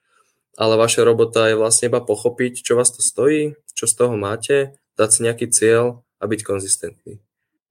Ale 0.57 0.81
vaša 0.81 1.05
robota 1.05 1.49
je 1.49 1.57
vlastne 1.57 1.93
iba 1.93 2.01
pochopiť, 2.01 2.65
čo 2.65 2.77
vás 2.77 2.93
to 2.93 3.05
stojí, 3.05 3.57
čo 3.77 3.85
z 3.85 3.95
toho 3.97 4.17
máte, 4.17 4.77
dať 4.97 5.09
si 5.09 5.21
nejaký 5.25 5.47
cieľ 5.53 6.05
a 6.21 6.25
byť 6.29 6.41
konzistentný. 6.45 7.21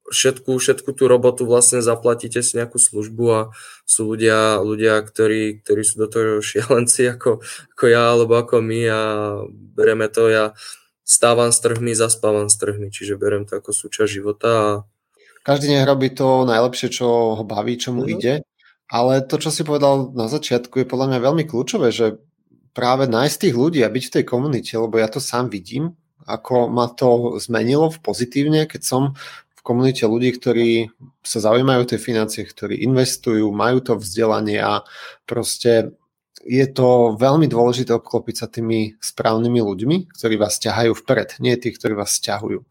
Všetku, 0.09 0.57
všetku 0.57 0.89
tú 0.97 1.05
robotu 1.05 1.45
vlastne 1.45 1.85
zaplatíte 1.85 2.41
si 2.41 2.57
nejakú 2.57 2.81
službu 2.81 3.25
a 3.29 3.41
sú 3.85 4.09
ľudia, 4.09 4.57
ľudia 4.57 5.05
ktorí, 5.05 5.61
ktorí 5.61 5.81
sú 5.85 6.01
do 6.01 6.07
toho 6.09 6.41
šialenci 6.41 7.05
ako, 7.13 7.45
ako 7.77 7.83
ja 7.85 8.09
alebo 8.09 8.37
ako 8.37 8.57
my 8.61 8.81
a 8.89 9.01
bereme 9.49 10.09
to. 10.09 10.29
Ja 10.33 10.57
stávam 11.09 11.49
s 11.49 11.57
trhmi, 11.57 11.97
zaspávam 11.97 12.53
s 12.53 12.61
trhmi, 12.61 12.93
čiže 12.93 13.17
berem 13.17 13.49
to 13.49 13.57
ako 13.57 13.73
súčasť 13.73 14.09
života. 14.13 14.49
A... 14.53 14.69
Každý 15.41 15.73
nech 15.73 15.89
robí 15.89 16.13
to 16.13 16.45
najlepšie, 16.45 16.93
čo 16.93 17.33
ho 17.33 17.43
baví, 17.43 17.81
čo 17.81 17.89
mu 17.89 18.05
mm-hmm. 18.05 18.13
ide, 18.13 18.33
ale 18.93 19.25
to, 19.25 19.41
čo 19.41 19.49
si 19.49 19.65
povedal 19.65 20.13
na 20.13 20.29
začiatku, 20.29 20.85
je 20.85 20.85
podľa 20.85 21.17
mňa 21.17 21.25
veľmi 21.25 21.43
kľúčové, 21.49 21.89
že 21.89 22.21
práve 22.77 23.09
nájsť 23.09 23.37
tých 23.41 23.55
ľudí 23.57 23.81
a 23.81 23.89
byť 23.89 24.03
v 24.05 24.13
tej 24.21 24.23
komunite, 24.29 24.73
lebo 24.77 25.01
ja 25.01 25.09
to 25.09 25.17
sám 25.17 25.49
vidím, 25.49 25.97
ako 26.29 26.69
ma 26.69 26.85
to 26.93 27.41
zmenilo 27.41 27.89
v 27.89 28.01
pozitívne, 28.05 28.69
keď 28.69 28.81
som 28.85 29.01
v 29.57 29.61
komunite 29.65 30.05
ľudí, 30.05 30.29
ktorí 30.37 30.69
sa 31.25 31.41
zaujímajú 31.41 31.79
o 31.83 31.89
tie 31.89 31.99
financie, 31.99 32.45
ktorí 32.45 32.85
investujú, 32.85 33.49
majú 33.49 33.81
to 33.81 33.97
vzdelanie 33.97 34.61
a 34.61 34.85
proste 35.25 35.97
je 36.45 36.65
to 36.71 37.19
veľmi 37.19 37.51
dôležité 37.51 37.91
obklopiť 37.95 38.35
sa 38.35 38.47
tými 38.47 38.95
správnymi 39.03 39.59
ľuďmi, 39.59 39.97
ktorí 40.15 40.39
vás 40.39 40.55
ťahajú 40.59 40.95
vpred, 40.95 41.39
nie 41.43 41.55
tí, 41.59 41.75
ktorí 41.75 41.95
vás 41.99 42.15
ťahujú. 42.23 42.63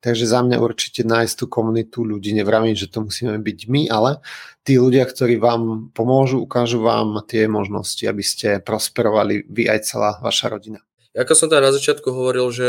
Takže 0.00 0.24
za 0.24 0.40
mňa 0.40 0.56
určite 0.60 1.04
nájsť 1.04 1.34
tú 1.36 1.46
komunitu 1.46 2.00
ľudí, 2.00 2.32
nevravím, 2.32 2.72
že 2.72 2.88
to 2.88 3.04
musíme 3.04 3.36
byť 3.36 3.58
my, 3.68 3.82
ale 3.92 4.24
tí 4.64 4.80
ľudia, 4.80 5.04
ktorí 5.04 5.36
vám 5.36 5.92
pomôžu, 5.92 6.40
ukážu 6.40 6.80
vám 6.80 7.20
tie 7.28 7.44
možnosti, 7.44 8.02
aby 8.04 8.24
ste 8.24 8.48
prosperovali 8.64 9.44
vy 9.44 9.68
aj 9.68 9.80
celá 9.84 10.10
vaša 10.24 10.48
rodina. 10.48 10.80
Ako 11.12 11.34
som 11.34 11.50
tam 11.50 11.60
na 11.60 11.74
začiatku 11.74 12.06
hovoril, 12.14 12.48
že 12.54 12.68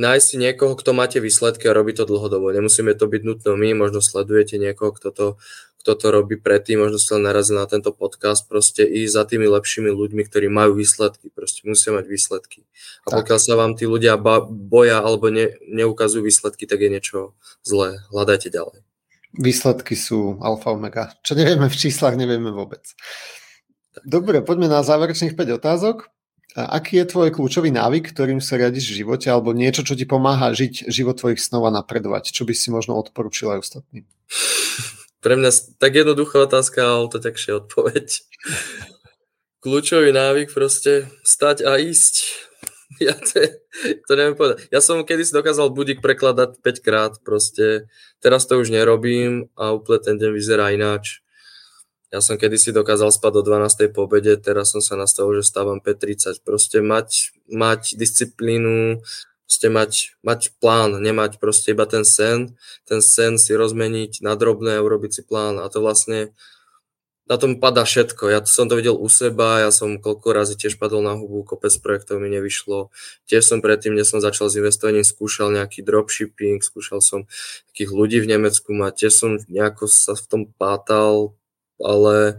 nájsť 0.00 0.30
niekoho, 0.40 0.72
kto 0.74 0.96
máte 0.96 1.18
výsledky 1.20 1.68
a 1.68 1.76
robí 1.76 1.92
to 1.92 2.08
dlhodobo. 2.08 2.48
Nemusíme 2.50 2.96
to 2.96 3.04
byť 3.04 3.22
nutno 3.22 3.52
my, 3.54 3.76
možno 3.76 4.00
sledujete 4.00 4.56
niekoho, 4.56 4.96
kto 4.96 5.08
to 5.12 5.26
kto 5.80 5.96
to 5.96 6.06
robí 6.12 6.36
predtým, 6.36 6.84
možno 6.84 7.00
sa 7.00 7.16
narazil 7.16 7.56
na 7.56 7.64
tento 7.64 7.88
podcast, 7.96 8.44
proste 8.44 8.84
i 8.84 9.08
za 9.08 9.24
tými 9.24 9.48
lepšími 9.48 9.88
ľuďmi, 9.88 10.22
ktorí 10.28 10.52
majú 10.52 10.76
výsledky, 10.76 11.32
proste 11.32 11.64
musia 11.64 11.96
mať 11.96 12.04
výsledky. 12.04 12.68
A 13.08 13.16
tak. 13.16 13.24
pokiaľ 13.24 13.38
sa 13.40 13.56
vám 13.56 13.72
tí 13.80 13.88
ľudia 13.88 14.20
boja 14.20 15.00
alebo 15.00 15.32
ne, 15.32 15.56
neukazujú 15.64 16.20
výsledky, 16.20 16.68
tak 16.68 16.84
je 16.84 16.92
niečo 16.92 17.18
zlé. 17.64 18.04
Hľadajte 18.12 18.52
ďalej. 18.52 18.84
Výsledky 19.40 19.96
sú 19.96 20.36
alfa 20.44 20.76
omega. 20.76 21.16
Čo 21.24 21.32
nevieme 21.32 21.72
v 21.72 21.76
číslach, 21.80 22.12
nevieme 22.12 22.52
vôbec. 22.52 22.84
Dobre, 24.04 24.44
poďme 24.44 24.68
na 24.68 24.84
záverečných 24.84 25.32
5 25.32 25.58
otázok. 25.58 26.12
A 26.58 26.82
aký 26.82 26.98
je 26.98 27.06
tvoj 27.06 27.30
kľúčový 27.30 27.70
návyk, 27.70 28.10
ktorým 28.10 28.42
sa 28.42 28.58
riadiš 28.58 28.90
v 28.90 29.06
živote, 29.06 29.30
alebo 29.30 29.54
niečo, 29.54 29.86
čo 29.86 29.94
ti 29.94 30.02
pomáha 30.02 30.50
žiť 30.50 30.90
život 30.90 31.14
tvojich 31.14 31.38
snov 31.38 31.70
a 31.70 31.70
napredovať? 31.70 32.34
Čo 32.34 32.42
by 32.42 32.52
si 32.58 32.74
možno 32.74 32.98
odporučil 32.98 33.54
aj 33.54 33.58
ostatným? 33.62 34.04
Pre 35.20 35.34
mňa 35.36 35.50
tak 35.76 35.92
jednoduchá 36.00 36.48
otázka, 36.48 36.80
ale 36.80 37.12
to 37.12 37.20
ťažšia 37.20 37.60
odpoveď. 37.60 38.24
Kľúčový 39.60 40.16
návyk 40.16 40.56
proste 40.56 41.12
stať 41.24 41.64
a 41.64 41.76
ísť. 41.76 42.16
Ja 42.98 43.14
to, 43.14 43.38
to 43.80 44.12
neviem 44.18 44.34
povedať. 44.34 44.66
Ja 44.74 44.82
som 44.82 45.06
kedy 45.06 45.22
si 45.22 45.30
dokázal 45.30 45.70
budík 45.70 46.02
prekladať 46.02 46.58
5 46.58 46.84
krát 46.84 47.12
proste. 47.22 47.86
Teraz 48.18 48.50
to 48.50 48.58
už 48.58 48.74
nerobím 48.74 49.46
a 49.54 49.70
úplne 49.70 50.02
ten 50.02 50.16
deň 50.18 50.34
vyzerá 50.34 50.74
ináč. 50.74 51.22
Ja 52.10 52.18
som 52.18 52.34
kedy 52.34 52.58
si 52.58 52.74
dokázal 52.74 53.14
spať 53.14 53.40
do 53.40 53.42
12. 53.46 53.94
po 53.94 54.10
obede, 54.10 54.34
teraz 54.42 54.74
som 54.74 54.82
sa 54.82 54.98
nastavil, 54.98 55.38
že 55.38 55.46
stávam 55.46 55.78
5.30. 55.78 56.42
Proste 56.42 56.82
mať, 56.82 57.30
mať 57.46 57.94
disciplínu, 57.94 58.98
proste 59.50 59.66
mať, 59.66 59.92
mať 60.22 60.54
plán, 60.62 60.94
nemať 61.02 61.42
proste 61.42 61.74
iba 61.74 61.82
ten 61.82 62.06
sen, 62.06 62.54
ten 62.86 63.02
sen 63.02 63.34
si 63.34 63.50
rozmeniť 63.50 64.22
na 64.22 64.38
drobné 64.38 64.78
urobiť 64.78 65.10
si 65.10 65.22
plán 65.26 65.58
a 65.58 65.66
to 65.66 65.82
vlastne 65.82 66.30
na 67.26 67.34
tom 67.34 67.58
padá 67.58 67.82
všetko. 67.82 68.30
Ja 68.30 68.46
som 68.46 68.70
to 68.70 68.78
videl 68.78 68.94
u 68.94 69.10
seba, 69.10 69.58
ja 69.58 69.74
som 69.74 69.98
koľko 69.98 70.30
razy 70.30 70.54
tiež 70.54 70.78
padol 70.78 71.02
na 71.02 71.18
hubu, 71.18 71.42
kopec 71.42 71.74
projektov 71.82 72.22
mi 72.22 72.30
nevyšlo. 72.30 72.94
Tiež 73.26 73.42
som 73.42 73.58
predtým, 73.58 73.98
než 73.98 74.14
som 74.14 74.22
začal 74.22 74.46
s 74.46 74.54
investovaním, 74.54 75.02
skúšal 75.02 75.50
nejaký 75.50 75.82
dropshipping, 75.82 76.62
skúšal 76.62 77.02
som 77.02 77.26
takých 77.74 77.90
ľudí 77.90 78.22
v 78.22 78.30
Nemecku 78.38 78.70
mať, 78.70 79.02
tiež 79.02 79.14
som 79.18 79.30
nejako 79.50 79.90
sa 79.90 80.14
v 80.14 80.24
tom 80.30 80.42
pátal, 80.46 81.34
ale 81.82 82.38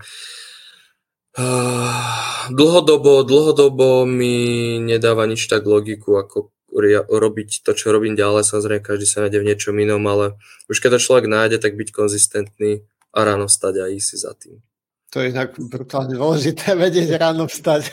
dlhodobo, 2.56 3.28
dlhodobo 3.28 4.08
mi 4.08 4.80
nedáva 4.80 5.28
nič 5.28 5.52
tak 5.52 5.68
logiku, 5.68 6.16
ako 6.16 6.56
robiť 6.72 7.68
to, 7.68 7.72
čo 7.76 7.92
robím 7.92 8.16
ďalej. 8.16 8.48
Samozrejme, 8.48 8.82
každý 8.82 9.06
sa 9.06 9.28
nájde 9.28 9.44
v 9.44 9.48
niečom 9.52 9.76
inom, 9.76 10.02
ale 10.08 10.40
už 10.72 10.80
keď 10.80 10.98
to 10.98 11.04
človek 11.04 11.26
nájde, 11.28 11.60
tak 11.60 11.76
byť 11.76 11.90
konzistentný 11.92 12.88
a 13.12 13.20
ráno 13.28 13.52
vstať 13.52 13.74
a 13.84 13.92
ísť 13.92 14.08
si 14.08 14.18
za 14.18 14.32
tým. 14.34 14.64
To 15.12 15.20
je 15.20 15.36
inak 15.36 15.60
brutálne 15.60 16.16
dôležité, 16.16 16.74
vedieť 16.80 17.20
ráno 17.20 17.46
vstať. 17.46 17.92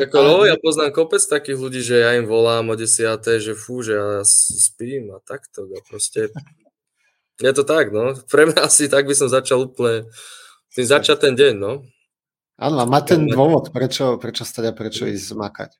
Ako, 0.00 0.16
no, 0.24 0.34
ja 0.48 0.58
poznám 0.58 0.90
kopec 0.90 1.22
takých 1.22 1.60
ľudí, 1.60 1.80
že 1.84 2.02
ja 2.02 2.18
im 2.18 2.26
volám 2.26 2.72
o 2.72 2.74
10. 2.74 3.20
že 3.38 3.52
fú, 3.54 3.84
že 3.84 3.94
ja 3.94 4.24
spím 4.26 5.14
a 5.14 5.22
takto. 5.22 5.68
A 5.70 5.78
proste 5.86 6.32
je 7.38 7.52
to 7.54 7.62
tak, 7.62 7.94
no. 7.94 8.16
Pre 8.26 8.42
mňa 8.48 8.66
asi 8.66 8.90
tak 8.90 9.06
by 9.06 9.14
som 9.14 9.30
začal 9.30 9.70
úplne 9.70 10.08
tým 10.72 10.86
začať 10.88 11.30
ten 11.30 11.34
deň, 11.36 11.54
no. 11.60 11.84
Áno, 12.58 12.76
a 12.80 12.86
má 12.86 13.00
ten 13.04 13.28
dôvod, 13.28 13.70
prečo, 13.74 14.16
prečo 14.16 14.46
stať 14.46 14.70
a 14.70 14.76
prečo 14.76 15.04
ísť 15.08 15.34
zmakať. 15.36 15.70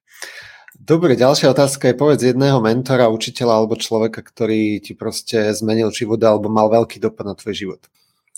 Dobre, 0.76 1.20
ďalšia 1.20 1.52
otázka 1.52 1.92
je 1.92 2.00
povedz 2.00 2.24
jedného 2.24 2.56
mentora, 2.64 3.12
učiteľa 3.12 3.60
alebo 3.60 3.76
človeka, 3.76 4.24
ktorý 4.24 4.80
ti 4.80 4.96
proste 4.96 5.52
zmenil 5.52 5.92
život 5.92 6.18
alebo 6.24 6.48
mal 6.48 6.72
veľký 6.72 6.96
dopad 6.96 7.28
na 7.28 7.36
tvoj 7.36 7.54
život. 7.54 7.80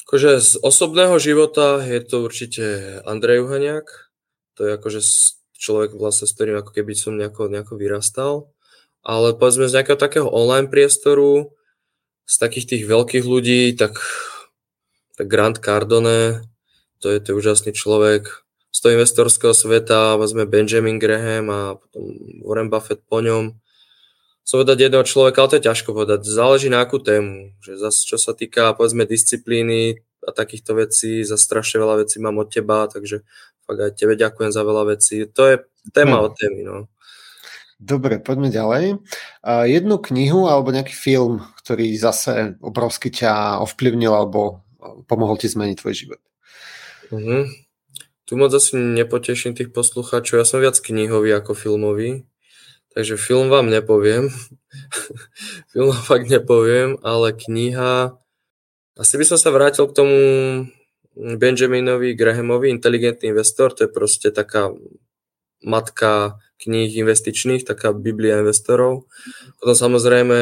Akože 0.05 0.43
z 0.43 0.51
osobného 0.61 1.17
života 1.17 1.81
je 1.81 2.03
to 2.05 2.27
určite 2.27 3.01
Andrej 3.09 3.49
Uhaniak. 3.49 4.13
To 4.61 4.61
je 4.69 4.71
akože 4.77 5.01
človek 5.57 5.97
vlastne, 5.97 6.29
s 6.29 6.35
ktorým 6.37 6.61
ako 6.61 6.71
keby 6.77 6.93
som 6.93 7.17
nejako, 7.17 7.49
nejako 7.49 7.81
vyrastal. 7.81 8.53
Ale 9.01 9.33
povedzme 9.33 9.65
z 9.65 9.81
nejakého 9.81 9.97
takého 9.97 10.29
online 10.29 10.69
priestoru, 10.69 11.57
z 12.29 12.35
takých 12.37 12.77
tých 12.77 12.85
veľkých 12.85 13.25
ľudí, 13.25 13.73
tak, 13.77 13.97
tak 15.17 15.27
Grant 15.29 15.61
Cardone, 15.65 16.45
to 17.01 17.09
je 17.09 17.21
to 17.21 17.37
úžasný 17.37 17.73
človek, 17.73 18.44
z 18.75 18.79
toho 18.83 18.99
investorského 18.99 19.55
sveta, 19.55 20.19
vezme 20.19 20.51
Benjamin 20.51 20.99
Graham 20.99 21.47
a 21.47 21.61
potom 21.79 22.11
Warren 22.43 22.67
Buffett 22.67 23.07
po 23.07 23.23
ňom. 23.23 23.55
Som 24.43 24.61
povedať 24.61 24.91
jedného 24.91 25.07
človeka, 25.07 25.47
ale 25.47 25.51
to 25.55 25.59
je 25.63 25.69
ťažko 25.71 25.95
povedať. 25.95 26.27
Záleží 26.27 26.67
na 26.67 26.83
akú 26.83 26.99
tému. 26.99 27.55
Že 27.63 27.79
zase, 27.79 28.01
čo 28.03 28.19
sa 28.19 28.35
týka, 28.35 28.75
povedzme, 28.75 29.07
disciplíny 29.07 30.03
a 30.27 30.35
takýchto 30.35 30.75
vecí, 30.75 31.23
za 31.23 31.39
strašne 31.39 31.81
veľa 31.81 32.03
vecí 32.03 32.19
mám 32.19 32.37
od 32.43 32.51
teba, 32.51 32.91
takže 32.91 33.23
fakt 33.63 33.81
aj 33.81 33.95
tebe 33.95 34.19
ďakujem 34.19 34.51
za 34.51 34.63
veľa 34.67 34.99
vecí. 34.99 35.23
To 35.33 35.43
je 35.49 35.55
téma 35.95 36.19
hmm. 36.19 36.27
od 36.27 36.33
témy, 36.35 36.61
no. 36.67 36.77
Dobre, 37.79 38.19
poďme 38.19 38.51
ďalej. 38.51 38.85
Uh, 39.45 39.65
jednu 39.71 40.03
knihu 40.03 40.51
alebo 40.51 40.75
nejaký 40.75 40.93
film, 40.93 41.47
ktorý 41.63 41.95
zase 41.95 42.59
obrovsky 42.59 43.15
ťa 43.15 43.63
ovplyvnil 43.63 44.11
alebo 44.11 44.67
pomohol 45.07 45.39
ti 45.39 45.47
zmeniť 45.47 45.77
tvoj 45.79 45.95
život. 45.95 46.21
Uh-huh. 47.13 47.49
Tu 48.35 48.43
moc 48.43 48.51
asi 48.51 48.75
nepoteším 48.75 49.55
tých 49.55 49.71
poslucháčov, 49.71 50.43
ja 50.43 50.43
som 50.43 50.59
viac 50.59 50.75
knihový 50.83 51.31
ako 51.39 51.55
filmový, 51.55 52.27
takže 52.91 53.15
film 53.15 53.47
vám 53.47 53.71
nepoviem. 53.71 54.27
film 55.71 55.95
vám 55.95 56.03
fakt 56.03 56.27
nepoviem, 56.27 56.99
ale 57.07 57.31
kniha... 57.31 58.19
Asi 58.99 59.15
by 59.15 59.23
som 59.23 59.39
sa 59.39 59.55
vrátil 59.55 59.87
k 59.87 59.95
tomu 59.95 60.19
Benjaminovi 61.15 62.19
Grahamovi, 62.19 62.75
Inteligentný 62.75 63.31
investor, 63.31 63.71
to 63.71 63.87
je 63.87 63.95
proste 63.95 64.35
taká 64.35 64.75
matka 65.63 66.35
kníh 66.59 66.91
investičných, 66.91 67.63
taká 67.63 67.95
biblia 67.95 68.43
investorov. 68.43 69.07
Potom 69.63 69.79
samozrejme, 69.79 70.39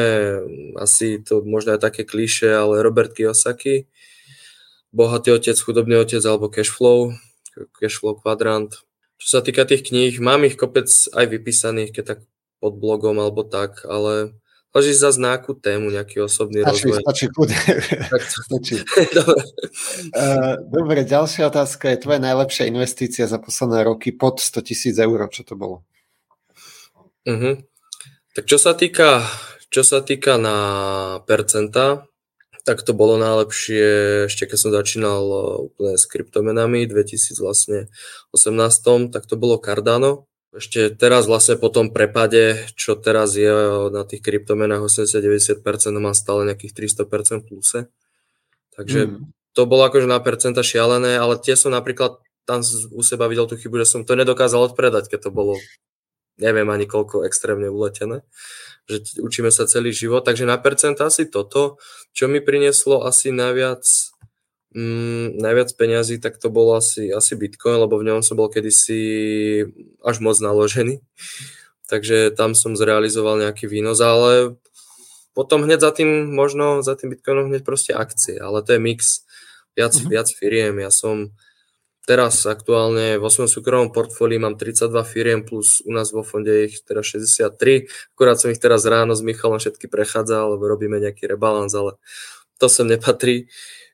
asi 0.81 1.21
to 1.21 1.45
možno 1.45 1.77
je 1.77 1.85
také 1.85 2.09
kliše, 2.09 2.57
ale 2.57 2.81
Robert 2.81 3.13
Kiyosaki, 3.13 3.85
Bohatý 4.89 5.29
otec, 5.37 5.53
chudobný 5.61 6.01
otec 6.01 6.25
alebo 6.25 6.49
Cashflow, 6.49 7.13
Cashflow 7.77 8.19
kvadrant. 8.19 8.83
Čo 9.21 9.39
sa 9.39 9.41
týka 9.45 9.63
tých 9.63 9.87
kníh, 9.87 10.17
mám 10.19 10.43
ich 10.43 10.59
kopec 10.59 10.89
aj 10.89 11.25
vypísaných, 11.29 11.95
keď 11.95 12.03
tak 12.05 12.19
pod 12.59 12.79
blogom 12.79 13.19
alebo 13.19 13.43
tak, 13.43 13.83
ale 13.87 14.35
Leží 14.73 14.97
za 14.97 15.13
nejakú 15.13 15.53
tému, 15.53 15.93
nejaký 15.93 16.25
osobný 16.25 16.65
stačí, 16.65 16.89
rozvoj. 16.89 17.05
Stačí, 17.05 17.25
stačí. 18.49 18.75
Dobre. 19.17 19.41
Uh, 20.17 20.53
dobre, 20.65 20.99
ďalšia 21.05 21.53
otázka 21.53 21.93
je 21.93 22.01
tvoja 22.01 22.17
najlepšia 22.17 22.73
investícia 22.73 23.29
za 23.29 23.37
posledné 23.37 23.85
roky 23.85 24.09
pod 24.09 24.41
100 24.41 24.65
tisíc 24.65 24.97
eur, 24.97 25.29
čo 25.29 25.45
to 25.45 25.53
bolo? 25.53 25.85
Uh-huh. 27.29 27.61
Tak 28.33 28.49
čo 28.49 28.57
sa 28.57 28.73
týka, 28.73 29.21
čo 29.69 29.85
sa 29.85 30.01
týka 30.01 30.41
na 30.41 30.57
percenta, 31.29 32.09
tak 32.63 32.79
to 32.83 32.95
bolo 32.95 33.19
najlepšie 33.19 33.87
ešte 34.31 34.47
keď 34.47 34.57
som 34.57 34.71
začínal 34.71 35.23
eh, 35.23 35.67
úplne 35.67 35.93
s 35.99 36.07
kryptomenami 36.07 36.87
v 36.87 36.91
2018, 36.95 37.91
tak 39.11 39.23
to 39.27 39.35
bolo 39.35 39.59
Cardano. 39.59 40.27
Ešte 40.53 40.93
teraz 40.93 41.25
vlastne 41.25 41.57
po 41.57 41.73
tom 41.73 41.89
prepade, 41.89 42.61
čo 42.77 42.93
teraz 42.93 43.33
je 43.33 43.49
na 43.89 44.05
tých 44.05 44.21
kryptomenách 44.21 44.85
80-90%, 44.85 45.65
má 45.97 46.13
stále 46.13 46.45
nejakých 46.45 46.93
300% 46.93 47.41
pluse. 47.49 47.89
Takže 48.77 48.99
mm. 49.09 49.33
to 49.57 49.61
bolo 49.65 49.89
akože 49.89 50.05
na 50.05 50.21
percenta 50.21 50.61
šialené, 50.61 51.17
ale 51.17 51.41
tie 51.41 51.57
som 51.57 51.73
napríklad 51.73 52.21
tam 52.45 52.61
u 52.93 53.01
seba 53.01 53.25
videl 53.25 53.49
tú 53.49 53.57
chybu, 53.57 53.81
že 53.81 53.97
som 53.97 54.01
to 54.05 54.13
nedokázal 54.13 54.69
odpredať, 54.69 55.09
keď 55.09 55.19
to 55.25 55.31
bolo 55.33 55.57
neviem 56.37 56.69
ani 56.69 56.85
koľko 56.85 57.25
extrémne 57.25 57.69
uletené 57.69 58.21
že 58.89 59.19
učíme 59.23 59.49
sa 59.49 59.63
celý 59.63 59.95
život, 59.95 60.27
takže 60.27 60.43
na 60.43 60.59
percent 60.59 60.99
asi 60.99 61.27
toto, 61.27 61.79
čo 62.11 62.27
mi 62.27 62.43
prinieslo 62.43 63.07
asi 63.07 63.31
najviac, 63.31 63.83
mm, 64.75 65.39
najviac 65.39 65.69
peňazí, 65.79 66.19
tak 66.19 66.35
to 66.35 66.51
bolo 66.51 66.75
asi, 66.75 67.07
asi 67.11 67.39
Bitcoin, 67.39 67.79
lebo 67.79 67.95
v 67.95 68.11
ňom 68.11 68.19
som 68.19 68.35
bol 68.35 68.51
kedysi 68.51 69.01
až 70.03 70.19
moc 70.19 70.35
naložený, 70.43 70.99
takže 71.91 72.35
tam 72.35 72.53
som 72.53 72.75
zrealizoval 72.75 73.39
nejaký 73.39 73.71
výnos, 73.71 74.03
ale 74.03 74.59
potom 75.33 75.65
hneď 75.65 75.81
za 75.81 75.91
tým, 75.91 76.29
možno 76.29 76.85
za 76.85 76.93
tým 76.93 77.09
Bitcoinom 77.09 77.49
hneď 77.49 77.65
proste 77.65 77.91
akcie, 77.95 78.37
ale 78.37 78.61
to 78.61 78.77
je 78.77 78.79
mix 78.79 79.25
viac, 79.73 79.93
uh-huh. 79.97 80.09
viac 80.09 80.29
firiem. 80.29 80.77
Ja 80.77 80.93
som 80.93 81.33
teraz 82.03 82.43
aktuálne 82.43 83.15
vo 83.15 83.31
svojom 83.31 83.47
súkromnom 83.47 83.91
portfóliu 83.95 84.39
mám 84.39 84.59
32 84.59 84.91
firiem 85.07 85.41
plus 85.47 85.79
u 85.87 85.91
nás 85.95 86.11
vo 86.11 86.23
fonde 86.23 86.67
ich 86.67 86.83
teraz 86.83 87.07
63. 87.11 87.87
Akurát 88.15 88.37
som 88.39 88.51
ich 88.51 88.59
teraz 88.59 88.83
ráno 88.83 89.15
s 89.15 89.23
Michalom 89.23 89.59
všetky 89.59 89.87
prechádzal, 89.87 90.59
lebo 90.59 90.67
robíme 90.67 90.99
nejaký 90.99 91.27
rebalans, 91.31 91.71
ale 91.71 91.95
to 92.59 92.67
sem 92.67 92.87
nepatrí. 92.87 93.47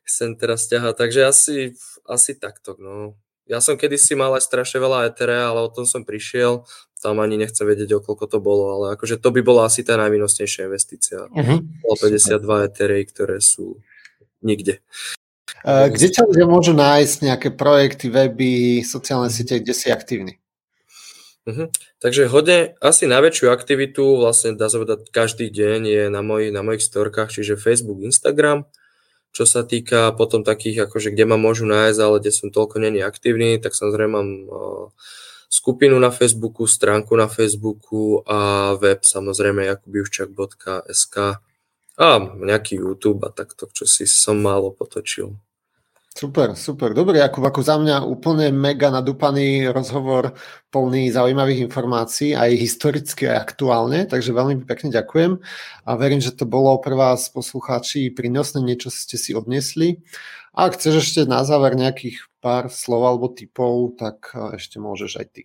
Sem 0.10 0.34
teraz 0.34 0.66
ťaha, 0.66 0.98
takže 0.98 1.22
asi, 1.22 1.78
asi 2.10 2.34
takto. 2.34 2.74
No. 2.82 3.14
Ja 3.46 3.62
som 3.62 3.78
kedysi 3.78 4.18
mal 4.18 4.34
aj 4.34 4.46
strašne 4.46 4.82
veľa 4.82 5.14
Etherea, 5.14 5.54
ale 5.54 5.66
o 5.66 5.70
tom 5.70 5.86
som 5.86 6.02
prišiel 6.02 6.66
tam 7.00 7.22
ani 7.24 7.40
nechcem 7.40 7.64
vedieť, 7.64 7.96
o 7.96 8.04
koľko 8.04 8.26
to 8.28 8.38
bolo, 8.44 8.76
ale 8.76 8.86
akože 9.00 9.22
to 9.22 9.30
by 9.32 9.40
bola 9.40 9.70
asi 9.72 9.88
tá 9.88 9.96
najvýnosnejšia 9.96 10.68
investícia. 10.68 11.30
Uh-huh. 11.32 11.64
52 11.86 12.68
Ethereum, 12.68 13.08
ktoré 13.08 13.38
sú 13.40 13.80
nikde. 14.44 14.84
Kde 15.66 16.08
ťa 16.12 16.24
ľudia 16.30 16.46
môžu 16.48 16.74
nájsť 16.76 17.16
nejaké 17.26 17.50
projekty, 17.54 18.08
weby, 18.08 18.82
sociálne 18.86 19.30
mhm. 19.30 19.36
siete, 19.36 19.54
kde 19.60 19.74
si 19.76 19.88
aktívny? 19.90 20.40
Uh-huh. 21.50 21.72
Takže 21.98 22.30
hodne, 22.30 22.78
asi 22.78 23.10
najväčšiu 23.10 23.50
aktivitu 23.50 24.22
vlastne 24.22 24.54
dá 24.54 24.70
sa 24.70 24.78
povedať 24.78 25.10
každý 25.10 25.50
deň 25.50 25.80
je 25.88 26.04
na, 26.12 26.22
moj, 26.22 26.54
na 26.54 26.62
mojich 26.62 26.86
storkách, 26.86 27.34
čiže 27.34 27.58
Facebook, 27.58 28.06
Instagram. 28.06 28.70
Čo 29.34 29.50
sa 29.50 29.62
týka 29.66 30.14
potom 30.14 30.46
takých, 30.46 30.90
akože 30.90 31.14
kde 31.14 31.26
ma 31.26 31.38
môžu 31.42 31.66
nájsť, 31.66 32.00
ale 32.02 32.18
kde 32.22 32.32
som 32.34 32.54
toľko 32.54 32.82
není 32.82 33.02
aktívny, 33.02 33.58
tak 33.62 33.74
samozrejme 33.78 34.12
mám 34.14 34.30
uh, 34.46 34.86
skupinu 35.50 35.98
na 35.98 36.14
Facebooku, 36.14 36.70
stránku 36.70 37.18
na 37.18 37.26
Facebooku 37.26 38.22
a 38.30 38.74
web 38.78 39.02
samozrejme 39.02 39.66
jakubiuščak.sk 39.66 41.16
a 42.00 42.16
nejaký 42.24 42.80
YouTube 42.80 43.28
a 43.28 43.36
takto, 43.36 43.68
čo 43.76 43.84
si 43.84 44.08
som 44.08 44.40
málo 44.40 44.72
potočil. 44.72 45.36
Super, 46.10 46.58
super. 46.58 46.92
Dobre, 46.92 47.22
Jakub, 47.22 47.46
ako 47.46 47.62
za 47.64 47.80
mňa 47.80 48.04
úplne 48.04 48.52
mega 48.52 48.90
nadúpaný 48.92 49.72
rozhovor 49.72 50.34
plný 50.74 51.14
zaujímavých 51.14 51.70
informácií, 51.70 52.36
aj 52.36 52.60
historicky, 52.60 53.30
aj 53.30 53.54
aktuálne, 53.54 54.04
takže 54.10 54.36
veľmi 54.36 54.66
pekne 54.66 54.90
ďakujem 54.90 55.38
a 55.86 55.92
verím, 55.96 56.20
že 56.20 56.36
to 56.36 56.50
bolo 56.50 56.76
pre 56.82 56.98
vás 56.98 57.30
poslucháči 57.30 58.12
prínosné, 58.12 58.60
niečo 58.60 58.90
ste 58.90 59.16
si 59.16 59.32
odnesli. 59.38 60.02
A 60.52 60.68
ak 60.68 60.82
chceš 60.82 61.08
ešte 61.08 61.22
na 61.30 61.46
záver 61.46 61.78
nejakých 61.78 62.26
pár 62.42 62.68
slov 62.74 63.06
alebo 63.06 63.32
typov, 63.32 63.96
tak 63.96 64.34
ešte 64.34 64.82
môžeš 64.82 65.24
aj 65.24 65.28
ty. 65.30 65.42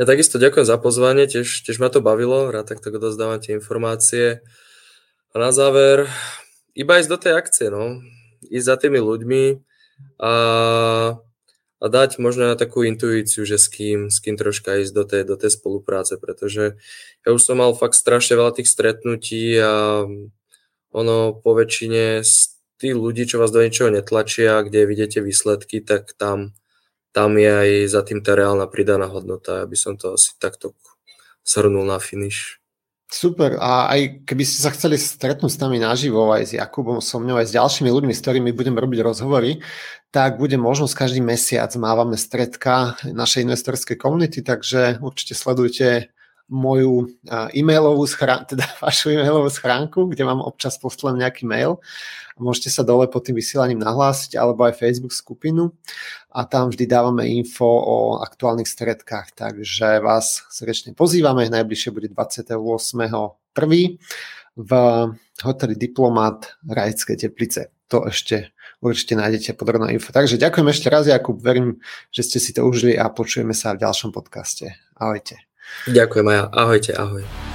Ja 0.00 0.08
takisto 0.08 0.40
ďakujem 0.40 0.64
za 0.64 0.78
pozvanie, 0.80 1.28
tiež, 1.28 1.66
tiež 1.66 1.76
ma 1.82 1.92
to 1.92 2.00
bavilo, 2.00 2.48
rád 2.48 2.72
takto 2.72 2.94
dozdávam 2.94 3.36
tie 3.36 3.58
informácie. 3.58 4.40
A 5.34 5.36
na 5.42 5.50
záver, 5.50 6.06
iba 6.78 7.02
ísť 7.02 7.10
do 7.10 7.18
tej 7.18 7.32
akcie, 7.34 7.66
no. 7.66 7.98
Ísť 8.46 8.66
za 8.70 8.76
tými 8.78 9.02
ľuďmi, 9.02 9.58
a, 10.18 10.32
a 11.80 11.84
dať 11.86 12.18
možno 12.18 12.50
na 12.50 12.56
takú 12.56 12.86
intuíciu, 12.86 13.42
že 13.42 13.58
s 13.58 13.66
kým, 13.66 14.10
s 14.10 14.22
kým 14.22 14.38
troška 14.38 14.78
ísť 14.82 14.92
do 14.94 15.04
tej, 15.04 15.22
do 15.26 15.36
tej 15.36 15.50
spolupráce, 15.54 16.18
pretože 16.18 16.78
ja 17.26 17.28
už 17.30 17.42
som 17.42 17.58
mal 17.58 17.74
fakt 17.74 17.98
strašne 17.98 18.38
veľa 18.38 18.58
tých 18.58 18.70
stretnutí 18.70 19.58
a 19.58 20.06
ono 20.94 21.16
po 21.34 21.50
väčšine 21.58 22.22
z 22.22 22.34
tých 22.78 22.94
ľudí, 22.94 23.26
čo 23.26 23.42
vás 23.42 23.50
do 23.50 23.62
ničoho 23.62 23.90
netlačia, 23.90 24.62
kde 24.62 24.86
vidíte 24.86 25.18
výsledky, 25.22 25.82
tak 25.82 26.14
tam, 26.14 26.54
tam 27.10 27.34
je 27.38 27.50
aj 27.50 27.70
za 27.90 28.02
tým 28.06 28.22
tá 28.22 28.38
reálna 28.38 28.66
pridaná 28.70 29.10
hodnota. 29.10 29.62
Aby 29.62 29.74
som 29.74 29.98
to 29.98 30.14
asi 30.14 30.34
takto 30.38 30.74
shrnul 31.42 31.86
na 31.86 31.98
finish. 31.98 32.62
Super. 33.12 33.60
A 33.60 33.92
aj 33.92 34.24
keby 34.24 34.42
ste 34.42 34.64
sa 34.64 34.72
chceli 34.72 34.96
stretnúť 34.96 35.52
s 35.52 35.60
nami 35.60 35.78
naživo, 35.78 36.32
aj 36.32 36.50
s 36.50 36.52
Jakubom, 36.56 36.98
so 37.04 37.20
mňou, 37.20 37.38
aj 37.38 37.52
s 37.52 37.56
ďalšími 37.56 37.90
ľuďmi, 37.92 38.12
s 38.16 38.22
ktorými 38.24 38.50
budem 38.56 38.74
robiť 38.74 39.00
rozhovory, 39.04 39.60
tak 40.14 40.38
bude 40.40 40.56
možnosť 40.56 40.94
každý 40.94 41.20
mesiac. 41.20 41.70
Mávame 41.74 42.14
stredka 42.14 42.96
našej 43.02 43.44
investorskej 43.50 43.98
komunity, 43.98 44.40
takže 44.40 45.02
určite 45.02 45.34
sledujte 45.34 46.13
moju 46.48 47.08
e-mailovú 47.56 48.04
schránku, 48.04 48.44
teda 48.52 48.66
vašu 48.80 49.16
e-mailovú 49.16 49.48
schránku, 49.48 50.10
kde 50.12 50.24
vám 50.28 50.44
občas 50.44 50.76
poslem 50.76 51.20
nejaký 51.20 51.48
mail. 51.48 51.80
Môžete 52.34 52.74
sa 52.74 52.82
dole 52.82 53.06
pod 53.06 53.24
tým 53.24 53.38
vysielaním 53.38 53.78
nahlásiť, 53.78 54.34
alebo 54.34 54.66
aj 54.66 54.76
Facebook 54.76 55.14
skupinu 55.14 55.70
a 56.34 56.42
tam 56.44 56.74
vždy 56.74 56.84
dávame 56.90 57.30
info 57.30 57.66
o 57.66 57.96
aktuálnych 58.18 58.66
stredkách, 58.66 59.38
takže 59.38 60.02
vás 60.02 60.42
srdečne 60.50 60.98
pozývame. 60.98 61.46
Najbližšie 61.46 61.94
bude 61.94 62.10
28.1. 62.10 62.58
v 64.58 64.70
hoteli 65.46 65.74
Diplomat 65.78 66.58
Rajské 66.66 67.14
Teplice. 67.14 67.70
To 67.86 68.10
ešte 68.10 68.50
určite 68.82 69.14
nájdete 69.14 69.54
podrobná 69.54 69.94
info. 69.94 70.10
Takže 70.10 70.34
ďakujem 70.36 70.68
ešte 70.74 70.88
raz, 70.90 71.06
Jakub. 71.06 71.38
Verím, 71.38 71.78
že 72.10 72.26
ste 72.26 72.38
si 72.42 72.50
to 72.50 72.66
užili 72.66 72.98
a 72.98 73.08
počujeme 73.08 73.54
sa 73.54 73.72
v 73.72 73.86
ďalšom 73.86 74.10
podcaste. 74.10 74.74
Ahojte. 74.98 75.53
Ďakujem 75.88 76.26
aj 76.32 76.36
ja. 76.36 76.44
Ahojte, 76.52 76.92
ahoj. 76.96 77.53